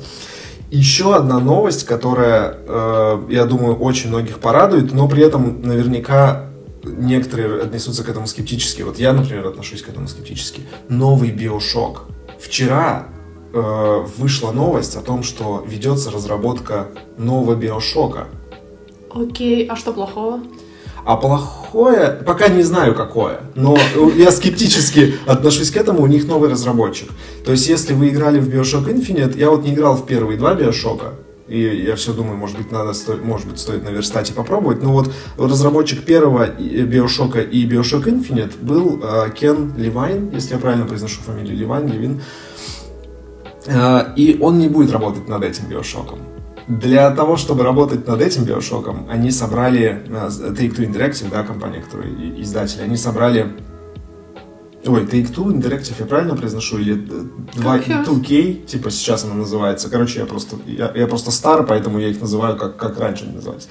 Еще 0.71 1.15
одна 1.15 1.39
новость, 1.41 1.85
которая, 1.85 2.57
э, 2.67 3.23
я 3.29 3.45
думаю, 3.45 3.77
очень 3.77 4.09
многих 4.09 4.39
порадует, 4.39 4.95
но 4.95 5.09
при 5.09 5.23
этом 5.23 5.61
наверняка 5.61 6.47
некоторые 6.85 7.61
отнесутся 7.61 8.03
к 8.03 8.09
этому 8.09 8.27
скептически. 8.27 8.81
Вот 8.81 8.99
я, 8.99 9.13
например, 9.13 9.47
отношусь 9.47 9.83
к 9.83 9.91
этому 9.91 10.09
скептически. 10.09 10.63
Новый 10.89 11.33
Биошок. 11.33 12.05
Вчера 12.39 13.09
э, 13.53 14.05
вышла 14.17 14.53
новость 14.53 14.97
о 14.97 15.03
том, 15.03 15.23
что 15.23 15.63
ведется 15.69 16.11
разработка 16.11 16.89
нового 17.19 17.55
Биошока. 17.55 18.29
Окей, 19.11 19.67
а 19.67 19.77
что 19.77 19.93
плохого? 19.93 20.41
А 21.05 21.17
плохое, 21.17 22.21
пока 22.27 22.49
не 22.49 22.63
знаю 22.63 22.95
какое, 22.95 23.41
но 23.55 23.77
я 24.17 24.31
скептически 24.31 25.15
отношусь 25.27 25.71
к 25.71 25.77
этому, 25.77 26.03
у 26.03 26.07
них 26.07 26.27
новый 26.27 26.51
разработчик. 26.51 27.09
То 27.45 27.53
есть, 27.53 27.69
если 27.69 27.95
вы 27.95 28.11
играли 28.11 28.41
в 28.41 28.49
Bioshock 28.49 28.93
Infinite, 28.93 29.39
я 29.39 29.51
вот 29.51 29.65
не 29.65 29.75
играл 29.75 29.97
в 29.97 30.07
первые 30.07 30.39
два 30.39 30.55
Биошока, 30.55 31.15
и 31.49 31.61
я 31.61 31.97
все 31.97 32.13
думаю, 32.13 32.37
может 32.37 32.59
быть, 32.59 32.71
надо, 32.71 32.93
может 33.23 33.49
быть, 33.49 33.59
стоит 33.59 33.83
наверстать 33.83 34.31
и 34.31 34.35
попробовать. 34.35 34.83
Но 34.83 34.93
вот 34.93 35.11
разработчик 35.39 36.05
первого 36.05 36.47
Биошока 36.47 37.41
и 37.41 37.67
Bioshock 37.67 38.05
Infinite 38.05 38.53
был 38.61 39.01
э, 39.03 39.31
Кен 39.35 39.73
Левайн, 39.79 40.31
если 40.35 40.55
я 40.55 40.61
правильно 40.61 40.85
произношу 40.85 41.23
фамилию, 41.23 41.57
Левайн, 41.57 41.89
Левин. 41.89 42.21
Э, 43.65 44.13
и 44.15 44.37
он 44.41 44.59
не 44.59 44.69
будет 44.69 44.93
работать 44.93 45.27
над 45.27 45.43
этим 45.43 45.65
Биошоком. 45.69 46.19
Для 46.69 47.11
того, 47.11 47.37
чтобы 47.37 47.65
работать 47.65 48.07
над 48.07 48.21
этим 48.21 48.45
биошоком, 48.45 49.07
они 49.09 49.31
собрали, 49.31 50.03
э, 50.07 50.29
Take-Two 50.53 50.87
Interactive, 50.87 51.31
да, 51.31 51.43
компания, 51.43 51.81
которая 51.81 52.11
издатель, 52.37 52.83
они 52.83 52.97
собрали 52.97 53.57
Ой, 54.87 55.05
Take-Two 55.05 55.47
Interactive, 55.47 55.95
я 55.99 56.07
правильно 56.07 56.37
произношу? 56.37 56.79
Или 56.79 56.95
2, 56.95 57.77
э, 57.79 58.05
2K, 58.05 58.67
типа 58.67 58.91
сейчас 58.91 59.25
она 59.25 59.35
называется. 59.35 59.89
Короче, 59.91 60.21
я 60.21 60.27
просто, 60.27 60.57
я, 60.67 60.93
я 60.95 61.07
просто 61.07 61.31
стар, 61.31 61.67
поэтому 61.67 61.99
я 61.99 62.09
их 62.09 62.21
называю, 62.21 62.57
как, 62.57 62.77
как 62.77 62.99
раньше 63.01 63.25
они 63.25 63.35
назывались. 63.35 63.69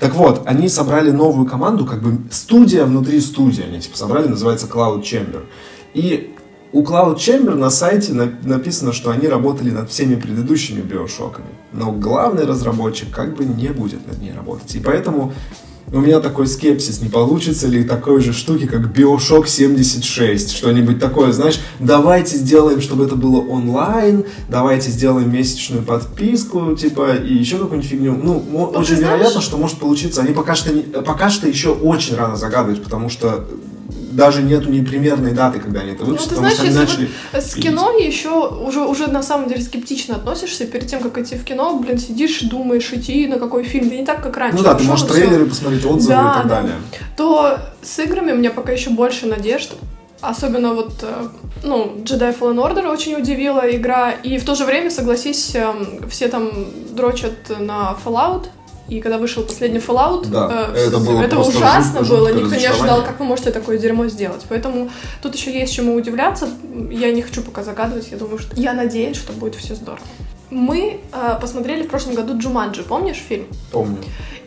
Так 0.00 0.14
вот, 0.14 0.42
они 0.46 0.68
собрали 0.68 1.10
новую 1.10 1.46
команду, 1.46 1.84
как 1.84 2.02
бы 2.02 2.18
студия 2.30 2.84
внутри 2.84 3.20
студии, 3.20 3.62
они 3.62 3.80
типа 3.80 3.96
собрали, 3.96 4.28
называется 4.28 4.66
Cloud 4.66 5.02
Chamber. 5.02 5.44
И 5.92 6.34
у 6.72 6.82
Cloud 6.82 7.16
Chamber 7.16 7.54
на 7.54 7.70
сайте 7.70 8.12
написано, 8.12 8.92
что 8.92 9.10
они 9.10 9.26
работали 9.26 9.70
над 9.70 9.90
всеми 9.90 10.14
предыдущими 10.14 10.80
биошоками. 10.80 11.48
Но 11.72 11.92
главный 11.92 12.44
разработчик 12.44 13.10
как 13.10 13.36
бы 13.36 13.44
не 13.44 13.68
будет 13.68 14.06
над 14.06 14.20
ней 14.20 14.32
работать. 14.32 14.74
И 14.74 14.80
поэтому 14.80 15.32
у 15.92 15.98
меня 15.98 16.20
такой 16.20 16.46
скепсис, 16.46 17.00
не 17.00 17.08
получится 17.08 17.66
ли 17.66 17.82
такой 17.82 18.20
же 18.20 18.32
штуки, 18.32 18.66
как 18.66 18.96
Bioshock 18.96 19.48
76, 19.48 20.52
что-нибудь 20.52 21.00
такое, 21.00 21.32
знаешь, 21.32 21.60
давайте 21.80 22.36
сделаем, 22.36 22.80
чтобы 22.80 23.06
это 23.06 23.16
было 23.16 23.40
онлайн, 23.40 24.24
давайте 24.48 24.90
сделаем 24.90 25.32
месячную 25.32 25.82
подписку, 25.82 26.76
типа, 26.76 27.16
и 27.16 27.34
еще 27.34 27.58
какую-нибудь 27.58 27.90
фигню. 27.90 28.14
Ну, 28.14 28.44
ну 28.48 28.64
очень 28.66 28.96
вероятно, 28.96 29.40
что 29.40 29.56
может 29.56 29.78
получиться. 29.78 30.20
Они 30.20 30.32
пока 30.32 30.54
что, 30.54 30.72
не, 30.72 30.82
пока 30.82 31.28
что 31.28 31.48
еще 31.48 31.70
очень 31.70 32.14
рано 32.14 32.36
загадывать, 32.36 32.82
потому 32.82 33.08
что 33.08 33.48
даже 34.10 34.42
нету 34.42 34.70
ни 34.70 34.80
примерной 34.80 35.32
даты, 35.32 35.60
когда 35.60 35.80
они 35.80 35.92
это 35.92 36.04
выпустят, 36.04 36.32
ну, 36.32 36.36
потому 36.36 36.54
знаешь, 36.54 36.72
что 36.72 36.80
они 36.80 36.86
начали... 36.86 37.10
Вот 37.32 37.42
с 37.42 37.54
кино 37.54 37.90
еще 37.98 38.48
уже, 38.48 38.80
уже 38.80 39.06
на 39.06 39.22
самом 39.22 39.48
деле 39.48 39.62
скептично 39.62 40.16
относишься 40.16 40.66
перед 40.66 40.86
тем, 40.86 41.00
как 41.00 41.18
идти 41.18 41.36
в 41.36 41.44
кино, 41.44 41.78
блин, 41.78 41.98
сидишь, 41.98 42.40
думаешь, 42.42 42.92
идти 42.92 43.26
на 43.26 43.38
какой 43.38 43.64
фильм, 43.64 43.88
да 43.88 43.96
не 43.96 44.04
так, 44.04 44.22
как 44.22 44.36
раньше. 44.36 44.58
Ну 44.58 44.64
да, 44.64 44.74
ты 44.74 44.84
можешь 44.84 45.08
трейлеры 45.08 45.44
все... 45.44 45.50
посмотреть, 45.50 45.84
отзывы 45.84 46.14
да, 46.14 46.20
и 46.20 46.34
так 46.34 46.48
да. 46.48 46.56
далее. 46.56 46.76
То 47.16 47.58
с 47.82 47.98
играми 47.98 48.32
у 48.32 48.36
меня 48.36 48.50
пока 48.50 48.72
еще 48.72 48.90
больше 48.90 49.26
надежд. 49.26 49.72
Особенно 50.20 50.74
вот, 50.74 50.92
э, 51.02 51.28
ну, 51.64 51.96
Jedi 52.04 52.38
Fallen 52.38 52.56
Order 52.56 52.88
очень 52.88 53.14
удивила 53.14 53.62
игра. 53.70 54.10
И 54.10 54.36
в 54.36 54.44
то 54.44 54.54
же 54.54 54.66
время, 54.66 54.90
согласись, 54.90 55.54
эм, 55.54 56.08
все 56.10 56.28
там 56.28 56.50
дрочат 56.90 57.58
на 57.58 57.96
Fallout, 58.04 58.48
и 58.90 59.00
когда 59.00 59.18
вышел 59.18 59.44
последний 59.44 59.78
Fallout, 59.78 60.26
да, 60.26 60.70
э, 60.74 60.88
это, 60.88 60.98
было 60.98 61.22
это 61.22 61.38
ужасно 61.38 62.02
было, 62.02 62.32
никто 62.32 62.56
не 62.56 62.66
ожидал, 62.66 63.04
как 63.04 63.20
вы 63.20 63.24
можете 63.24 63.52
такое 63.52 63.78
дерьмо 63.78 64.08
сделать. 64.08 64.44
Поэтому 64.48 64.90
тут 65.22 65.36
еще 65.36 65.56
есть 65.56 65.72
чему 65.72 65.94
удивляться. 65.94 66.48
Я 66.90 67.12
не 67.12 67.22
хочу 67.22 67.42
пока 67.42 67.62
загадывать, 67.62 68.10
я 68.10 68.16
думаю, 68.16 68.38
что 68.38 68.60
я 68.60 68.74
надеюсь, 68.74 69.16
что 69.16 69.32
будет 69.32 69.54
все 69.54 69.74
здорово. 69.76 70.02
Мы 70.50 71.00
э, 71.12 71.38
посмотрели 71.40 71.84
в 71.84 71.88
прошлом 71.88 72.14
году 72.14 72.36
Джуманджи, 72.36 72.82
помнишь 72.82 73.22
фильм? 73.28 73.46
Помню. 73.70 73.98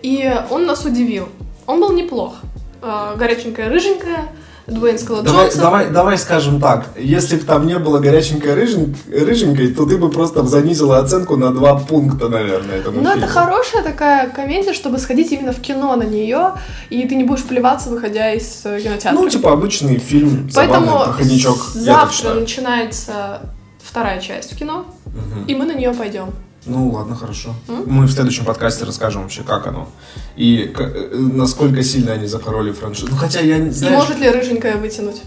И 0.01 0.29
он 0.49 0.65
нас 0.65 0.84
удивил. 0.84 1.29
Он 1.65 1.79
был 1.79 1.93
неплох. 1.93 2.36
Э, 2.82 3.15
горяченькая, 3.15 3.69
рыженькая, 3.69 4.27
Дуэйн 4.65 4.97
Скала 4.97 5.21
давай, 5.21 5.54
давай, 5.56 5.89
давай 5.89 6.17
скажем 6.17 6.62
так, 6.62 6.88
если 6.97 7.36
бы 7.36 7.43
там 7.43 7.67
не 7.67 7.78
было 7.80 7.99
горяченькой 7.99 8.54
рыжень, 8.54 8.95
рыженькой, 9.12 9.73
то 9.73 9.86
ты 9.86 9.97
бы 9.97 10.10
просто 10.10 10.43
занизила 10.43 10.99
оценку 10.99 11.36
на 11.36 11.52
два 11.52 11.76
пункта, 11.76 12.30
наверное, 12.30 12.78
этому 12.78 13.02
Ну, 13.02 13.10
это 13.10 13.28
хорошая 13.28 13.84
такая 13.84 14.30
комедия, 14.30 14.73
чтобы 14.73 14.99
сходить 14.99 15.32
именно 15.34 15.52
в 15.52 15.60
кино 15.60 15.95
на 15.97 16.04
нее, 16.04 16.54
и 16.90 17.06
ты 17.08 17.15
не 17.15 17.25
будешь 17.25 17.44
плеваться, 17.44 17.90
выходя 17.90 18.33
из 18.33 18.62
э, 18.65 18.79
кинотеатра. 18.81 19.19
Ну, 19.19 19.27
типа 19.27 19.52
обычный 19.52 19.98
фильм, 19.98 20.50
Поэтому 20.56 21.04
проходничок. 21.04 21.58
завтра 21.73 22.33
начинается 22.35 23.42
вторая 23.83 24.21
часть 24.21 24.54
в 24.54 24.58
кино, 24.58 24.85
угу. 25.06 25.46
и 25.46 25.56
мы 25.56 25.65
на 25.65 25.73
нее 25.73 25.94
пойдем. 25.94 26.29
Ну 26.66 26.90
ладно, 26.92 27.16
хорошо. 27.16 27.54
М? 27.68 27.84
Мы 27.88 28.06
в 28.06 28.12
следующем 28.12 28.46
подкасте 28.46 28.86
расскажем 28.86 29.24
вообще, 29.24 29.44
как 29.44 29.68
оно. 29.68 29.90
И 30.36 30.74
э, 30.78 31.16
насколько 31.16 31.84
сильно 31.84 32.14
они 32.14 32.28
запороли 32.28 32.72
франшизу. 32.72 33.08
Ну 33.12 33.18
хотя 33.18 33.42
я 33.42 33.58
не 33.58 33.72
знаю. 33.72 33.96
Может 33.96 34.20
ли 34.20 34.30
рыженькая 34.30 34.78
вытянуть? 34.78 35.22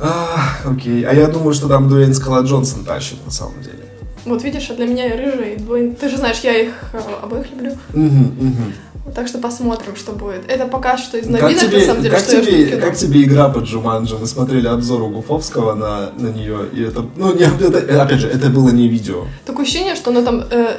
А, 0.00 0.36
окей. 0.64 1.04
А 1.04 1.12
я 1.12 1.28
думаю, 1.28 1.54
что 1.54 1.68
там 1.68 1.88
Дуэйн 1.88 2.14
Скала 2.14 2.40
Джонсон 2.40 2.84
тащит 2.84 3.24
на 3.24 3.30
самом 3.30 3.62
деле. 3.62 3.84
Вот 4.24 4.42
видишь, 4.44 4.70
а 4.70 4.74
для 4.74 4.86
меня 4.86 5.06
и 5.06 5.16
рыжий, 5.16 5.54
и 5.54 5.56
двойный. 5.58 5.94
Ты 5.94 6.08
же 6.08 6.16
знаешь, 6.16 6.38
я 6.42 6.56
их 6.56 6.72
э, 6.92 7.00
обоих 7.22 7.50
люблю. 7.50 7.72
Мгм, 7.92 8.34
мгм. 8.38 8.72
Так 9.16 9.26
что 9.26 9.38
посмотрим, 9.38 9.96
что 9.96 10.12
будет. 10.12 10.48
Это 10.48 10.66
пока 10.66 10.96
что 10.96 11.18
из 11.18 11.24
Как 11.26 11.42
новинок, 11.42 11.60
тебе, 11.62 11.78
на 11.78 11.84
самом 11.86 12.02
деле, 12.02 12.14
как, 12.14 12.24
что 12.24 12.36
я 12.36 12.42
жду 12.42 12.50
тебе, 12.52 12.66
кино. 12.70 12.80
как 12.86 12.96
тебе 12.96 13.22
игра 13.24 13.48
по 13.48 13.58
Джуманджи? 13.58 14.16
Мы 14.16 14.26
смотрели 14.28 14.68
обзор 14.68 15.02
у 15.02 15.08
Гуфовского 15.10 15.74
на, 15.74 16.10
на 16.16 16.28
нее, 16.28 16.66
и 16.72 16.82
это, 16.82 17.04
ну, 17.16 17.34
не, 17.34 17.42
это- 17.60 18.02
опять 18.02 18.20
же, 18.20 18.28
это 18.28 18.48
было 18.48 18.70
не 18.70 18.88
видео. 18.88 19.24
Такое 19.44 19.64
ощущение, 19.64 19.96
что 19.96 20.10
она 20.12 20.22
там 20.22 20.44
э, 20.48 20.76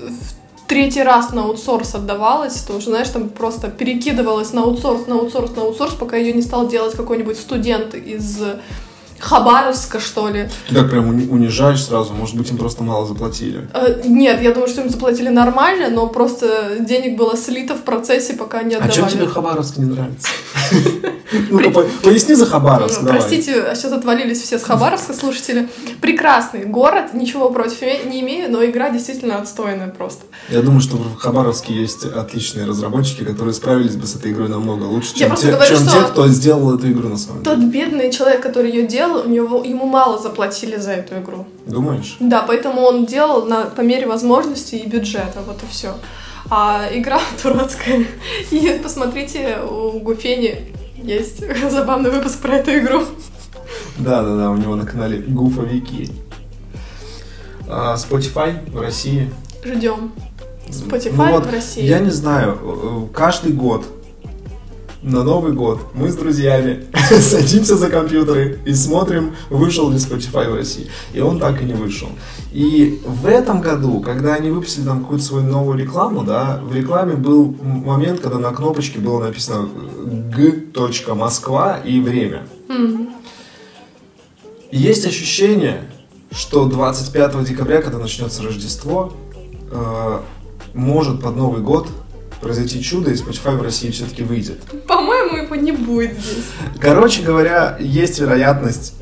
в 0.00 0.66
третий 0.68 1.02
раз 1.02 1.32
на 1.32 1.42
аутсорс 1.42 1.94
отдавалась, 1.94 2.54
то 2.62 2.76
уже, 2.78 2.86
знаешь, 2.86 3.08
там 3.10 3.28
просто 3.28 3.68
перекидывалась 3.68 4.54
на 4.54 4.62
аутсорс, 4.62 5.06
на 5.06 5.16
аутсорс, 5.16 5.54
на 5.54 5.62
аутсорс, 5.62 5.92
пока 5.94 6.16
ее 6.16 6.32
не 6.32 6.42
стал 6.42 6.68
делать 6.68 6.96
какой-нибудь 6.96 7.36
студент 7.38 7.94
из 7.94 8.38
Хабаровска, 9.18 10.00
что 10.00 10.28
ли. 10.28 10.48
Ты 10.68 10.74
так 10.74 10.90
прям 10.90 11.10
уни- 11.10 11.28
унижаешь 11.28 11.84
сразу, 11.84 12.12
может 12.14 12.36
быть, 12.36 12.50
им 12.50 12.58
просто 12.58 12.82
мало 12.82 13.06
заплатили. 13.06 13.66
Э, 13.74 14.02
нет, 14.04 14.42
я 14.42 14.52
думаю, 14.52 14.68
что 14.68 14.82
им 14.82 14.90
заплатили 14.90 15.28
нормально, 15.28 15.88
но 15.90 16.06
просто 16.08 16.76
денег 16.80 17.16
было 17.16 17.36
слито 17.36 17.74
в 17.74 17.82
процессе, 17.82 18.34
пока 18.34 18.62
не 18.62 18.74
А 18.74 18.78
отдавали. 18.78 18.94
чем 18.96 19.08
тебе 19.08 19.26
Хабаровск 19.26 19.76
не 19.78 19.84
нравится? 19.86 20.28
Ну-ка, 21.50 21.70
по- 21.70 21.84
поясни 22.02 22.34
за 22.34 22.46
Хабаровск, 22.46 23.02
Ну. 23.02 23.08
Простите, 23.08 23.60
а 23.60 23.74
сейчас 23.74 23.92
отвалились 23.92 24.40
все 24.42 24.58
с 24.58 24.62
Хабаровска 24.62 25.12
слушатели. 25.12 25.68
Прекрасный 26.00 26.64
город, 26.64 27.14
ничего 27.14 27.50
против 27.50 27.82
не 27.82 28.20
имею, 28.20 28.50
но 28.50 28.64
игра 28.64 28.90
действительно 28.90 29.38
отстойная 29.38 29.88
просто. 29.88 30.22
Я 30.48 30.62
думаю, 30.62 30.80
что 30.80 30.96
в 30.96 31.16
Хабаровске 31.16 31.74
есть 31.74 32.04
отличные 32.04 32.64
разработчики, 32.66 33.24
которые 33.24 33.54
справились 33.54 33.96
бы 33.96 34.06
с 34.06 34.14
этой 34.14 34.30
игрой 34.32 34.48
намного 34.48 34.84
лучше, 34.84 35.10
Я 35.16 35.26
чем, 35.26 35.28
просто 35.30 35.90
те, 35.90 36.00
кто 36.10 36.28
сделал 36.28 36.74
эту 36.76 36.90
игру 36.92 37.08
на 37.08 37.18
самом 37.18 37.42
Тот 37.42 37.58
деле. 37.58 37.70
бедный 37.72 38.12
человек, 38.12 38.40
который 38.42 38.70
ее 38.70 38.86
делал, 38.86 39.05
у 39.08 39.28
него, 39.28 39.62
ему 39.64 39.86
мало 39.86 40.18
заплатили 40.18 40.76
за 40.76 40.92
эту 40.92 41.18
игру. 41.18 41.46
Думаешь? 41.66 42.16
Да, 42.20 42.42
поэтому 42.42 42.82
он 42.82 43.06
делал 43.06 43.46
на, 43.46 43.64
по 43.64 43.80
мере 43.80 44.06
возможностей 44.06 44.78
и 44.78 44.88
бюджета, 44.88 45.40
вот 45.46 45.62
и 45.62 45.66
все. 45.70 45.94
А 46.50 46.86
игра 46.92 47.20
дурацкая. 47.42 48.06
И 48.50 48.80
посмотрите, 48.82 49.58
у 49.60 49.98
Гуфени 50.00 50.72
есть 50.96 51.42
забавный 51.70 52.10
выпуск 52.10 52.40
про 52.40 52.56
эту 52.56 52.78
игру. 52.78 53.02
Да-да-да, 53.98 54.50
у 54.50 54.56
него 54.56 54.76
на 54.76 54.86
канале 54.86 55.18
Гуфовики. 55.18 56.10
А, 57.68 57.96
Spotify 57.96 58.70
в 58.70 58.80
России. 58.80 59.32
Ждем. 59.64 60.12
Spotify 60.68 61.12
Ну 61.16 61.30
вот, 61.32 61.46
в 61.46 61.50
России. 61.50 61.82
Я 61.82 61.98
не 61.98 62.10
знаю, 62.10 62.58
э, 62.62 63.14
каждый 63.14 63.52
год 63.52 63.86
на 65.02 65.22
Новый 65.22 65.52
год 65.52 65.80
мы 65.94 66.10
с 66.10 66.16
друзьями 66.16 66.84
садимся 67.20 67.76
за 67.76 67.88
компьютеры 67.88 68.58
и 68.64 68.74
смотрим, 68.74 69.34
вышел 69.50 69.90
ли 69.90 69.96
Spotify 69.96 70.50
в 70.50 70.54
России. 70.54 70.88
И 71.12 71.20
он 71.20 71.38
так 71.38 71.62
и 71.62 71.64
не 71.64 71.74
вышел. 71.74 72.08
И 72.52 73.00
в 73.04 73.26
этом 73.26 73.60
году, 73.60 74.00
когда 74.00 74.34
они 74.34 74.50
выпустили 74.50 74.84
там 74.84 75.02
какую-то 75.02 75.24
свою 75.24 75.44
новую 75.44 75.78
рекламу, 75.78 76.24
да, 76.24 76.60
в 76.62 76.74
рекламе 76.74 77.14
был 77.14 77.54
момент, 77.62 78.20
когда 78.20 78.38
на 78.38 78.52
кнопочке 78.52 78.98
было 78.98 79.22
написано 79.22 79.68
Г. 80.34 81.14
Москва 81.14 81.78
и 81.78 82.00
время. 82.00 82.46
И 84.70 84.78
есть 84.78 85.06
ощущение, 85.06 85.88
что 86.30 86.66
25 86.66 87.44
декабря, 87.44 87.82
когда 87.82 87.98
начнется 87.98 88.42
Рождество, 88.42 89.12
э, 89.70 90.18
может 90.74 91.22
под 91.22 91.36
Новый 91.36 91.62
год 91.62 91.88
произойти 92.40 92.82
чудо, 92.82 93.10
и 93.10 93.14
Spotify 93.14 93.56
в 93.56 93.62
России 93.62 93.90
все-таки 93.90 94.22
выйдет. 94.22 94.60
По-моему, 94.86 95.36
его 95.36 95.54
не 95.54 95.72
будет 95.72 96.12
здесь. 96.18 96.44
Короче 96.80 97.22
говоря, 97.22 97.76
есть 97.80 98.18
вероятность 98.18 98.94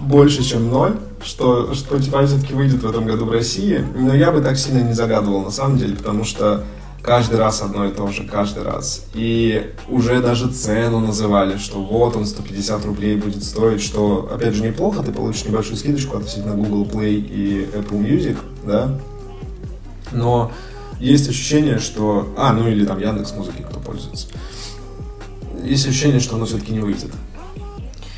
больше, 0.00 0.42
чем 0.44 0.70
ноль, 0.70 0.96
что 1.22 1.72
Spotify 1.72 2.26
все-таки 2.26 2.54
выйдет 2.54 2.82
в 2.82 2.88
этом 2.88 3.06
году 3.06 3.24
в 3.24 3.32
России, 3.32 3.84
но 3.96 4.14
я 4.14 4.30
бы 4.30 4.40
так 4.40 4.56
сильно 4.56 4.80
не 4.80 4.92
загадывал 4.92 5.42
на 5.42 5.50
самом 5.50 5.78
деле, 5.78 5.96
потому 5.96 6.24
что 6.24 6.64
каждый 7.02 7.38
раз 7.38 7.62
одно 7.62 7.86
и 7.86 7.92
то 7.92 8.08
же, 8.08 8.24
каждый 8.24 8.62
раз. 8.62 9.06
И 9.14 9.72
уже 9.88 10.20
даже 10.20 10.48
цену 10.48 11.00
называли, 11.00 11.56
что 11.58 11.82
вот 11.82 12.16
он 12.16 12.26
150 12.26 12.84
рублей 12.84 13.16
будет 13.16 13.42
стоить, 13.42 13.82
что, 13.82 14.30
опять 14.32 14.54
же, 14.54 14.62
неплохо, 14.62 15.02
ты 15.02 15.12
получишь 15.12 15.44
небольшую 15.44 15.76
скидочку 15.76 16.16
относительно 16.16 16.54
Google 16.54 16.84
Play 16.84 17.14
и 17.14 17.68
Apple 17.74 18.00
Music, 18.00 18.36
да, 18.64 18.98
но 20.12 20.52
есть 21.00 21.28
ощущение, 21.28 21.78
что... 21.78 22.32
А, 22.36 22.52
ну 22.52 22.68
или 22.68 22.84
там 22.84 22.98
Яндекс 22.98 23.32
Музыки, 23.32 23.64
кто 23.68 23.78
пользуется. 23.80 24.26
Есть 25.62 25.86
ощущение, 25.86 26.20
что 26.20 26.36
оно 26.36 26.46
все-таки 26.46 26.72
не 26.72 26.80
выйдет. 26.80 27.10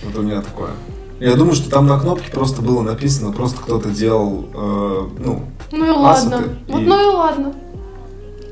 Вот 0.03 0.17
у 0.17 0.23
меня 0.23 0.41
такое. 0.41 0.71
Я 1.19 1.35
думаю, 1.37 1.55
что 1.55 1.69
там 1.71 1.87
на 1.87 1.99
кнопке 2.01 2.31
просто 2.31 2.63
было 2.63 2.81
написано, 2.81 3.33
просто 3.33 3.61
кто-то 3.61 3.91
делал, 3.91 4.49
э, 4.55 5.09
ну, 5.19 5.45
Ну 5.71 5.85
и 5.85 5.91
Ассеты 5.91 6.37
ладно. 6.37 6.49
Вот 6.69 6.81
и- 6.81 6.85
ну 6.85 7.01
и 7.03 7.15
ладно. 7.15 7.55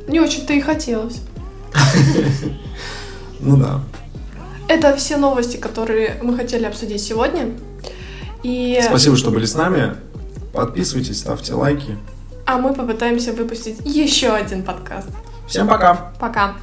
Не 0.06 0.20
очень-то 0.20 0.52
и 0.52 0.60
хотелось. 0.60 1.20
ну 3.40 3.56
да. 3.56 3.80
Это 4.68 4.94
все 4.96 5.16
новости, 5.16 5.56
которые 5.56 6.18
мы 6.22 6.36
хотели 6.36 6.64
обсудить 6.64 7.00
сегодня. 7.00 7.54
И... 8.42 8.78
Спасибо, 8.82 9.16
что 9.16 9.30
были 9.30 9.46
с 9.46 9.54
нами. 9.54 9.94
Подписывайтесь, 10.52 11.18
ставьте 11.20 11.54
лайки. 11.54 11.96
А 12.48 12.56
мы 12.56 12.72
попытаемся 12.72 13.34
выпустить 13.34 13.78
еще 13.84 14.30
один 14.30 14.62
подкаст. 14.62 15.10
Всем 15.46 15.68
пока! 15.68 16.12
Пока. 16.18 16.54